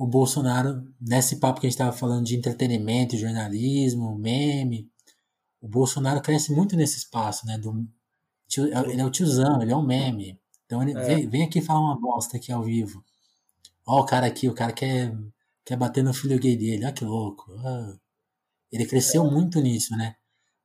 [0.00, 4.90] o Bolsonaro, nesse papo que a gente estava falando de entretenimento, jornalismo, meme,
[5.60, 7.58] o Bolsonaro cresce muito nesse espaço, né?
[7.58, 7.86] Do,
[8.48, 10.40] tio, ele é o tiozão, ele é um meme.
[10.64, 11.04] Então ele é.
[11.04, 13.04] vem, vem, aqui falar uma bosta aqui ao vivo.
[13.86, 15.14] Ó o cara aqui, o cara quer,
[15.66, 17.52] quer bater no filho gay dele, olha que louco.
[18.72, 19.30] Ele cresceu é.
[19.30, 20.16] muito nisso, né?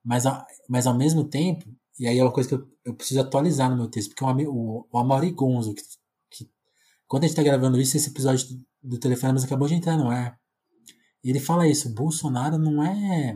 [0.01, 0.23] Mas,
[0.69, 1.65] mas ao mesmo tempo,
[1.99, 4.49] e aí é uma coisa que eu, eu preciso atualizar no meu texto, porque o,
[4.49, 5.83] o, o Amaury Gonzo, que,
[6.29, 6.49] que,
[7.05, 10.37] quando a gente tá gravando isso, esse episódio do Telefonemas acabou de entrar no ar.
[11.23, 13.35] E ele fala isso, Bolsonaro não é.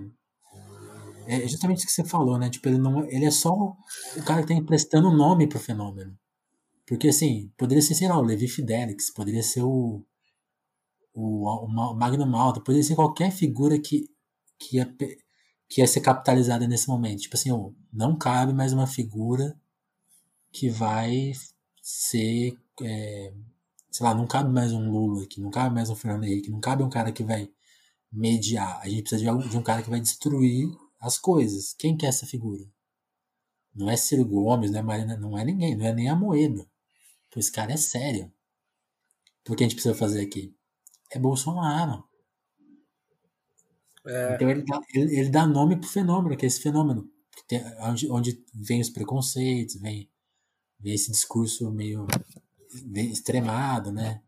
[1.25, 2.49] É justamente o que você falou, né?
[2.49, 6.17] Tipo, ele, não, ele é só o cara que tá emprestando nome pro fenômeno.
[6.87, 10.03] Porque, assim, poderia ser, sei lá, o Levi Fidelix, poderia ser o,
[11.13, 14.09] o, o Magno Malta, poderia ser qualquer figura que,
[14.57, 14.85] que, ia,
[15.67, 17.21] que ia ser capitalizada nesse momento.
[17.21, 17.49] Tipo assim,
[17.93, 19.55] não cabe mais uma figura
[20.51, 21.31] que vai
[21.81, 23.33] ser é,
[23.91, 26.59] sei lá, não cabe mais um Lula aqui, não cabe mais um Fernando Henrique, não
[26.59, 27.49] cabe um cara que vai
[28.11, 28.79] mediar.
[28.81, 31.73] A gente precisa de um cara que vai destruir as coisas.
[31.73, 32.63] Quem que é essa figura?
[33.73, 36.67] Não é Ciro Gomes, não é Marina, não é ninguém, não é nem a Moeda.
[37.27, 38.31] Então esse cara é sério.
[39.47, 40.55] O que a gente precisa fazer aqui?
[41.11, 42.03] É Bolsonaro.
[44.05, 44.35] É.
[44.35, 47.09] Então ele dá, ele, ele dá nome pro fenômeno, que é esse fenômeno.
[47.47, 50.09] Tem, onde, onde vem os preconceitos, vem,
[50.79, 52.05] vem esse discurso meio
[52.95, 54.21] extremado, né?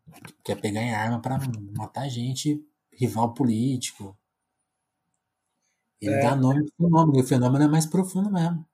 [0.44, 1.40] Quer pegar em arma para
[1.78, 4.18] matar gente, rival político.
[6.02, 6.22] Ele é.
[6.22, 8.66] dá nome pro fenômeno, e o fenômeno é mais profundo mesmo.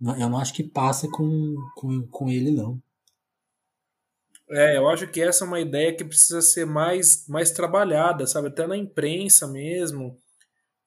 [0.00, 2.80] Eu não acho que passa com, com, com ele, não.
[4.50, 8.48] É, eu acho que essa é uma ideia que precisa ser mais, mais trabalhada, sabe?
[8.48, 10.18] Até na imprensa mesmo,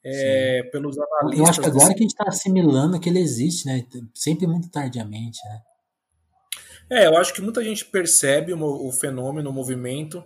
[0.03, 1.39] é, pelos analistas.
[1.39, 3.85] Eu acho que agora que a gente está assimilando que ele existe, né?
[4.15, 5.61] Sempre muito tardiamente, né?
[6.91, 10.21] É, eu acho que muita gente percebe o, o, fenômeno, o movimento,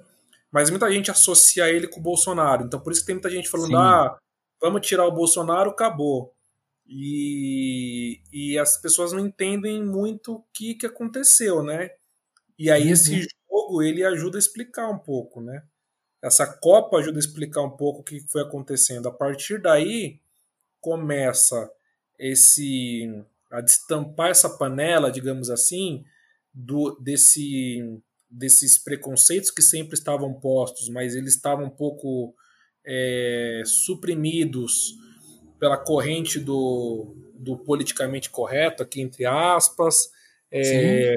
[0.52, 2.66] mas muita gente associa ele com o Bolsonaro.
[2.66, 3.76] Então por isso que tem muita gente falando, Sim.
[3.76, 4.18] ah,
[4.60, 6.34] vamos tirar o Bolsonaro, acabou.
[6.88, 11.92] E, e as pessoas não entendem muito o que, que aconteceu, né?
[12.58, 12.94] E aí uhum.
[12.94, 15.64] esse jogo ele ajuda a explicar um pouco, né?
[16.20, 19.08] Essa Copa ajuda a explicar um pouco o que foi acontecendo.
[19.08, 20.20] A partir daí
[20.82, 21.70] começa
[22.18, 26.04] esse a destampar essa panela, digamos assim,
[26.56, 32.34] do, desse, desses preconceitos que sempre estavam postos, mas eles estavam um pouco
[32.86, 34.94] é, suprimidos
[35.60, 40.10] pela corrente do, do politicamente correto, aqui entre aspas.
[40.50, 41.14] É,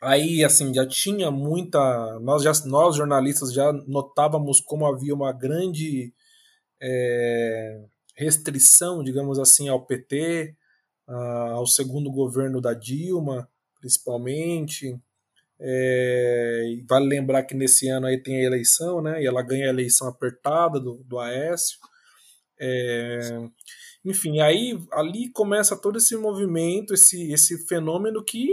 [0.00, 2.20] aí, assim, já tinha muita.
[2.20, 6.14] Nós, já, nós jornalistas já notávamos como havia uma grande
[6.80, 7.82] é,
[8.14, 10.54] restrição, digamos assim, ao PT,
[11.06, 13.49] ao segundo governo da Dilma
[13.80, 14.96] principalmente.
[15.62, 19.22] É, vale lembrar que nesse ano aí tem a eleição, né?
[19.22, 21.78] E ela ganha a eleição apertada do, do Aécio.
[22.58, 23.38] É,
[24.04, 28.48] enfim, aí ali começa todo esse movimento, esse, esse fenômeno que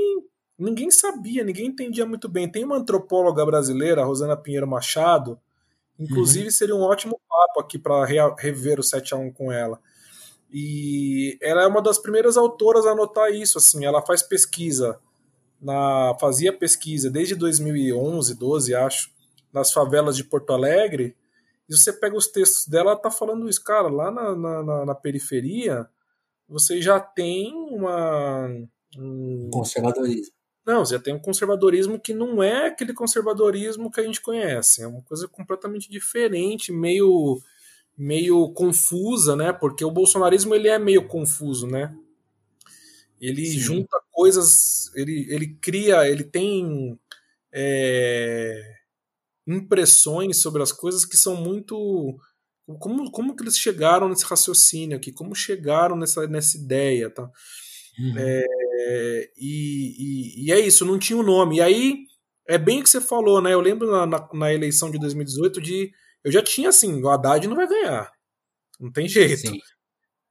[0.59, 2.51] ninguém sabia, ninguém entendia muito bem.
[2.51, 5.39] Tem uma antropóloga brasileira, Rosana Pinheiro Machado,
[5.97, 6.51] inclusive uhum.
[6.51, 8.05] seria um ótimo papo aqui para
[8.37, 9.79] rever o 7 a 1 com ela.
[10.51, 14.99] E ela é uma das primeiras autoras a anotar isso, assim, ela faz pesquisa
[15.61, 19.11] na, fazia pesquisa desde 2011, 12, acho,
[19.51, 21.15] nas favelas de Porto Alegre,
[21.69, 24.95] e você pega os textos dela, ela tá falando isso, cara, lá na, na, na
[24.95, 25.88] periferia,
[26.47, 28.47] você já tem uma.
[28.97, 29.49] Um...
[29.51, 30.34] Conservadorismo.
[30.65, 34.81] Não, você já tem um conservadorismo que não é aquele conservadorismo que a gente conhece,
[34.81, 37.41] é uma coisa completamente diferente, meio
[37.97, 39.51] meio confusa, né?
[39.51, 41.95] Porque o bolsonarismo ele é meio confuso, né?
[43.19, 43.57] Ele Sim.
[43.57, 46.99] junta coisas, ele, ele cria, ele tem
[47.53, 48.60] é,
[49.45, 52.18] impressões sobre as coisas que são muito.
[52.80, 55.11] Como, como que eles chegaram nesse raciocínio aqui?
[55.11, 57.11] Como chegaram nessa, nessa ideia?
[57.11, 57.30] Tá?
[57.99, 58.15] Uhum.
[58.18, 61.57] É, e, e, e, é isso, não tinha o um nome.
[61.57, 61.98] E aí
[62.48, 63.53] é bem o que você falou, né?
[63.53, 65.91] Eu lembro na, na, na, eleição de 2018 de.
[66.23, 68.11] Eu já tinha assim, o Haddad não vai ganhar.
[68.80, 69.48] Não tem jeito.
[69.48, 69.60] Sim.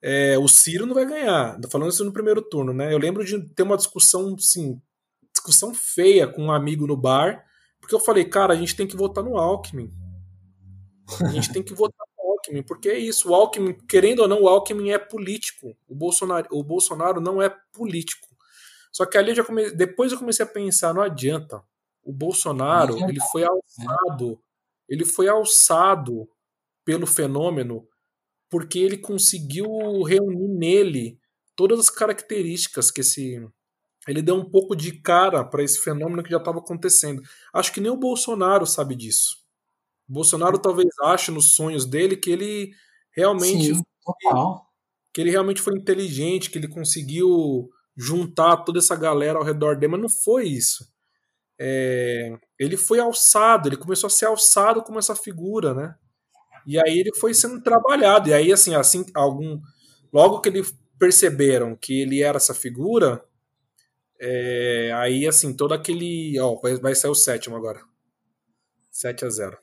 [0.09, 1.61] É, o Ciro não vai ganhar.
[1.61, 2.95] Tô falando isso no primeiro turno, né?
[2.95, 4.81] Eu lembro de ter uma discussão, assim,
[5.33, 7.45] discussão feia com um amigo no bar,
[7.81, 9.93] porque eu falei, cara, a gente tem que votar no Alckmin.
[11.21, 13.31] A gente tem que votar no Alckmin, porque é isso.
[13.31, 15.77] O Alckmin, querendo ou não, o Alckmin é político.
[15.89, 18.29] O Bolsonaro, o Bolsonaro não é político.
[18.93, 21.61] Só que ali eu já comecei, depois eu comecei a pensar, não adianta.
[22.05, 24.41] O Bolsonaro, ele foi alçado,
[24.89, 26.29] ele foi alçado
[26.85, 27.89] pelo fenômeno
[28.51, 29.67] porque ele conseguiu
[30.03, 31.19] reunir nele
[31.55, 33.47] todas as características que esse
[34.07, 37.23] ele deu um pouco de cara para esse fenômeno que já estava acontecendo.
[37.53, 39.39] Acho que nem o Bolsonaro sabe disso.
[40.09, 42.71] O Bolsonaro talvez ache nos sonhos dele que ele
[43.11, 44.65] realmente Sim, total.
[45.13, 49.93] que ele realmente foi inteligente, que ele conseguiu juntar toda essa galera ao redor dele,
[49.93, 50.87] mas não foi isso.
[51.59, 55.97] É, ele foi alçado, ele começou a ser alçado como essa figura, né?
[56.67, 58.29] E aí ele foi sendo trabalhado.
[58.29, 59.61] E aí, assim, assim, algum.
[60.13, 60.65] Logo que ele
[60.99, 63.25] perceberam que ele era essa figura,
[64.21, 66.39] é, aí, assim, todo aquele.
[66.41, 67.81] Ó, vai, vai sair o sétimo agora.
[68.91, 69.59] 7 a 0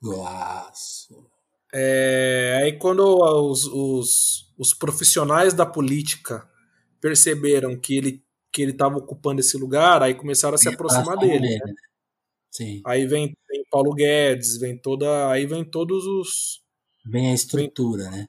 [0.00, 1.26] Golaço.
[1.74, 6.48] É, aí quando os, os, os profissionais da política
[7.00, 11.58] perceberam que ele que ele estava ocupando esse lugar, aí começaram a se aproximar dele.
[11.58, 11.74] Né?
[12.58, 12.82] Sim.
[12.84, 16.60] Aí vem, vem Paulo Guedes, vem toda, aí vem todos os
[17.06, 18.26] vem a estrutura, vem, né?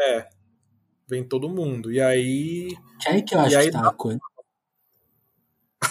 [0.00, 0.28] É.
[1.06, 1.92] Vem todo mundo.
[1.92, 4.18] E aí que aí que eu acho aí, que tá a coisa.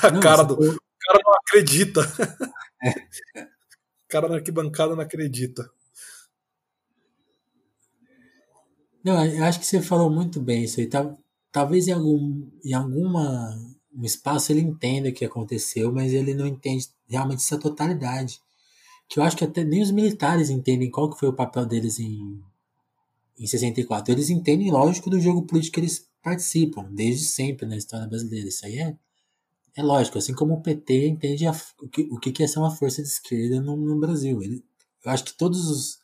[0.04, 2.02] A não, cara do o cara não acredita.
[2.84, 2.90] É.
[3.40, 5.70] O cara na arquibancada não acredita.
[9.04, 10.90] Não, eu acho que você falou muito bem isso aí.
[11.52, 13.56] Talvez em algum em alguma
[13.98, 18.40] um espaço ele entenda o que aconteceu, mas ele não entende realmente essa totalidade.
[19.10, 22.00] Que eu acho que até nem os militares entendem qual que foi o papel deles
[22.00, 22.40] em,
[23.40, 24.14] em 64.
[24.14, 28.48] Eles entendem, lógico, do jogo político que eles participam, desde sempre na história brasileira.
[28.48, 28.96] Isso aí é,
[29.76, 32.76] é lógico, assim como o PT entende a, o, que, o que é ser uma
[32.76, 34.44] força de esquerda no, no Brasil.
[34.44, 34.64] Ele,
[35.04, 36.00] eu acho que todos os,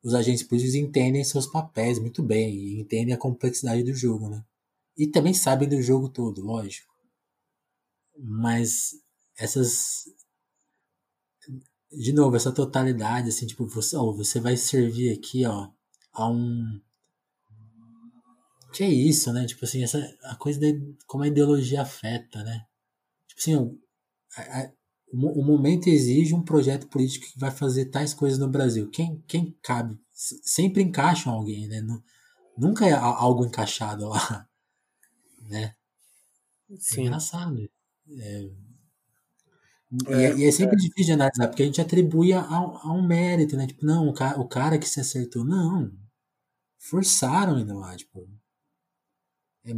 [0.00, 4.44] os agentes políticos entendem seus papéis muito bem entendem a complexidade do jogo, né?
[4.96, 6.92] E também sabem do jogo todo, lógico.
[8.16, 8.90] Mas
[9.36, 10.04] essas.
[11.90, 15.68] De novo, essa totalidade, assim, tipo, você, ó, você vai servir aqui, ó,
[16.12, 16.80] a um.
[18.72, 19.46] Que é isso, né?
[19.46, 20.66] Tipo assim, essa, a coisa da.
[21.06, 22.64] Como a ideologia afeta, né?
[23.28, 23.68] Tipo assim, ó,
[24.36, 24.72] a, a,
[25.12, 28.90] o, o momento exige um projeto político que vai fazer tais coisas no Brasil.
[28.90, 29.98] Quem, quem cabe?
[30.12, 31.80] Sempre encaixam alguém, né?
[32.56, 34.48] Nunca é algo encaixado lá
[35.48, 35.74] né?
[36.70, 37.02] É Sim.
[37.02, 37.70] É engraçado.
[38.18, 38.50] É...
[40.08, 40.78] É, e, é, e, é, sempre é.
[40.78, 43.66] difícil de analisar, porque a gente atribui a, a, um mérito, né?
[43.66, 45.44] Tipo, não, o cara, o cara que se acertou.
[45.44, 45.92] Não.
[46.78, 48.28] Forçaram ainda lá, tipo.
[49.64, 49.72] É,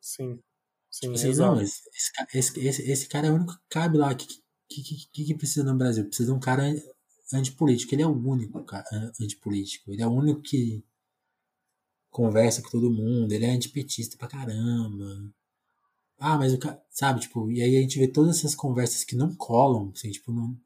[0.00, 0.38] sim.
[0.90, 1.80] Sim, tipo, assim, não, esse,
[2.34, 4.12] esse, esse, esse, cara é o único que cabe lá.
[4.12, 4.26] O que,
[4.68, 6.04] que, que, que, precisa no Brasil?
[6.04, 6.64] Precisa de um cara
[7.32, 7.94] antipolítico.
[7.94, 9.90] Ele é o único cara antipolítico.
[9.90, 10.84] Ele é o único que
[12.12, 15.32] conversa com todo mundo, ele é antipetista pra caramba.
[16.18, 19.16] Ah, mas o cara, sabe, tipo, e aí a gente vê todas essas conversas que
[19.16, 20.56] não colam, assim, tipo, não,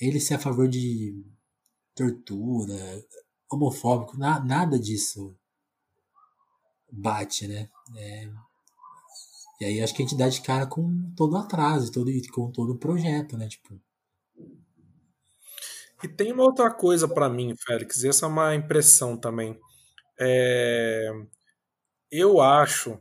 [0.00, 1.24] ele ser a favor de
[1.94, 2.74] tortura,
[3.50, 5.36] homofóbico, na, nada disso
[6.90, 7.68] bate, né?
[7.96, 8.28] É,
[9.60, 12.50] e aí acho que a gente dá de cara com todo o atraso, todo, com
[12.50, 13.48] todo o projeto, né?
[13.48, 13.80] Tipo.
[16.02, 19.58] E tem uma outra coisa para mim, Félix, e essa é uma impressão também.
[20.18, 21.10] É,
[22.10, 22.98] eu acho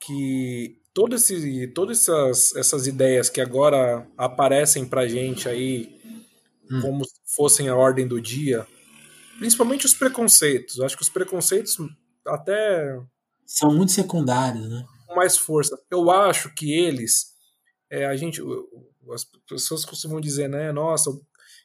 [0.00, 6.00] que todo esse, todas essas, essas ideias que agora aparecem pra gente aí
[6.70, 6.80] hum.
[6.80, 8.66] como se fossem a ordem do dia,
[9.38, 10.80] principalmente os preconceitos.
[10.80, 11.76] Acho que os preconceitos
[12.26, 12.98] até.
[13.46, 14.86] São muito secundários, né?
[15.06, 15.78] Com mais força.
[15.90, 17.34] Eu acho que eles.
[17.90, 18.40] É, a gente.
[19.12, 20.72] As pessoas costumam dizer, né?
[20.72, 21.10] Nossa,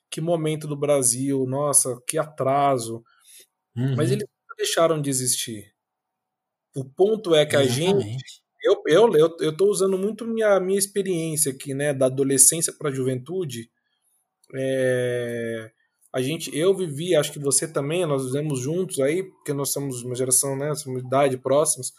[0.10, 3.02] que momento do Brasil, nossa, que atraso.
[3.76, 3.96] Uhum.
[3.96, 4.28] Mas eles
[4.60, 5.74] deixaram de existir.
[6.76, 8.06] O ponto é que Exatamente.
[8.06, 8.42] a gente.
[8.62, 11.94] Eu, eu, eu, eu tô usando muito minha, minha experiência aqui, né?
[11.94, 13.72] Da adolescência para a juventude.
[14.54, 15.72] É,
[16.14, 20.04] a gente, eu vivi, acho que você também, nós vivemos juntos aí, porque nós somos
[20.04, 20.76] uma geração, né?
[20.76, 21.94] Somos idade próximos.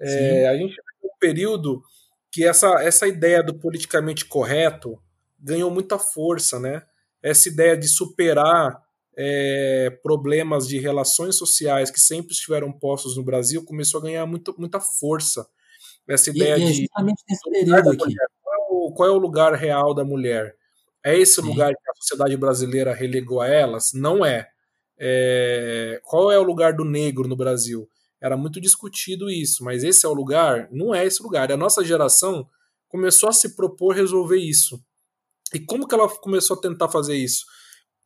[0.00, 1.82] É, a gente um período
[2.30, 5.00] que essa, essa ideia do politicamente correto
[5.38, 6.82] ganhou muita força, né?
[7.22, 8.85] Essa ideia de superar
[9.16, 14.54] é, problemas de relações sociais que sempre estiveram postos no Brasil começou a ganhar muito,
[14.58, 15.46] muita força.
[16.08, 16.88] Essa ideia e, e é de
[18.42, 20.54] qual, qual, é o lugar real da mulher?
[21.04, 21.48] É esse Sim.
[21.48, 23.92] lugar que a sociedade brasileira relegou a elas?
[23.94, 24.48] Não é.
[24.98, 27.88] é, qual é o lugar do negro no Brasil?
[28.20, 30.68] Era muito discutido isso, mas esse é o lugar?
[30.70, 31.50] Não é esse lugar.
[31.50, 32.48] A nossa geração
[32.88, 34.80] começou a se propor resolver isso.
[35.54, 37.44] E como que ela começou a tentar fazer isso?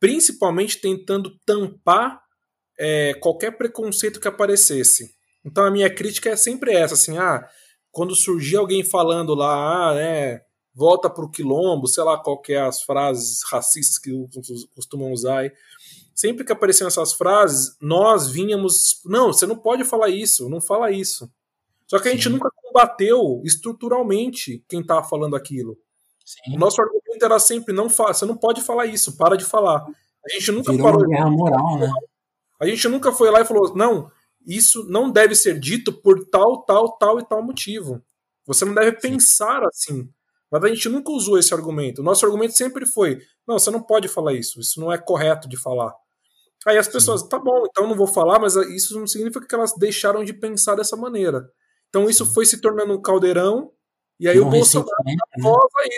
[0.00, 2.20] Principalmente tentando tampar
[2.78, 5.14] é, qualquer preconceito que aparecesse.
[5.44, 7.46] Então a minha crítica é sempre essa, assim, ah,
[7.92, 10.40] quando surgia alguém falando lá, ah, né,
[10.74, 14.10] volta pro quilombo, sei lá qual que é as frases racistas que
[14.74, 15.52] costumam usar aí,
[16.14, 19.00] sempre que apareciam essas frases, nós vinhamos.
[19.04, 21.30] Não, você não pode falar isso, não fala isso.
[21.86, 22.16] Só que a Sim.
[22.16, 25.76] gente nunca combateu estruturalmente quem estava falando aquilo.
[26.30, 26.54] Sim.
[26.54, 29.84] O nosso argumento era sempre: não você não pode falar isso, para de falar.
[30.24, 31.00] A gente nunca Virou falou.
[31.00, 31.92] Uma guerra moral, né?
[32.60, 34.08] A gente nunca foi lá e falou: não,
[34.46, 38.00] isso não deve ser dito por tal, tal, tal e tal motivo.
[38.46, 39.10] Você não deve Sim.
[39.10, 40.08] pensar assim.
[40.50, 42.00] Mas a gente nunca usou esse argumento.
[42.00, 45.48] O nosso argumento sempre foi: não, você não pode falar isso, isso não é correto
[45.48, 45.92] de falar.
[46.64, 47.28] Aí as pessoas, Sim.
[47.28, 50.76] tá bom, então não vou falar, mas isso não significa que elas deixaram de pensar
[50.76, 51.50] dessa maneira.
[51.88, 53.72] Então isso foi se tornando um caldeirão,
[54.20, 55.16] e aí não o Bolsonaro né?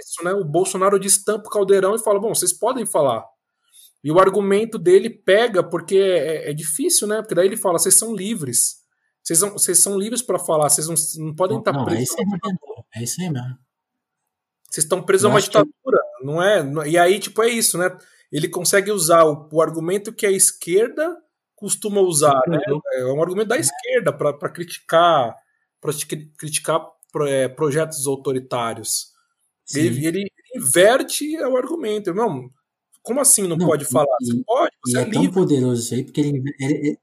[0.01, 0.32] isso, né?
[0.32, 3.24] O Bolsonaro destampa o caldeirão e fala: bom, vocês podem falar.
[4.05, 7.20] E o argumento dele pega porque é, é difícil, né?
[7.20, 8.81] Porque daí ele fala: vocês são livres.
[9.23, 11.99] Vocês são, vocês são livres para falar, vocês não, não podem estar presos.
[11.99, 12.57] É isso, aí,
[12.97, 13.59] é isso aí mesmo.
[14.69, 16.24] Vocês estão presos a uma ditadura, que...
[16.24, 16.89] não é?
[16.89, 17.97] E aí, tipo, é isso, né?
[18.32, 21.15] ele consegue usar o, o argumento que a esquerda
[21.55, 22.59] costuma usar, né?
[22.94, 25.36] É um argumento da esquerda para criticar
[25.81, 25.93] para
[26.39, 26.85] criticar é,
[27.55, 29.12] projetos autoritários.
[29.74, 32.12] Ele, ele, inverte o argumento.
[32.12, 32.51] Não,
[33.02, 34.16] como assim não, não pode falar?
[34.20, 36.98] E, você pode, você é, é tão poderoso isso aí, porque ele, ele,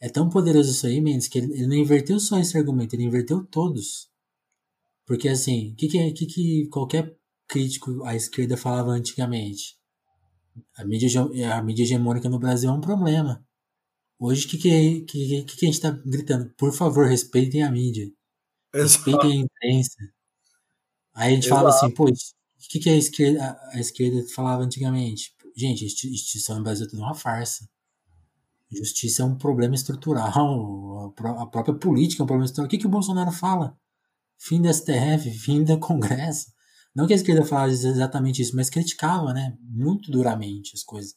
[0.00, 3.04] é tão poderoso isso aí, Mendes, que ele, ele, não inverteu só esse argumento, ele
[3.04, 4.08] inverteu todos.
[5.06, 7.16] Porque assim, o que, que, que, que qualquer
[7.48, 9.76] crítico à esquerda falava antigamente?
[10.76, 11.08] A mídia,
[11.54, 13.44] a mídia hegemônica no Brasil é um problema.
[14.18, 16.50] Hoje, o que, que, que, que, a gente está gritando?
[16.56, 18.10] Por favor, respeitem a mídia.
[18.82, 19.96] Respeitem a imprensa.
[21.14, 21.60] Aí a gente Exato.
[21.60, 22.12] fala assim, pô, o
[22.68, 25.34] que, que a, esquerda, a esquerda falava antigamente?
[25.56, 27.66] Gente, justiça no Brasil é tudo uma farsa.
[28.70, 30.28] Justiça é um problema estrutural.
[31.38, 32.66] A própria política é um problema estrutural.
[32.66, 33.78] O que, que o Bolsonaro fala?
[34.38, 36.52] Fim da STF, fim do Congresso.
[36.94, 39.56] Não que a esquerda falasse exatamente isso, mas criticava, né?
[39.60, 41.14] Muito duramente as coisas.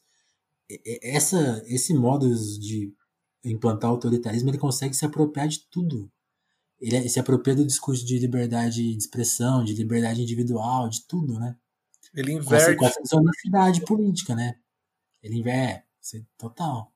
[1.02, 2.30] Essa, esse modo
[2.60, 2.94] de
[3.44, 6.12] implantar autoritarismo, ele consegue se apropriar de tudo.
[6.80, 11.56] Ele se apropria do discurso de liberdade de expressão, de liberdade individual, de tudo, né?
[12.14, 12.78] Ele inverte.
[12.78, 14.56] Com essa desonestidade política, né?
[15.22, 15.84] Ele inverte,
[16.38, 16.94] total.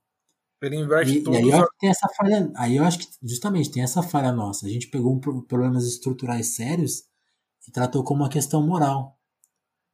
[0.62, 1.36] Ele inverte e, tudo.
[1.36, 2.52] E aí eu acho que tem essa falha.
[2.56, 4.66] Aí eu acho que justamente tem essa falha nossa.
[4.66, 7.04] A gente pegou um, problemas estruturais sérios
[7.68, 9.20] e tratou como uma questão moral.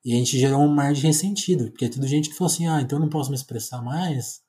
[0.06, 2.68] E a gente gerou um mar de ressentido, porque é tudo gente que falou assim,
[2.68, 4.42] ah, então eu não posso me expressar mais.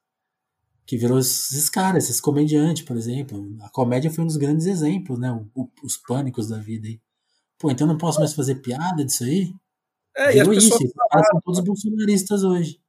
[0.91, 3.57] Que virou esses caras, esses comediantes, por exemplo.
[3.63, 5.31] A comédia foi um dos grandes exemplos, né?
[5.31, 7.01] O, o, os pânicos da vida aí.
[7.57, 9.55] Pô, então eu não posso mais fazer piada disso aí?
[10.17, 10.77] É, virou e as isso,
[11.09, 12.81] pararam, são todos bolsonaristas hoje.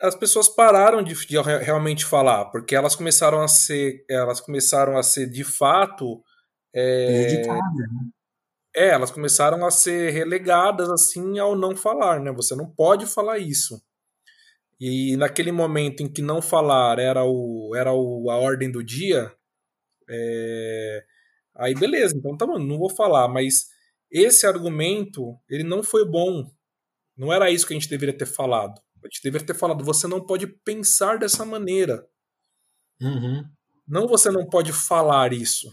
[0.00, 5.02] As pessoas pararam de, de, realmente falar, porque elas começaram a ser, elas começaram a
[5.02, 6.22] ser de fato
[6.72, 7.60] é, né?
[8.76, 12.30] É, elas começaram a ser relegadas assim ao não falar, né?
[12.30, 13.82] Você não pode falar isso.
[14.80, 19.32] E naquele momento em que não falar era, o, era o, a ordem do dia,
[20.08, 21.04] é...
[21.56, 23.66] aí beleza, então tá bom, não vou falar, mas
[24.10, 26.48] esse argumento, ele não foi bom.
[27.16, 28.80] Não era isso que a gente deveria ter falado.
[29.02, 32.06] A gente deveria ter falado, você não pode pensar dessa maneira.
[33.00, 33.44] Uhum.
[33.86, 35.68] Não você não pode falar isso.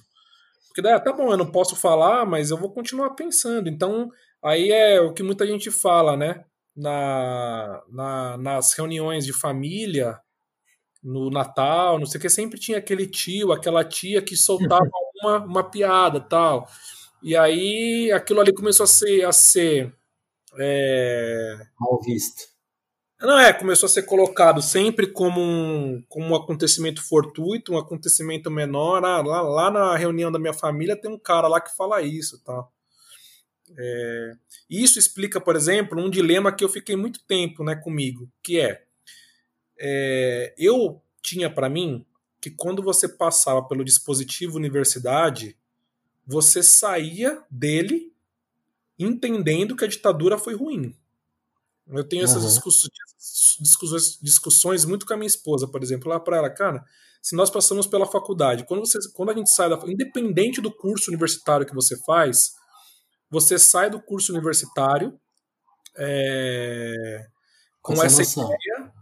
[0.68, 3.70] Porque daí, ah, tá bom, eu não posso falar, mas eu vou continuar pensando.
[3.70, 4.10] Então,
[4.44, 6.46] aí é o que muita gente fala, né?
[6.76, 10.20] Na, na, nas reuniões de família,
[11.04, 14.82] no Natal, não sei o que, sempre tinha aquele tio, aquela tia que soltava
[15.22, 16.68] uma, uma piada tal.
[17.22, 19.26] E aí aquilo ali começou a ser.
[19.26, 19.94] A ser
[20.58, 21.58] é...
[21.80, 22.52] Mal visto.
[23.22, 28.50] Não é, começou a ser colocado sempre como um, como um acontecimento fortuito, um acontecimento
[28.50, 29.06] menor.
[29.06, 32.44] Ah, lá, lá na reunião da minha família tem um cara lá que fala isso.
[32.44, 32.66] Tá?
[33.78, 34.34] É,
[34.70, 38.84] isso explica, por exemplo, um dilema que eu fiquei muito tempo né, comigo, que é,
[39.80, 42.06] é eu tinha para mim
[42.40, 45.56] que quando você passava pelo dispositivo universidade,
[46.26, 48.12] você saía dele
[48.98, 50.96] entendendo que a ditadura foi ruim.
[51.88, 52.50] Eu tenho essas uhum.
[52.50, 52.92] discussões,
[53.60, 56.84] discussões, discussões muito com a minha esposa, por exemplo, lá para ela, cara,
[57.22, 61.12] se nós passamos pela faculdade, quando, você, quando a gente sai da independente do curso
[61.12, 62.56] universitário que você faz,
[63.32, 65.18] você sai do curso universitário
[65.98, 67.28] é,
[67.82, 68.94] com essa, essa ideia,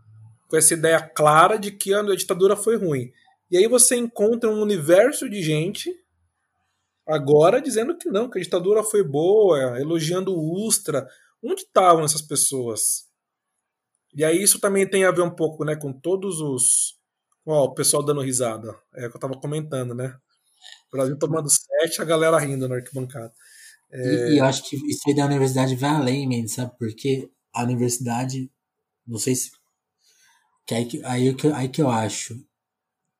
[0.47, 3.11] com essa ideia clara de que a ditadura foi ruim.
[3.49, 5.91] E aí você encontra um universo de gente
[7.07, 11.07] agora dizendo que não, que a ditadura foi boa, elogiando o Ustra.
[11.43, 13.07] Onde estavam essas pessoas?
[14.13, 16.99] E aí isso também tem a ver um pouco né, com todos os.
[17.45, 18.77] Ó, o pessoal dando risada.
[18.93, 20.15] É o que eu tava comentando, né?
[20.89, 23.33] O Brasil tomando sete, a galera rindo na arquibancada.
[23.91, 24.31] É...
[24.31, 26.73] E, e, eu acho que isso aí da universidade vai além, man, sabe?
[26.77, 28.51] Porque a universidade,
[29.05, 29.51] não sei se.
[30.65, 32.35] Que aí, que, aí, que, aí que eu acho.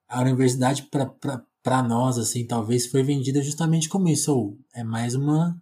[0.08, 0.90] A universidade,
[1.64, 4.36] para nós, assim, talvez foi vendida justamente como isso.
[4.36, 5.60] Ou é mais uma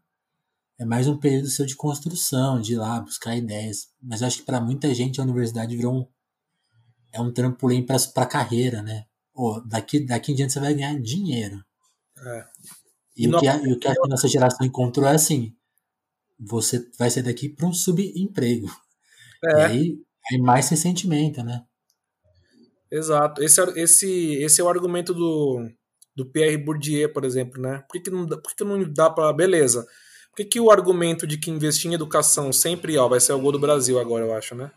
[0.79, 3.89] é mais um período seu de construção, de ir lá buscar ideias.
[4.01, 6.07] Mas acho que para muita gente a universidade virou um,
[7.11, 9.05] é um trampolim para carreira, né?
[9.33, 11.63] Ou daqui, daqui em diante você vai ganhar dinheiro.
[12.15, 12.45] É.
[13.17, 15.53] E, o que a, e o que a nossa geração encontrou é assim:
[16.39, 18.67] você vai sair daqui para um subemprego.
[19.43, 19.49] É.
[19.49, 19.99] E aí,
[20.31, 21.63] aí mais ressentimento, né?
[22.91, 23.43] Exato.
[23.43, 25.69] Esse, é, esse, esse é o argumento do,
[26.15, 27.83] do Pierre Bourdieu, por exemplo, né?
[27.87, 29.33] Por que, que não, por que, não dá para.
[29.33, 29.85] Beleza
[30.37, 33.51] que, que o argumento de que investir em educação sempre ó, vai ser o gol
[33.51, 34.71] do Brasil agora, eu acho, né?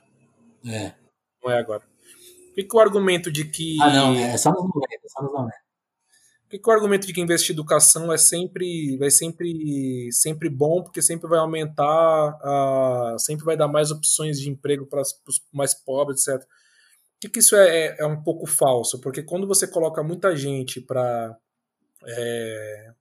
[0.65, 0.95] É.
[1.43, 1.81] Não é agora.
[1.81, 3.77] Por que, que o argumento de que.
[3.81, 5.55] Ah, não, é só nos 90, só nos 90.
[6.51, 10.49] Por que, que o argumento de que investir em educação é sempre, vai sempre, sempre
[10.49, 15.47] bom, porque sempre vai aumentar, a, sempre vai dar mais opções de emprego para os
[15.53, 16.41] mais pobres, etc.
[16.41, 16.49] Por
[17.21, 19.01] que, que isso é, é, é, um pouco falso?
[19.01, 21.39] Porque quando você coloca muita gente para
[22.05, 22.95] é,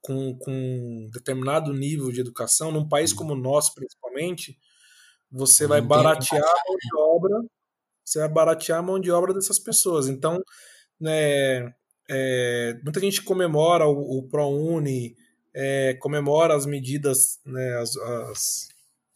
[0.00, 4.58] com, com determinado nível de educação, num país como o nosso, principalmente,
[5.30, 7.44] você vai baratear a mão de obra,
[8.02, 10.08] você vai baratear a mão de obra dessas pessoas.
[10.08, 10.40] Então,
[10.98, 11.74] né,
[12.08, 15.16] é, muita gente comemora o, o ProUni,
[15.54, 18.68] é, comemora as medidas, né, as, as,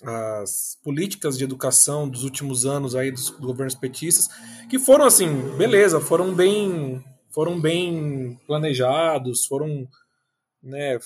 [0.02, 4.28] as, políticas de educação dos últimos anos aí dos governos petistas,
[4.68, 9.86] que foram assim, beleza, foram bem, foram bem planejados, foram
[10.62, 10.98] né,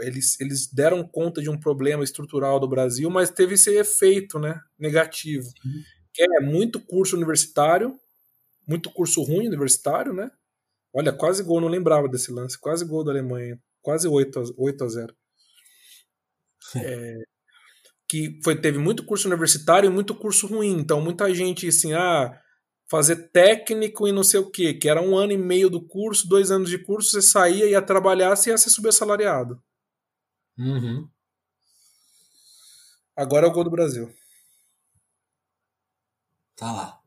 [0.00, 4.60] eles, eles deram conta de um problema estrutural do Brasil, mas teve esse efeito né,
[4.78, 5.46] negativo.
[5.46, 5.82] Sim.
[6.14, 7.98] Que é muito curso universitário,
[8.66, 10.30] muito curso ruim universitário, né?
[10.98, 14.82] Olha, quase gol, não lembrava desse lance, quase gol da Alemanha, quase 8 a, 8
[14.84, 15.16] a 0.
[16.74, 17.18] É,
[18.08, 22.36] que foi, teve muito curso universitário e muito curso ruim, então muita gente assim, ah,
[22.90, 26.28] fazer técnico e não sei o que, que era um ano e meio do curso,
[26.28, 29.62] dois anos de curso, você saía, ia trabalhar, você ia ser subassalariado.
[30.58, 31.08] Uhum.
[33.14, 34.12] Agora é o gol do Brasil.
[36.56, 37.00] Tá lá.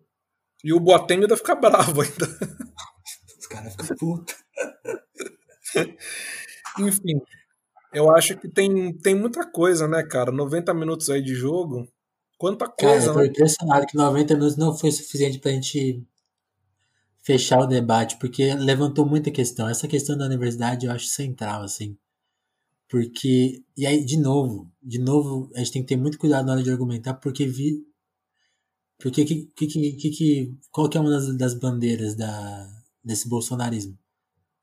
[0.63, 2.61] E o Boateng ainda fica bravo ainda.
[3.51, 4.35] Os caras ficam putos.
[6.79, 7.21] Enfim,
[7.93, 10.31] eu acho que tem, tem muita coisa, né, cara?
[10.31, 11.87] 90 minutos aí de jogo.
[12.37, 13.27] Quanta coisa, Cara, eu tô né?
[13.27, 16.03] impressionado que 90 minutos não foi suficiente pra gente
[17.21, 19.69] fechar o debate, porque levantou muita questão.
[19.69, 21.97] Essa questão da universidade eu acho central, assim.
[22.89, 26.53] Porque, e aí, de novo, de novo, a gente tem que ter muito cuidado na
[26.53, 27.85] hora de argumentar, porque vi.
[28.97, 33.97] Porque que, que, que, que, qual que é uma das, das bandeiras da, desse bolsonarismo?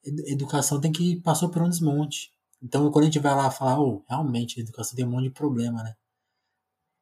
[0.04, 2.30] Educação tem que passou por um desmonte.
[2.62, 5.30] Então, quando a gente vai lá falar, oh, realmente, a educação tem um monte de
[5.30, 5.94] problema, né?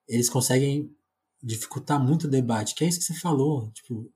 [0.09, 0.95] eles conseguem
[1.43, 4.11] dificultar muito o debate, que é isso que você falou, tipo,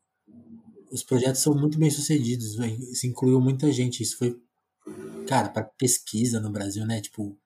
[0.90, 2.56] os projetos são muito bem sucedidos,
[2.90, 4.40] isso incluiu muita gente, isso foi,
[5.28, 7.36] cara, para pesquisa no Brasil, né, tipo,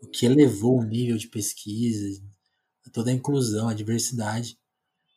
[0.00, 2.22] o que elevou o nível de pesquisa,
[2.92, 4.58] toda a inclusão, a diversidade,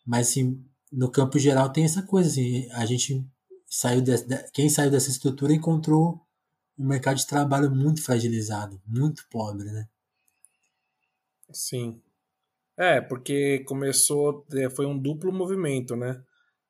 [0.05, 3.25] mas assim, no campo geral tem essa coisa, assim, a gente
[3.67, 4.13] saiu de,
[4.53, 6.21] quem saiu dessa estrutura encontrou
[6.77, 9.87] um mercado de trabalho muito fragilizado, muito pobre, né?
[11.51, 12.01] Sim.
[12.77, 16.23] É, porque começou, é, foi um duplo movimento, né?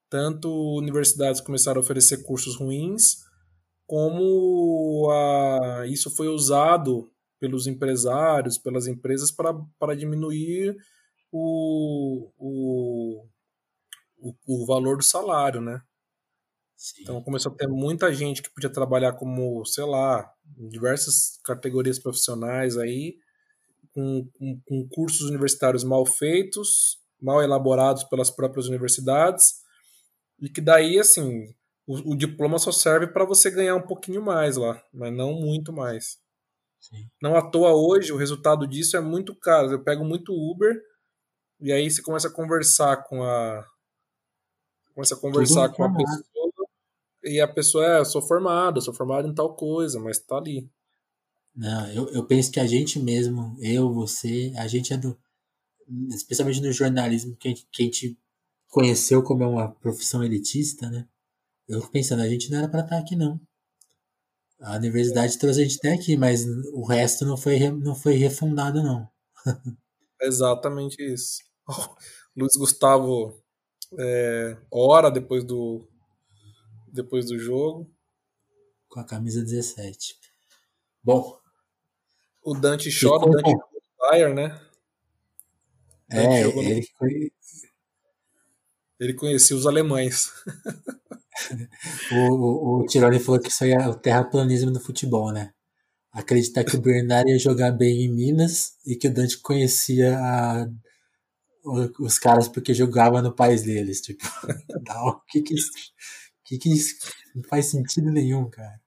[0.09, 3.25] Tanto universidades começaram a oferecer cursos ruins,
[3.85, 10.77] como a, isso foi usado pelos empresários, pelas empresas, para diminuir
[11.31, 13.27] o, o,
[14.17, 15.81] o, o, valor do salário, né?
[16.77, 17.01] Sim.
[17.01, 21.97] Então começou a ter muita gente que podia trabalhar como, sei lá, em diversas categorias
[21.97, 23.17] profissionais aí,
[23.91, 29.55] com, com, com cursos universitários mal feitos, mal elaborados pelas próprias universidades,
[30.39, 31.51] e que daí, assim,
[31.87, 35.73] o, o diploma só serve para você ganhar um pouquinho mais lá, mas não muito
[35.73, 36.19] mais.
[36.79, 37.09] Sim.
[37.19, 39.71] Não à toa hoje, o resultado disso é muito caro.
[39.71, 40.79] Eu pego muito Uber,
[41.59, 43.65] e aí você começa a conversar com a.
[44.93, 46.23] Começa a conversar Tudo com a pessoa,
[47.27, 50.69] e a pessoa é, sou formado, sou formado em tal coisa, mas tá ali.
[51.55, 55.17] Não, eu, eu penso que a gente mesmo, eu, você, a gente é do.
[56.09, 58.19] Especialmente no jornalismo, que a gente, que a gente
[58.67, 61.07] conheceu como é uma profissão elitista, né?
[61.67, 63.39] Eu fico pensando, a gente não era para estar aqui, não.
[64.59, 68.81] A universidade trouxe a gente até aqui, mas o resto não foi, não foi refundado,
[68.83, 69.07] não.
[70.21, 71.43] Exatamente isso.
[72.35, 73.41] Luiz Gustavo,
[73.99, 75.87] é, hora depois do,
[76.87, 77.89] depois do jogo.
[78.87, 80.17] Com a camisa 17.
[81.03, 81.37] Bom.
[82.41, 83.51] O Dante chora, o Dante
[83.99, 84.59] Fire, né?
[86.09, 87.31] É, ele, foi...
[88.99, 90.31] ele conhecia os alemães.
[92.11, 95.53] o, o, o Tironi falou que isso aí é o terraplanismo do futebol, né?
[96.11, 100.67] Acreditar que o Bernard ia jogar bem em Minas e que o Dante conhecia a,
[101.99, 104.01] os caras porque jogava no país deles.
[104.01, 104.23] Tipo,
[104.87, 105.69] não, que que isso,
[106.47, 106.95] que que isso
[107.35, 108.81] não faz sentido nenhum, cara.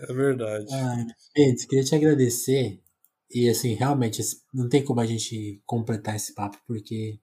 [0.00, 0.66] É verdade.
[0.72, 1.06] Ah,
[1.36, 2.82] gente, queria te agradecer.
[3.30, 4.20] E assim, realmente,
[4.52, 7.18] não tem como a gente completar esse papo, porque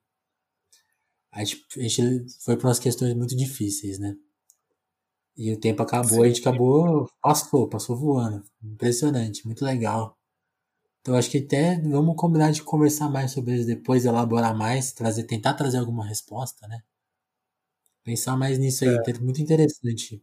[1.30, 4.16] a gente, a gente foi para umas questões muito difíceis, né?
[5.36, 6.24] E o tempo acabou, Sim.
[6.24, 8.42] a gente acabou, passou, passou voando.
[8.62, 10.18] Impressionante, muito legal.
[11.00, 15.24] Então acho que até vamos combinar de conversar mais sobre isso depois, elaborar mais, trazer,
[15.24, 16.82] tentar trazer alguma resposta, né?
[18.10, 19.18] Pensar mais nisso aí, é.
[19.20, 20.20] muito interessante.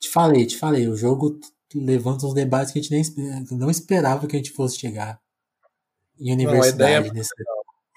[0.00, 1.38] Te falei, te falei, o jogo
[1.72, 5.20] levanta uns debates que a gente nem não esperava que a gente fosse chegar
[6.18, 6.78] em universidade.
[6.78, 7.30] Não, a ideia, é nesse...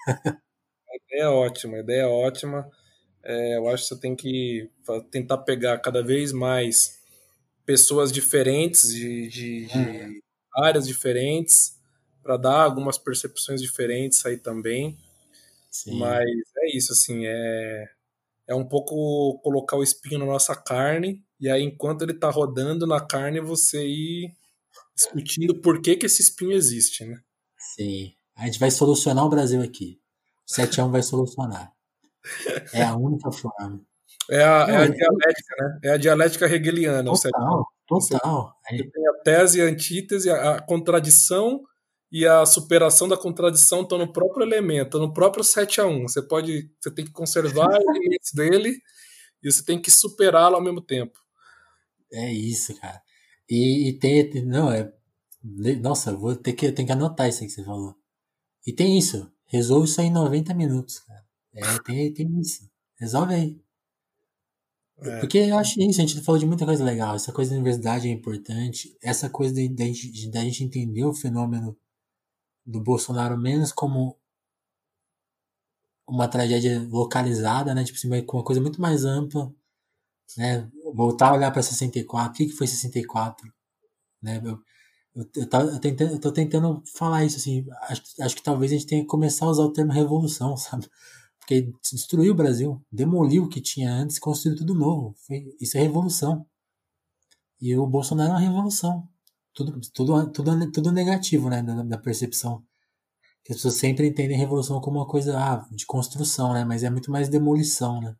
[0.06, 2.70] a ideia é ótima, a ideia é ótima.
[3.24, 4.70] É, eu acho que você tem que
[5.10, 6.96] tentar pegar cada vez mais
[7.66, 10.20] pessoas diferentes, de, de, de hum.
[10.58, 11.80] áreas diferentes,
[12.22, 14.96] para dar algumas percepções diferentes aí também.
[15.68, 15.98] Sim.
[15.98, 16.24] Mas
[16.58, 17.90] é isso, assim, é,
[18.48, 22.86] é um pouco colocar o espinho na nossa carne, e aí enquanto ele está rodando
[22.86, 24.34] na carne, você ir
[24.94, 27.20] discutindo por que, que esse espinho existe, né?
[27.74, 28.12] Sim.
[28.36, 30.00] A gente vai solucionar o Brasil aqui.
[30.48, 31.72] O 7x1 vai solucionar.
[32.72, 33.80] É a única forma.
[34.30, 35.78] É a, é a dialética, né?
[35.84, 37.10] É a dialética hegeliana.
[37.10, 38.54] Total, total.
[38.68, 41.62] Você tem a tese e a antítese, a contradição
[42.14, 46.22] e a superação da contradição estão no próprio elemento, no próprio 7 a 1 Você
[46.22, 48.80] pode, você tem que conservar elementos dele
[49.42, 51.18] e você tem que superá-lo ao mesmo tempo.
[52.12, 53.02] É isso, cara.
[53.50, 54.92] E, e tem, não, é,
[55.80, 57.96] nossa, vou ter que, tem que anotar isso aí que você falou.
[58.64, 61.24] E tem isso, resolve isso aí em 90 minutos, cara.
[61.52, 62.70] É, tem, tem isso.
[62.94, 63.60] Resolve aí.
[64.98, 65.18] É.
[65.18, 67.16] Porque eu acho isso, a gente falou de muita coisa legal.
[67.16, 68.96] Essa coisa da universidade é importante.
[69.02, 71.76] Essa coisa da gente, da gente entender o fenômeno
[72.66, 74.16] do Bolsonaro menos como
[76.06, 77.84] uma tragédia localizada, né?
[77.84, 79.52] Tipo assim, uma coisa muito mais ampla,
[80.36, 80.70] né?
[80.94, 83.52] Voltar a olhar para 64, o que, que foi 64,
[84.22, 84.40] né?
[84.44, 84.60] Eu,
[85.14, 88.72] eu, eu, tô, eu, tentando, eu tô tentando falar isso, assim, acho, acho que talvez
[88.72, 90.88] a gente tenha que começar a usar o termo revolução, sabe?
[91.40, 95.14] Porque destruiu o Brasil, demoliu o que tinha antes, construiu tudo novo.
[95.26, 96.46] Foi, isso é revolução.
[97.60, 99.08] E o Bolsonaro é uma revolução
[99.54, 102.62] tudo, tudo, tudo, tudo negativo, né, da, da percepção.
[103.44, 106.90] Que as pessoas sempre entendem revolução como uma coisa ah, de construção, né, mas é
[106.90, 108.14] muito mais demolição, né.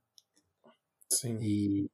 [1.11, 1.39] Sim.
[1.41, 1.91] E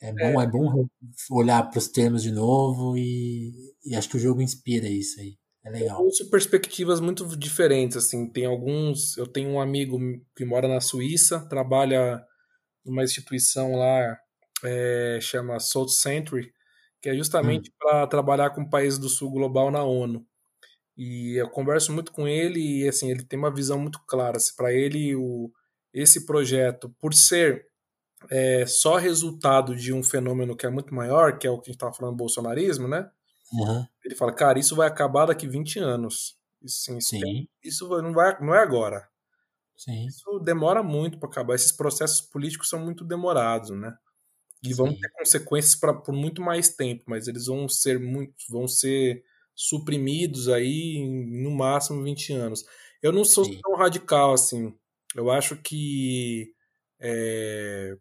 [0.00, 0.86] é bom, é, é bom
[1.30, 5.36] olhar para os termos de novo e, e acho que o jogo inspira isso aí.
[5.64, 6.10] É legal.
[6.10, 8.30] São perspectivas muito diferentes, assim.
[8.30, 9.16] Tem alguns.
[9.16, 9.98] Eu tenho um amigo
[10.36, 12.22] que mora na Suíça, trabalha
[12.84, 14.18] numa instituição lá,
[14.62, 16.52] é, chama South Century,
[17.04, 17.72] que é justamente hum.
[17.78, 20.26] para trabalhar com países do sul global na ONU.
[20.96, 24.40] E eu converso muito com ele e assim, ele tem uma visão muito clara.
[24.40, 25.52] Se para ele o,
[25.92, 27.66] esse projeto, por ser
[28.30, 31.72] é, só resultado de um fenômeno que é muito maior, que é o que a
[31.72, 33.06] gente estava falando, bolsonarismo, né?
[33.52, 33.84] Uhum.
[34.02, 36.38] Ele fala, cara, isso vai acabar daqui 20 anos.
[36.62, 37.20] Isso, assim, Sim.
[37.20, 39.06] Tem, isso não, vai, não é agora.
[39.76, 40.06] Sim.
[40.06, 41.54] Isso demora muito para acabar.
[41.54, 43.94] Esses processos políticos são muito demorados, né?
[44.64, 44.98] E vão Sim.
[44.98, 49.22] ter consequências pra, por muito mais tempo, mas eles vão ser muito, vão ser
[49.54, 52.64] suprimidos aí em, no máximo 20 anos.
[53.02, 53.60] Eu não sou Sim.
[53.62, 54.74] tão radical assim.
[55.14, 56.52] Eu acho que
[56.98, 57.96] é,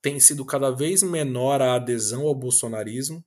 [0.00, 3.24] tem sido cada vez menor a adesão ao bolsonarismo.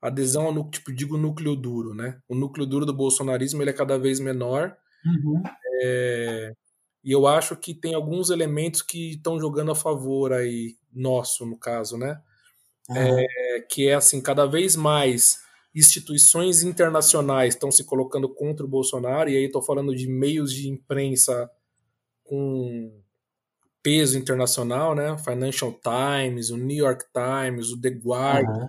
[0.00, 2.20] Adesão ao tipo, digo núcleo duro, né?
[2.28, 4.76] O núcleo duro do bolsonarismo ele é cada vez menor.
[5.04, 5.42] Uhum.
[5.82, 6.54] É,
[7.08, 11.56] e eu acho que tem alguns elementos que estão jogando a favor aí, nosso, no
[11.56, 12.20] caso, né?
[12.86, 12.96] Uhum.
[12.98, 15.38] É, que é assim, cada vez mais
[15.74, 20.68] instituições internacionais estão se colocando contra o Bolsonaro, e aí estou falando de meios de
[20.68, 21.50] imprensa
[22.22, 22.92] com
[23.82, 25.16] peso internacional, né?
[25.16, 28.68] Financial Times, o New York Times, o The Guardian,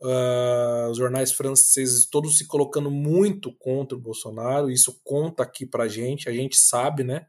[0.00, 0.08] uhum.
[0.08, 4.70] uh, os jornais franceses, todos se colocando muito contra o Bolsonaro.
[4.70, 7.26] Isso conta aqui pra gente, a gente sabe, né?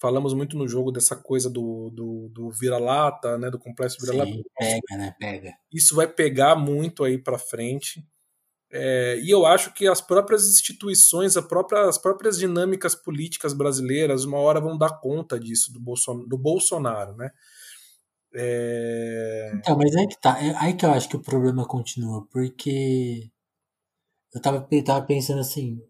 [0.00, 4.30] Falamos muito no jogo dessa coisa do, do, do vira-lata, né, do complexo vira-lata.
[4.56, 5.14] Pega, né?
[5.18, 5.54] Pega.
[5.72, 8.06] Isso vai pegar muito aí para frente.
[8.70, 14.38] É, e eu acho que as próprias instituições, própria, as próprias dinâmicas políticas brasileiras, uma
[14.38, 17.30] hora vão dar conta disso, do, Bolson, do Bolsonaro, né?
[18.34, 19.52] É...
[19.54, 20.38] Então, mas aí que tá.
[20.42, 23.30] É aí que eu acho que o problema continua, porque
[24.34, 25.80] eu tava, eu tava pensando assim,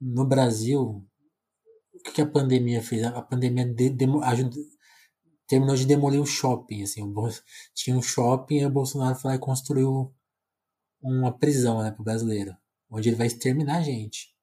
[0.00, 1.06] no Brasil,
[2.08, 3.04] o que a pandemia fez?
[3.04, 4.56] A pandemia de, de, ajuda,
[5.46, 7.28] terminou de demolir o shopping, assim, o,
[7.74, 10.14] tinha um shopping e o Bolsonaro foi lá e construiu
[11.02, 12.56] uma prisão, né, pro brasileiro,
[12.90, 14.34] onde ele vai exterminar a gente.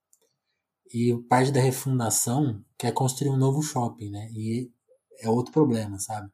[0.93, 4.71] E parte da refundação quer construir um novo shopping, né, e
[5.19, 6.31] é outro problema, sabe?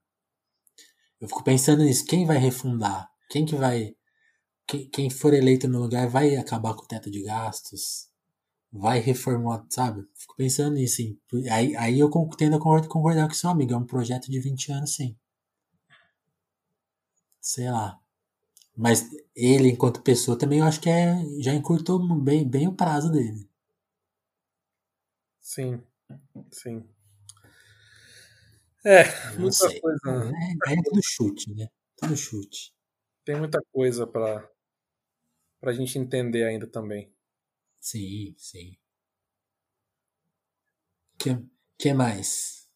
[1.19, 3.09] Eu fico pensando nisso, quem vai refundar?
[3.29, 3.93] Quem que vai
[4.67, 8.08] quem, quem for eleito no lugar vai acabar com o teto de gastos?
[8.71, 10.07] Vai reformular, sabe?
[10.15, 11.19] Fico pensando nisso, sim.
[11.51, 14.95] Aí, aí eu tendo a concordar com seu amigo, é um projeto de 20 anos,
[14.95, 15.15] sim.
[17.41, 17.99] Sei lá.
[18.77, 23.11] Mas ele, enquanto pessoa, também eu acho que é, já encurtou bem, bem o prazo
[23.11, 23.49] dele.
[25.41, 25.83] Sim,
[26.51, 26.89] sim.
[28.85, 29.03] É,
[29.37, 30.31] muita coisa.
[30.67, 31.67] É, é tudo chute, né?
[31.97, 32.73] Tudo chute.
[33.25, 34.49] Tem muita coisa para
[35.63, 37.09] a gente entender ainda também.
[37.79, 38.77] Sim, sim.
[41.19, 41.31] Que
[41.77, 42.67] que mais?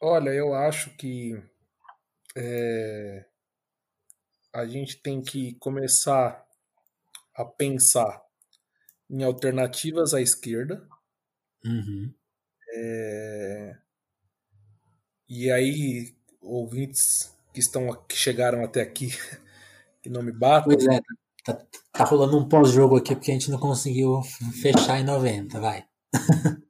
[0.00, 1.42] Olha, eu acho que
[2.36, 3.26] é,
[4.52, 6.44] a gente tem que começar
[7.34, 8.22] a pensar
[9.10, 10.86] em alternativas à esquerda.
[11.64, 12.12] Uhum.
[12.74, 13.76] É,
[15.28, 19.08] e aí, ouvintes que estão que chegaram até aqui,
[20.02, 20.74] que não me batam.
[20.74, 21.00] Pois é,
[21.42, 21.54] tá,
[21.92, 24.22] tá rolando um pós-jogo aqui porque a gente não conseguiu
[24.60, 25.84] fechar em 90, vai.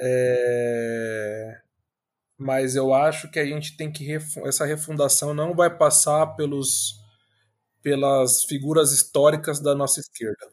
[0.00, 1.60] é,
[2.38, 4.12] mas eu acho que a gente tem que
[4.44, 7.02] essa refundação não vai passar pelos
[7.82, 10.48] pelas figuras históricas da nossa esquerda.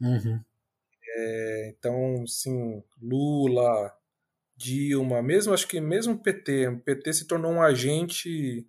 [0.00, 0.40] Uhum.
[1.16, 3.92] É, então, sim, Lula,
[4.56, 8.64] Dilma, mesmo acho que mesmo o PT, o PT se tornou um agente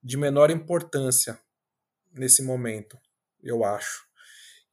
[0.00, 1.40] de menor importância
[2.16, 2.98] nesse momento,
[3.42, 4.04] eu acho.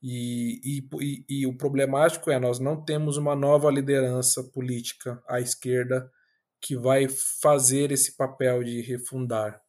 [0.01, 0.59] E,
[0.99, 6.11] e, e, o problemático é nós não temos uma nova liderança política à esquerda
[6.59, 9.61] que vai fazer esse papel de refundar.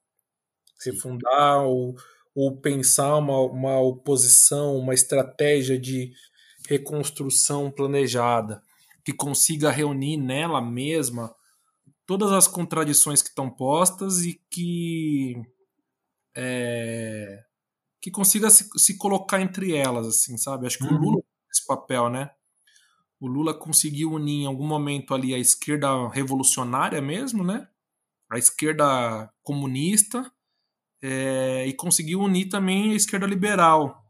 [0.85, 1.95] Refundar ou,
[2.35, 6.13] ou pensar uma, uma oposição, uma estratégia de
[6.69, 8.61] reconstrução planejada
[9.05, 11.35] que consiga reunir nela mesma
[12.07, 15.35] todas as contradições que estão postas e que
[16.37, 17.45] é,
[18.05, 20.67] que consiga se, se, colocar entre elas, assim, sabe?
[20.67, 20.95] Acho que uhum.
[20.95, 22.31] o Lula esse papel, né?
[23.19, 27.67] O Lula conseguiu unir em algum momento ali a esquerda revolucionária mesmo, né?
[28.31, 30.31] A esquerda comunista
[31.01, 34.05] é, e conseguiu unir também a esquerda liberal.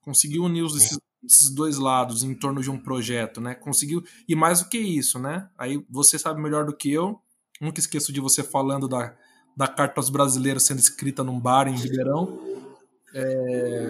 [0.00, 3.54] Conseguiu unir os, esses, esses dois lados em torno de um projeto, né?
[3.54, 4.02] Conseguiu.
[4.26, 5.46] E mais do que isso, né?
[5.58, 7.20] Aí você sabe melhor do que eu.
[7.60, 9.14] Nunca esqueço de você falando da,
[9.54, 12.56] da Carta aos Brasileiros sendo escrita num bar em Ribeirão.
[13.18, 13.88] É,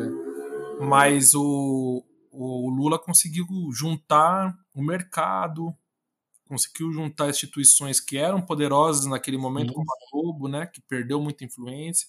[0.81, 5.75] mas o, o Lula conseguiu juntar o mercado,
[6.47, 10.67] conseguiu juntar instituições que eram poderosas naquele momento, como a Globo, né?
[10.67, 12.07] Que perdeu muita influência.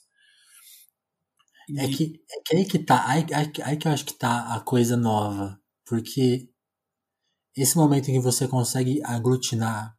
[1.75, 4.55] É que, é que aí que tá, aí, aí, aí que eu acho que tá
[4.55, 5.59] a coisa nova.
[5.85, 6.47] Porque
[7.55, 9.97] esse momento em que você consegue aglutinar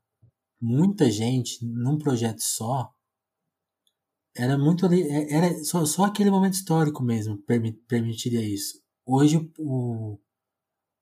[0.61, 2.95] muita gente num projeto só,
[4.39, 7.43] era muito é, era só, só aquele momento histórico mesmo
[7.89, 8.81] permitiria isso.
[9.05, 10.19] Hoje o,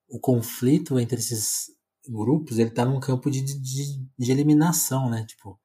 [0.08, 1.66] o conflito entre esses
[2.08, 5.24] grupos ele tá num campo de, de, de eliminação, né?
[5.26, 5.60] Tipo,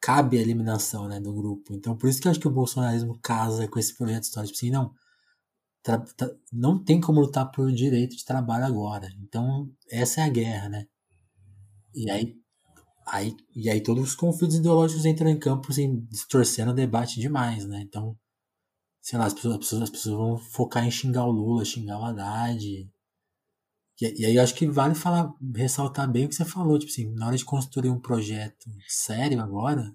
[0.00, 1.74] cabe a eliminação né, do grupo.
[1.74, 4.54] Então, por isso que eu acho que o bolsonarismo casa com esse projeto histórico.
[4.54, 4.94] Tipo assim, não,
[6.52, 9.08] não tem como lutar por direito de trabalho agora.
[9.20, 10.86] Então, essa é a guerra, né?
[11.94, 12.36] E aí,
[13.10, 17.66] aí, e aí todos os conflitos ideológicos entram em campo, assim, distorcendo o debate demais,
[17.66, 17.80] né?
[17.82, 18.16] Então,
[19.00, 21.98] sei lá, as pessoas, as pessoas, as pessoas vão focar em xingar o Lula, xingar
[21.98, 22.64] o Haddad.
[22.64, 22.90] E,
[24.00, 27.12] e aí eu acho que vale falar, ressaltar bem o que você falou, tipo assim,
[27.14, 29.94] na hora de construir um projeto sério agora,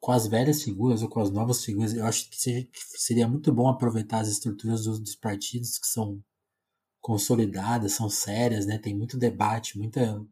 [0.00, 3.26] com as velhas figuras ou com as novas figuras, eu acho que, seja, que seria
[3.26, 6.22] muito bom aproveitar as estruturas dos, dos, partidos que são
[7.00, 8.78] consolidadas, são sérias, né?
[8.78, 10.22] Tem muito debate, muita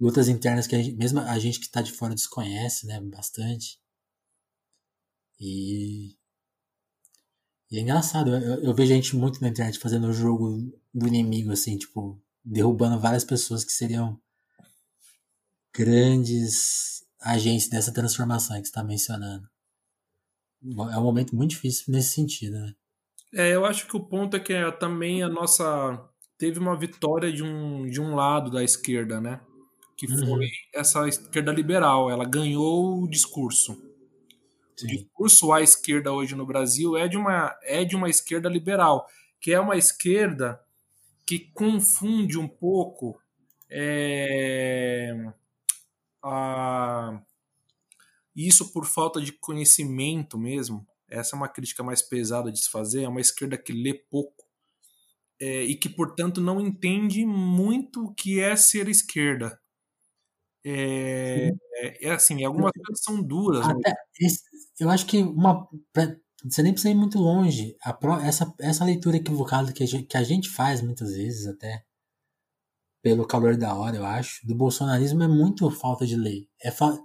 [0.00, 3.00] lutas internas que a gente, mesmo a gente que está de fora desconhece, né?
[3.00, 3.78] Bastante.
[5.40, 6.16] E,
[7.70, 11.52] e é engraçado, eu, eu vejo gente muito na internet fazendo o jogo do inimigo,
[11.52, 14.20] assim, tipo, derrubando várias pessoas que seriam
[15.74, 19.48] grandes agentes dessa transformação que você está mencionando.
[20.64, 22.74] É um momento muito difícil nesse sentido, né?
[23.32, 26.08] É, eu acho que o ponto é que é, também a nossa
[26.38, 29.40] teve uma vitória de um, de um lado da esquerda, né?
[29.98, 30.48] Que foi uhum.
[30.72, 32.10] essa esquerda liberal.
[32.10, 33.74] Ela ganhou o discurso.
[34.76, 34.86] Sim.
[34.86, 39.06] O discurso à esquerda hoje no Brasil é de uma é de uma esquerda liberal,
[39.40, 40.60] que é uma esquerda
[41.26, 43.20] que confunde um pouco
[43.68, 45.30] é,
[46.22, 47.20] a,
[48.34, 50.86] isso por falta de conhecimento mesmo.
[51.08, 53.02] Essa é uma crítica mais pesada de se fazer.
[53.02, 54.46] É uma esquerda que lê pouco
[55.40, 59.60] é, e que, portanto, não entende muito o que é ser esquerda.
[60.64, 63.66] É, é, é assim, algumas coisas são duras.
[63.66, 63.94] Até,
[64.80, 65.68] eu acho que uma,
[66.44, 67.76] você nem precisa ir muito longe.
[67.82, 71.84] A, essa, essa leitura equivocada que a, gente, que a gente faz muitas vezes, até
[73.02, 76.48] pelo calor da hora, eu acho, do bolsonarismo é muito falta de lei.
[76.62, 76.98] É fa...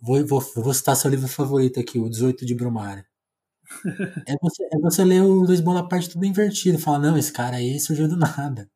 [0.00, 3.04] vou, vou, vou citar seu livro favorito aqui, o 18 de Brumário.
[4.26, 6.78] é, você, é você ler o Luiz Bonaparte tudo invertido.
[6.78, 8.68] Fala, não, esse cara aí surgiu do nada.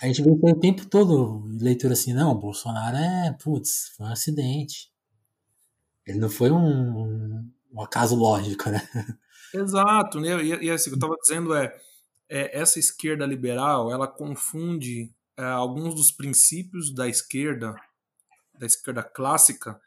[0.00, 4.90] A gente vê o tempo todo leitura assim, não, Bolsonaro é, putz, foi um acidente.
[6.06, 8.80] Ele não foi um, um acaso lógico, né?
[9.52, 10.42] Exato, né?
[10.42, 11.74] E, e assim, o que eu estava dizendo é,
[12.28, 17.74] é, essa esquerda liberal, ela confunde é, alguns dos princípios da esquerda,
[18.58, 19.80] da esquerda clássica,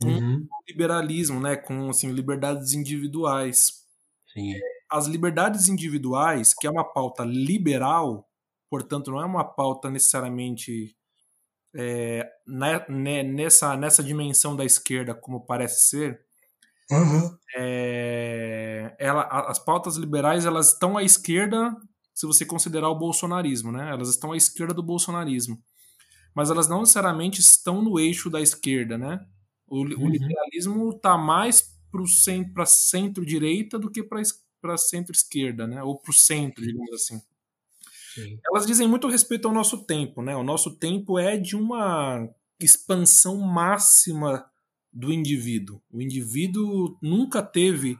[0.00, 0.46] com uhum.
[0.50, 1.56] o liberalismo, né?
[1.56, 3.84] Com assim, liberdades individuais.
[4.32, 4.54] Sim.
[4.90, 8.28] As liberdades individuais, que é uma pauta liberal,
[8.74, 10.96] portanto, não é uma pauta necessariamente
[11.76, 16.24] é, né, nessa, nessa dimensão da esquerda, como parece ser,
[16.90, 17.36] Uhum.
[17.56, 21.74] É, ela, as pautas liberais elas estão à esquerda,
[22.14, 23.90] se você considerar o bolsonarismo, né?
[23.90, 25.58] Elas estão à esquerda do bolsonarismo,
[26.34, 29.24] mas elas não necessariamente estão no eixo da esquerda, né?
[29.66, 30.04] O, uhum.
[30.04, 31.72] o liberalismo está mais
[32.52, 35.82] para centro-direita do que para centro-esquerda, né?
[35.82, 37.20] Ou para o centro, digamos assim.
[38.14, 38.38] Sim.
[38.46, 40.36] Elas dizem muito respeito ao nosso tempo, né?
[40.36, 42.28] O nosso tempo é de uma
[42.60, 44.48] expansão máxima
[44.92, 45.82] do indivíduo.
[45.90, 47.98] O indivíduo nunca teve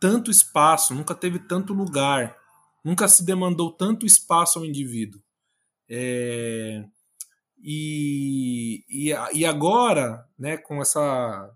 [0.00, 2.36] tanto espaço, nunca teve tanto lugar,
[2.84, 5.20] nunca se demandou tanto espaço ao indivíduo.
[5.88, 6.84] É,
[7.62, 11.52] e, e, e, agora, né, com, essa,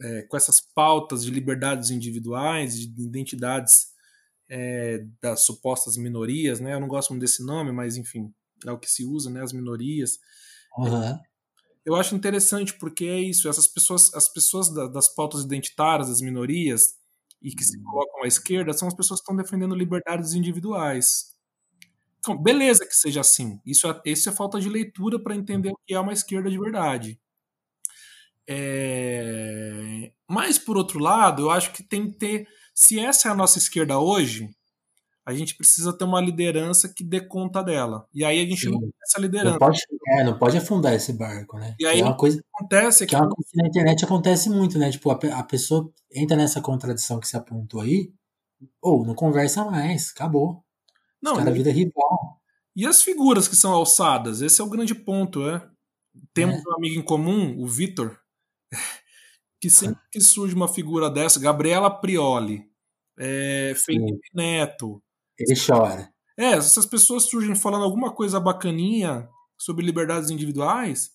[0.00, 3.91] é, com essas pautas de liberdades individuais, de identidades
[4.48, 8.32] é, das supostas minorias, né, eu não gosto muito desse nome, mas enfim,
[8.66, 10.18] é o que se usa, né, as minorias.
[10.76, 11.18] Uhum
[11.84, 16.20] eu acho interessante porque é isso, essas pessoas, as pessoas da, das pautas identitárias, das
[16.20, 16.94] minorias
[17.40, 21.32] e que se colocam à esquerda são as pessoas que estão defendendo liberdades individuais.
[22.18, 23.60] Então, beleza que seja assim.
[23.66, 26.58] Isso é, isso é falta de leitura para entender o que é uma esquerda de
[26.58, 27.20] verdade.
[28.46, 30.12] É...
[30.28, 32.48] Mas, por outro lado, eu acho que tem que ter.
[32.74, 34.50] Se essa é a nossa esquerda hoje,
[35.24, 38.06] a gente precisa ter uma liderança que dê conta dela.
[38.12, 38.70] E aí a gente Sim.
[38.70, 39.52] não tem essa liderança.
[39.52, 41.76] Não pode, é, não pode afundar esse barco, né?
[41.78, 44.50] E aí é uma coisa que acontece que, é uma coisa que na internet acontece
[44.50, 44.90] muito, né?
[44.90, 48.12] Tipo, a, a pessoa entra nessa contradição que se apontou aí,
[48.80, 50.64] ou não conversa mais, acabou.
[51.22, 52.40] Não, Os cara vida rival.
[52.74, 54.40] E as figuras que são alçadas?
[54.40, 55.64] Esse é o grande ponto, é.
[56.34, 56.62] Temos é.
[56.68, 58.18] um amigo em comum, o Vitor,
[59.62, 62.68] que sempre que surge uma figura dessa, Gabriela Prioli,
[63.16, 64.34] é, Felipe Sim.
[64.34, 65.00] Neto,
[65.38, 66.12] ele chora.
[66.36, 71.12] É, essas pessoas surgem falando alguma coisa bacaninha sobre liberdades individuais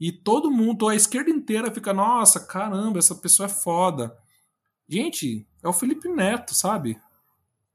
[0.00, 4.16] e todo mundo, a esquerda inteira fica, nossa, caramba, essa pessoa é foda.
[4.88, 6.98] Gente, é o Felipe Neto, sabe?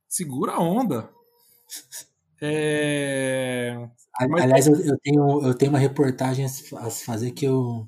[0.07, 1.07] Segura a onda.
[2.41, 3.75] É...
[4.17, 7.85] Aliás, eu, eu, tenho, eu tenho uma reportagem a fazer que eu,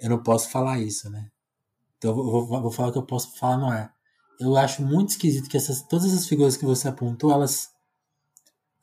[0.00, 1.30] eu não posso falar isso, né?
[1.98, 3.96] Então eu vou, vou falar o que eu posso falar no ar
[4.38, 7.70] eu acho muito esquisito que essas, todas as figuras que você apontou, elas,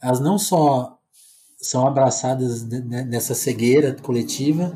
[0.02, 1.00] elas não só
[1.58, 4.74] são abraçadas nessa cegueira coletiva,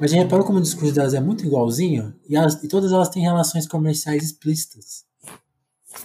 [0.00, 2.92] mas a gente reparou como o discurso delas é muito igualzinho e, elas, e todas
[2.92, 5.04] elas têm relações comerciais explícitas,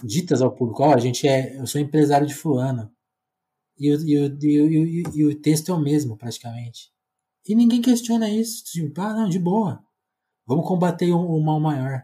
[0.02, 0.82] ditas ao público.
[0.82, 2.90] Ó, oh, a gente é, eu sou empresário de fulano.
[3.78, 6.92] E o, e, o, e, o, e o texto é o mesmo, praticamente.
[7.46, 8.64] E ninguém questiona isso.
[8.64, 9.82] Tipo, ah, não, de boa.
[10.46, 12.02] Vamos combater o, o mal maior.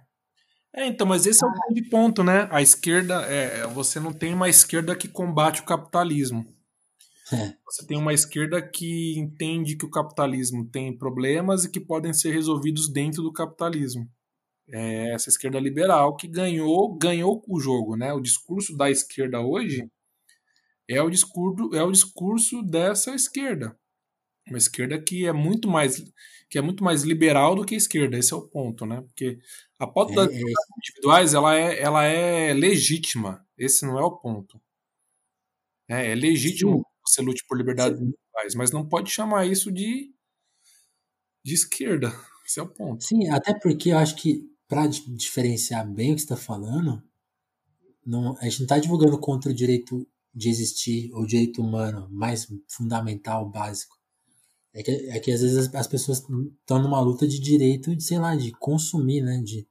[0.72, 2.48] É, então, mas esse é o grande ponto, né?
[2.50, 6.46] A esquerda, é, você não tem uma esquerda que combate o capitalismo.
[7.32, 7.54] É.
[7.64, 12.32] Você tem uma esquerda que entende que o capitalismo tem problemas e que podem ser
[12.32, 14.08] resolvidos dentro do capitalismo.
[14.72, 18.12] É essa esquerda liberal que ganhou, ganhou o jogo, né?
[18.12, 19.88] O discurso da esquerda hoje
[20.88, 23.76] é o discurso, é o discurso dessa esquerda.
[24.50, 26.02] Uma esquerda que é muito mais
[26.50, 29.00] que é muito mais liberal do que a esquerda, esse é o ponto, né?
[29.02, 29.38] Porque
[29.78, 30.42] a pauta é, das é
[30.78, 34.60] individuais ela é, ela é legítima, esse não é o ponto.
[35.88, 36.82] É, é legítimo Sim.
[37.06, 40.12] você lute por liberdade individuais, mas não pode chamar isso de,
[41.44, 42.08] de esquerda,
[42.44, 43.04] esse é o ponto.
[43.04, 47.00] Sim, até porque eu acho que para diferenciar bem o que está falando,
[48.04, 50.04] não, a gente não está divulgando contra o direito
[50.34, 53.99] de existir, ou direito humano mais fundamental, básico.
[54.72, 58.04] É que, é que às vezes as, as pessoas estão numa luta de direito, de,
[58.04, 59.40] sei lá, de consumir, né?
[59.42, 59.66] De,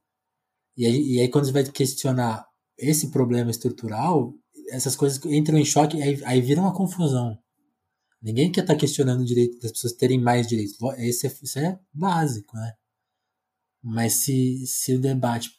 [0.76, 2.46] e, aí, e aí quando você vai questionar
[2.78, 4.34] esse problema estrutural,
[4.70, 7.38] essas coisas entram em choque, aí, aí vira uma confusão.
[8.22, 10.76] Ninguém quer estar tá questionando o direito das pessoas terem mais direitos.
[10.98, 12.74] Isso é, isso é básico, né?
[13.82, 15.50] Mas se, se o debate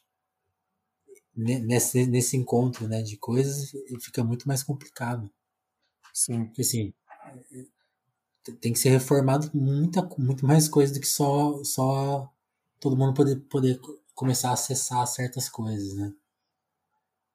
[1.35, 5.29] nesse, nesse encontro né, de coisas fica muito mais complicado.
[6.13, 6.45] Sim.
[6.45, 6.93] Porque assim,
[8.59, 12.29] tem que ser reformado muita, muito mais coisa do que só, só
[12.79, 13.79] todo mundo poder, poder
[14.15, 16.13] começar a acessar certas coisas, né?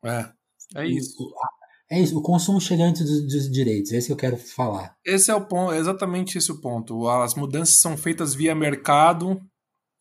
[0.04, 0.32] É,
[0.76, 1.32] é isso.
[1.88, 4.96] É isso, o consumo chegante dos, dos direitos, é isso que eu quero falar.
[5.04, 7.08] Esse é o ponto, é exatamente esse o ponto.
[7.08, 9.40] As mudanças são feitas via mercado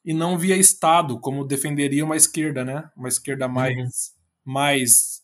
[0.04, 2.90] e não via Estado, como defenderia uma esquerda, né?
[2.98, 4.54] Uma esquerda mais, uhum.
[4.54, 5.22] mais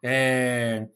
[0.00, 0.88] é,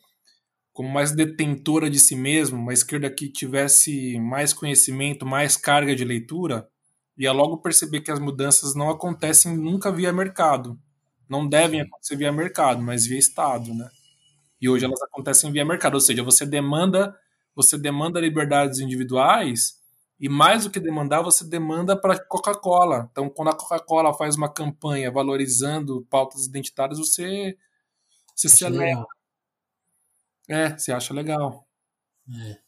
[0.79, 6.05] como mais detentora de si mesmo, uma esquerda que tivesse mais conhecimento, mais carga de
[6.05, 6.69] leitura,
[7.17, 10.79] ia logo perceber que as mudanças não acontecem nunca via mercado.
[11.29, 13.91] Não devem acontecer via mercado, mas via Estado, né?
[14.61, 17.13] E hoje elas acontecem via mercado, ou seja, você demanda,
[17.57, 19.81] você demanda liberdades individuais
[20.21, 23.09] e mais do que demandar, você demanda para Coca-Cola.
[23.11, 27.59] Então, quando a Coca-Cola faz uma campanha valorizando pautas identitárias, você,
[28.33, 29.05] você se alegra.
[30.49, 31.69] É, você acha legal.
[32.33, 32.59] É.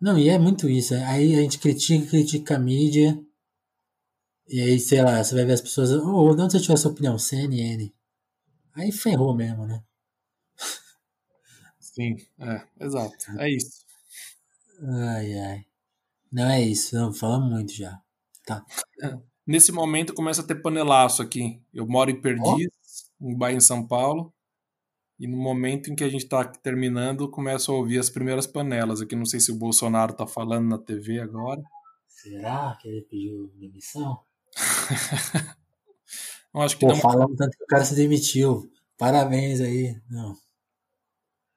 [0.00, 0.94] Não, e é muito isso.
[0.94, 3.18] Aí a gente critica, critica a mídia.
[4.48, 5.92] E aí, sei lá, você vai ver as pessoas.
[5.92, 7.18] Ô, oh, de onde você tirou essa opinião?
[7.18, 7.92] CNN.
[8.74, 9.82] Aí ferrou mesmo, né?
[11.78, 13.16] Sim, é, exato.
[13.38, 13.84] É isso.
[14.82, 15.66] Ai, ai.
[16.32, 18.00] Não é isso, não, fala muito já.
[18.46, 18.64] Tá.
[19.46, 21.60] Nesse momento começa a ter panelaço aqui.
[21.74, 22.68] Eu moro em Perdiz,
[23.20, 23.28] oh.
[23.28, 24.32] um bairro em São Paulo.
[25.20, 29.02] E no momento em que a gente está terminando, começo a ouvir as primeiras panelas.
[29.02, 31.60] Aqui não sei se o Bolsonaro está falando na TV agora.
[32.08, 34.18] Será que ele pediu demissão?
[36.54, 36.96] Eu acho que Pô, não...
[36.96, 38.72] falando tanto que o cara se demitiu.
[38.96, 39.94] Parabéns aí.
[40.08, 40.34] Não.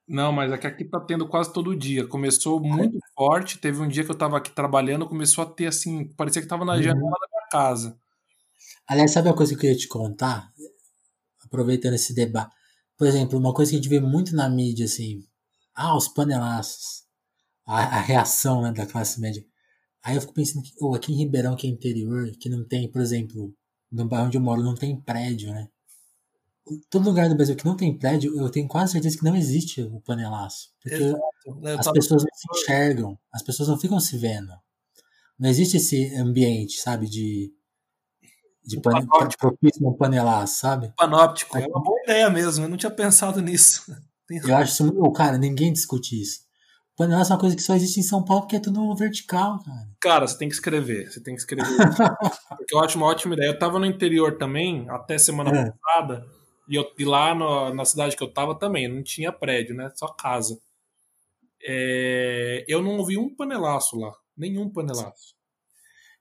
[0.05, 2.05] Não, mas é que aqui tá tendo quase todo dia.
[2.05, 3.59] Começou muito forte.
[3.59, 6.65] Teve um dia que eu tava aqui trabalhando, começou a ter assim, parecia que tava
[6.65, 6.83] na uhum.
[6.83, 7.97] janela da minha casa.
[8.85, 10.51] Aliás, sabe a coisa que eu queria te contar?
[11.45, 12.53] Aproveitando esse debate.
[13.03, 15.25] Por exemplo, uma coisa que a gente vê muito na mídia, assim.
[15.75, 17.03] Ah, os panelaços.
[17.65, 19.45] A, a reação né, da classe média.
[20.01, 22.89] Aí eu fico pensando que, oh, aqui em Ribeirão, que é interior, que não tem,
[22.89, 23.53] por exemplo,
[23.91, 25.67] no bairro onde eu moro, não tem prédio, né?
[26.89, 29.81] todo lugar do Brasil que não tem prédio, eu tenho quase certeza que não existe
[29.81, 30.69] o panelaço.
[30.81, 31.11] Porque
[31.59, 34.53] né, as pessoas não se enxergam, as pessoas não ficam se vendo.
[35.37, 37.51] Não existe esse ambiente, sabe, de,
[38.65, 40.93] de, pan, de um panelaço, sabe?
[40.97, 43.83] Panóptico, é uma boa ideia mesmo, eu não tinha pensado nisso.
[44.29, 46.39] Eu acho isso, oh, cara, ninguém discute isso.
[46.95, 49.87] Panelaço é uma coisa que só existe em São Paulo porque é tudo vertical, cara.
[49.99, 51.65] Cara, você tem que escrever, você tem que escrever.
[52.57, 53.49] porque eu acho uma ótima ideia.
[53.49, 55.71] Eu tava no interior também, até semana é.
[55.71, 56.25] passada,
[56.69, 59.91] e, eu, e lá no, na cidade que eu tava também, não tinha prédio, né?
[59.95, 60.57] Só casa.
[61.63, 64.11] É, eu não ouvi um panelaço lá.
[64.37, 65.35] Nenhum panelaço.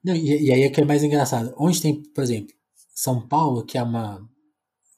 [0.05, 1.55] Não, e, e, aí é que é mais engraçado.
[1.59, 2.55] Onde tem, por exemplo,
[2.95, 4.29] São Paulo, que é uma.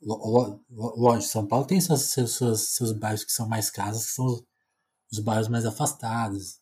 [0.02, 4.44] Lógico, São Paulo tem seus, seus, seus bairros que são mais casas, que são os,
[5.12, 6.60] os bairros mais afastados.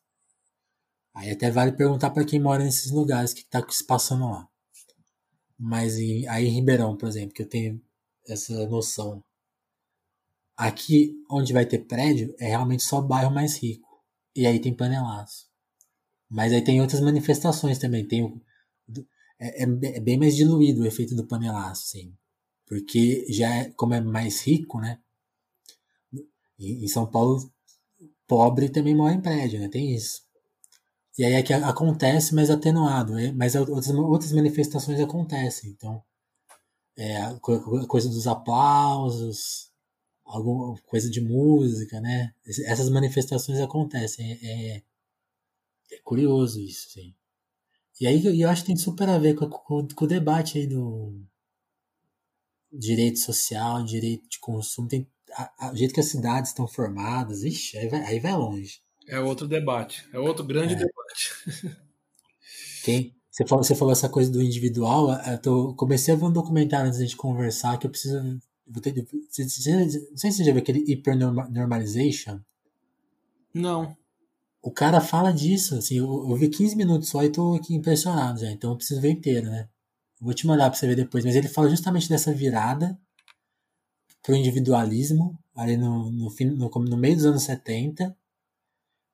[1.14, 4.48] Aí até vale perguntar para quem mora nesses lugares o que está se passando lá.
[5.59, 7.81] Mas em, aí em Ribeirão, por exemplo, que eu tenho
[8.27, 9.23] essa noção.
[10.56, 13.89] Aqui, onde vai ter prédio, é realmente só bairro mais rico.
[14.35, 15.52] E aí tem panelaço.
[16.33, 18.09] Mas aí tem outras manifestações também.
[18.09, 18.41] Tem o,
[19.39, 22.15] é, é, bem mais diluído o efeito do panelaço, sim.
[22.67, 24.99] Porque já é, como é mais rico, né?
[26.59, 27.53] Em, São Paulo,
[28.27, 29.69] pobre também mora em prédio, né?
[29.69, 30.23] Tem isso.
[31.19, 33.19] E aí é que acontece, mas atenuado.
[33.19, 35.71] É, mas outras, outras manifestações acontecem.
[35.71, 36.03] Então,
[36.97, 37.19] é,
[37.87, 39.71] coisa dos aplausos,
[40.25, 42.33] alguma coisa de música, né?
[42.47, 44.39] Essas manifestações acontecem.
[44.43, 44.83] É,
[45.93, 47.14] é, curioso isso, sim.
[48.01, 50.66] E aí eu acho que tem super a ver com, com, com o debate aí
[50.66, 51.14] do
[52.73, 54.89] direito social, direito de consumo.
[54.89, 58.35] Tem, a, a, o jeito que as cidades estão formadas, ixi, aí vai, aí vai
[58.35, 58.81] longe.
[59.06, 60.77] É outro debate, é outro grande é.
[60.77, 61.32] debate.
[62.85, 65.09] Tem, você, falou, você falou essa coisa do individual.
[65.24, 68.40] Eu tô, comecei a ver um documentário antes de a gente conversar que eu preciso.
[68.66, 72.40] Vou ter, não sei se você já viu aquele Hypernormalization.
[73.55, 73.97] Não.
[74.63, 78.41] O cara fala disso, assim, eu, eu vi 15 minutos só e tô aqui impressionado
[78.41, 79.69] já, então eu preciso ver inteiro, né?
[80.21, 82.97] Vou te mandar pra você ver depois, mas ele fala justamente dessa virada
[84.23, 88.17] pro individualismo, ali no, no, fim, no, no meio dos anos 70,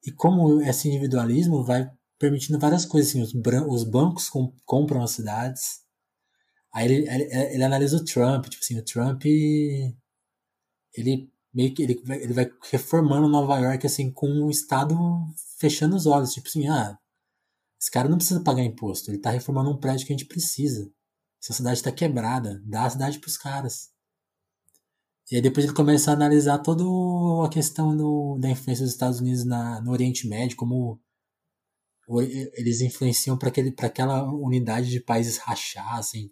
[0.05, 3.33] e como esse individualismo vai permitindo várias coisas, assim, os,
[3.69, 5.81] os bancos com, compram as cidades,
[6.75, 9.97] aí ele, ele, ele, analisa o Trump, tipo assim, o Trump, ele
[11.59, 14.97] meio que, ele, ele vai reformando Nova York, assim, com o Estado
[15.59, 16.97] fechando os olhos, tipo assim, ah,
[17.81, 20.89] esse cara não precisa pagar imposto, ele tá reformando um prédio que a gente precisa.
[21.43, 23.91] Essa cidade está quebrada, dá a cidade para os caras.
[25.33, 26.85] E aí depois ele começa a analisar toda
[27.45, 31.01] a questão do, da influência dos Estados Unidos na, no Oriente Médio, como
[32.57, 36.31] eles influenciam para aquela unidade de países rachar, assim.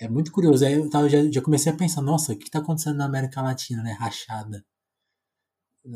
[0.00, 0.64] É muito curioso.
[0.64, 3.40] Aí eu tava, já, já comecei a pensar, nossa, o que está acontecendo na América
[3.42, 3.92] Latina, né?
[3.92, 4.64] Rachada.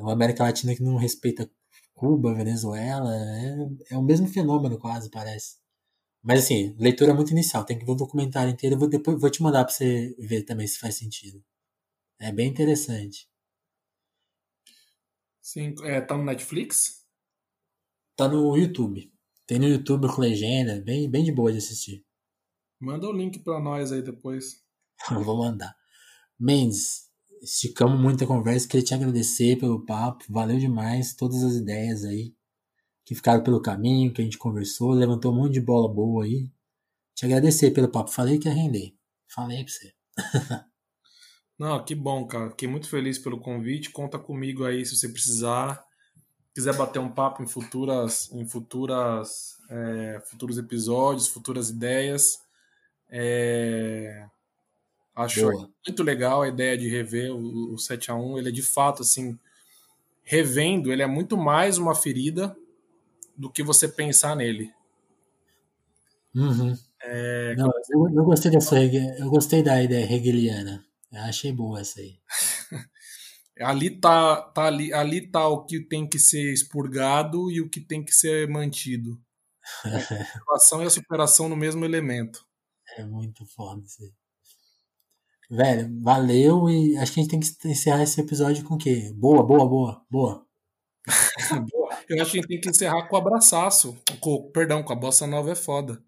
[0.06, 1.50] A América Latina que não respeita
[1.94, 5.56] Cuba, Venezuela, é, é o mesmo fenômeno quase, parece.
[6.22, 9.30] Mas assim, leitura muito inicial, tem que ver o documentário inteiro, eu vou, depois vou
[9.30, 11.42] te mandar pra você ver também se faz sentido.
[12.20, 13.28] É bem interessante.
[15.40, 17.04] Sim, é, tá no Netflix?
[18.16, 19.12] Tá no YouTube.
[19.46, 22.03] Tem no YouTube com legenda, bem, bem de boa de assistir.
[22.84, 24.62] Manda o link pra nós aí depois.
[25.10, 25.74] eu vou mandar.
[26.38, 27.08] Mendes,
[27.42, 32.34] esticamos muito a conversa, queria te agradecer pelo papo, valeu demais, todas as ideias aí
[33.04, 36.50] que ficaram pelo caminho, que a gente conversou, levantou um monte de bola boa aí.
[37.14, 38.10] Te agradecer pelo papo.
[38.10, 38.94] Falei que ia render.
[39.28, 39.94] Falei pra você.
[41.58, 42.50] Não, que bom, cara.
[42.50, 43.90] Fiquei muito feliz pelo convite.
[43.90, 45.84] Conta comigo aí se você precisar.
[46.54, 52.38] Quiser bater um papo em futuras, em futuras, é, futuros episódios, futuras ideias.
[53.16, 54.26] É...
[55.14, 55.70] Acho Boa.
[55.86, 59.02] muito legal a ideia de rever o, o 7 a 1 Ele é de fato,
[59.02, 59.38] assim,
[60.24, 62.56] revendo, ele é muito mais uma ferida
[63.36, 64.72] do que você pensar nele.
[66.34, 66.76] Uhum.
[67.04, 70.84] É, Não, eu, eu, gostei dessa, eu gostei da ideia hegeliana.
[71.12, 72.18] Eu achei boa essa aí.
[73.60, 77.80] ali tá, tá ali, ali tá o que tem que ser expurgado e o que
[77.80, 79.20] tem que ser mantido.
[79.84, 82.44] A superação e a superação no mesmo elemento.
[82.96, 84.12] É muito foda isso aí.
[85.50, 89.12] Velho, valeu e acho que a gente tem que encerrar esse episódio com o quê?
[89.14, 90.46] Boa, boa, boa, boa.
[92.08, 93.96] Eu acho que a gente tem que encerrar com o abraçaço.
[94.20, 96.02] Com, perdão, com a bossa nova é foda.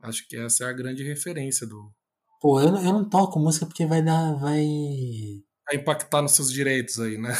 [0.00, 1.92] Acho que essa é a grande referência do.
[2.40, 4.34] Pô, eu, eu não toco música porque vai dar.
[4.36, 4.64] Vai.
[5.66, 7.32] Vai impactar nos seus direitos aí, né?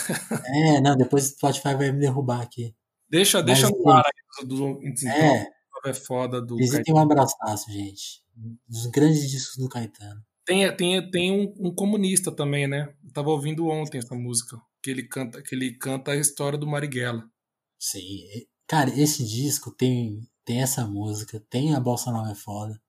[0.47, 2.75] É, não, depois o Spotify vai me derrubar aqui.
[3.09, 5.49] Deixa, Mas, deixa no ar aí do, do, do é,
[5.89, 6.57] é foda do.
[6.57, 8.23] Visitem um abraçaço, gente.
[8.69, 10.23] Dos grandes discos do Caetano.
[10.47, 12.95] Tem, tem, tem um, um, comunista também, né?
[13.05, 14.57] Eu tava ouvindo ontem essa música.
[14.81, 17.29] Que ele canta, que ele canta a história do Marighella.
[17.79, 18.21] Sim.
[18.69, 22.81] Cara, esse disco tem, tem essa música, tem a Bossa Nova é foda.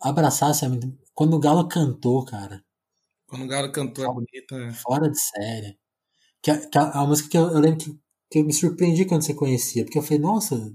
[0.00, 0.96] Abraçar-se é muito...
[1.12, 2.64] Quando o Galo cantou, cara.
[3.26, 4.56] Quando o Galo cantou é bonita.
[4.56, 4.72] É.
[4.72, 5.78] Fora de série.
[6.40, 7.98] Que, a, que a, a, música que eu, eu lembro que,
[8.30, 9.84] que eu me surpreendi quando você conhecia.
[9.84, 10.72] Porque eu falei, nossa.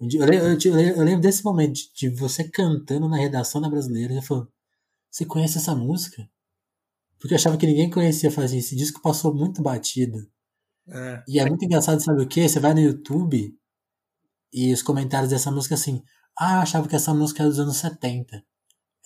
[0.00, 4.14] Eu, eu, eu, eu lembro desse momento de, de, você cantando na redação da brasileira.
[4.14, 4.48] Você falou,
[5.10, 6.28] você conhece essa música?
[7.18, 10.18] Porque eu achava que ninguém conhecia fazer esse disco passou muito batido.
[10.88, 11.24] É.
[11.26, 12.46] E é muito engraçado, sabe o que?
[12.46, 13.54] Você vai no YouTube
[14.52, 16.02] e os comentários dessa música assim.
[16.38, 18.44] Ah, eu achava que essa música era dos anos 70.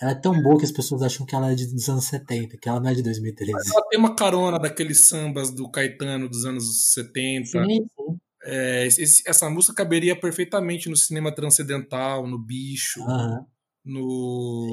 [0.00, 2.68] Ela é tão boa que as pessoas acham que ela é dos anos 70, que
[2.68, 3.52] ela não é de 2013.
[3.52, 7.46] Mas ela tem uma carona daqueles sambas do Caetano dos anos 70.
[7.46, 8.20] Sim, sim.
[8.42, 13.46] É, esse, essa música caberia perfeitamente no cinema transcendental, no bicho, uhum.
[13.84, 14.70] no,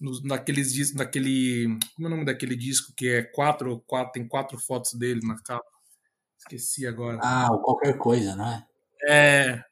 [0.00, 1.78] no, naqueles naquele.
[1.94, 5.40] Como é o nome daquele disco que é quatro, quatro, tem quatro fotos dele na
[5.42, 5.64] capa?
[6.38, 7.18] Esqueci agora.
[7.22, 8.66] Ah, o qualquer coisa, não é?
[9.08, 9.64] É.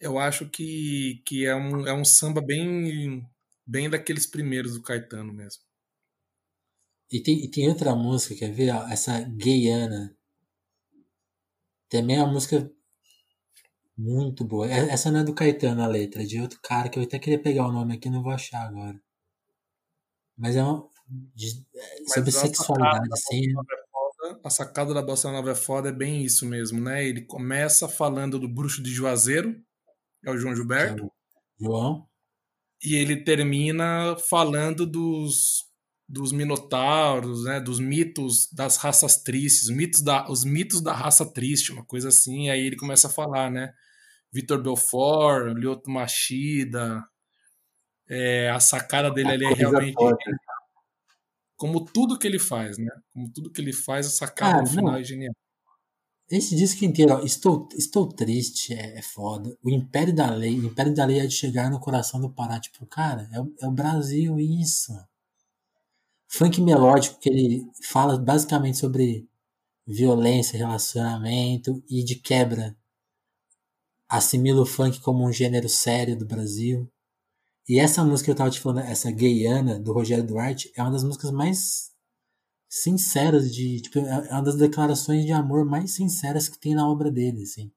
[0.00, 3.26] Eu acho que, que é, um, é um samba bem,
[3.66, 5.62] bem daqueles primeiros do Caetano mesmo.
[7.10, 8.68] E tem, e tem outra música, quer ver?
[8.90, 10.17] Essa Gayana.
[11.88, 12.70] Também é uma música
[13.96, 14.70] muito boa.
[14.70, 17.18] É, essa não é do Caetano a letra, é de outro cara que eu até
[17.18, 19.00] queria pegar o nome aqui, não vou achar agora.
[20.36, 20.88] Mas é uma.
[21.34, 23.54] De, é, sobre sexualidade, assim
[24.42, 27.04] a sacada da Bossa Nova é foda é bem isso mesmo, né?
[27.04, 29.56] Ele começa falando do bruxo de Juazeiro,
[30.24, 31.04] é o João Gilberto.
[31.04, 32.06] É João.
[32.82, 35.67] E ele termina falando dos,
[36.08, 37.60] dos minotauros, né?
[37.60, 42.48] Dos mitos das raças tristes, mitos da, os mitos da raça triste, uma coisa assim.
[42.48, 43.72] Aí ele começa a falar, né?
[44.32, 47.04] Vitor Belfort, Lyoto Machida.
[48.08, 49.94] É, a sacada dele ali é realmente.
[51.56, 52.90] Como tudo que ele faz, né?
[53.12, 55.34] Como tudo que ele faz, a sacada ah, no final é genial.
[56.30, 59.56] Esse disco inteiro, ó, estou, estou triste, é, é, foda.
[59.62, 62.60] O Império da Lei, o Império da Lei é de chegar no coração do Pará.
[62.60, 64.92] Tipo, cara, é, é o Brasil isso.
[66.28, 69.26] Funk melódico, que ele fala basicamente sobre
[69.86, 72.76] violência, relacionamento e de quebra.
[74.06, 76.90] Assimila o funk como um gênero sério do Brasil.
[77.66, 80.92] E essa música que eu tava te falando, essa Gayana, do Rogério Duarte, é uma
[80.92, 81.90] das músicas mais
[82.68, 83.80] sinceras de.
[83.80, 87.70] Tipo, é uma das declarações de amor mais sinceras que tem na obra dele, assim.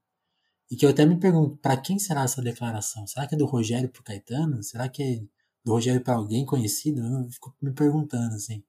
[0.69, 3.05] E que eu até me pergunto, para quem será essa declaração?
[3.07, 4.63] Será que é do Rogério pro Caetano?
[4.63, 5.21] Será que é
[5.63, 7.01] do Rogério para alguém conhecido?
[7.01, 8.63] Eu fico me perguntando, assim.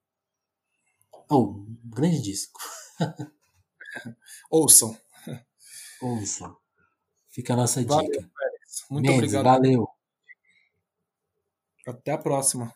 [1.29, 2.59] Oh, um grande disco.
[4.49, 4.97] Ouçam.
[6.01, 6.55] Ouçam.
[7.29, 8.29] Fica a nossa valeu, dica.
[8.89, 9.43] Muito Mendes, obrigado.
[9.45, 9.89] Valeu.
[11.87, 12.73] Até a próxima.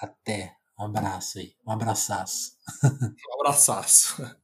[0.00, 0.56] Até.
[0.78, 1.54] Um abraço aí.
[1.66, 2.58] Um abraçaço.
[2.84, 4.36] Um abraçaço.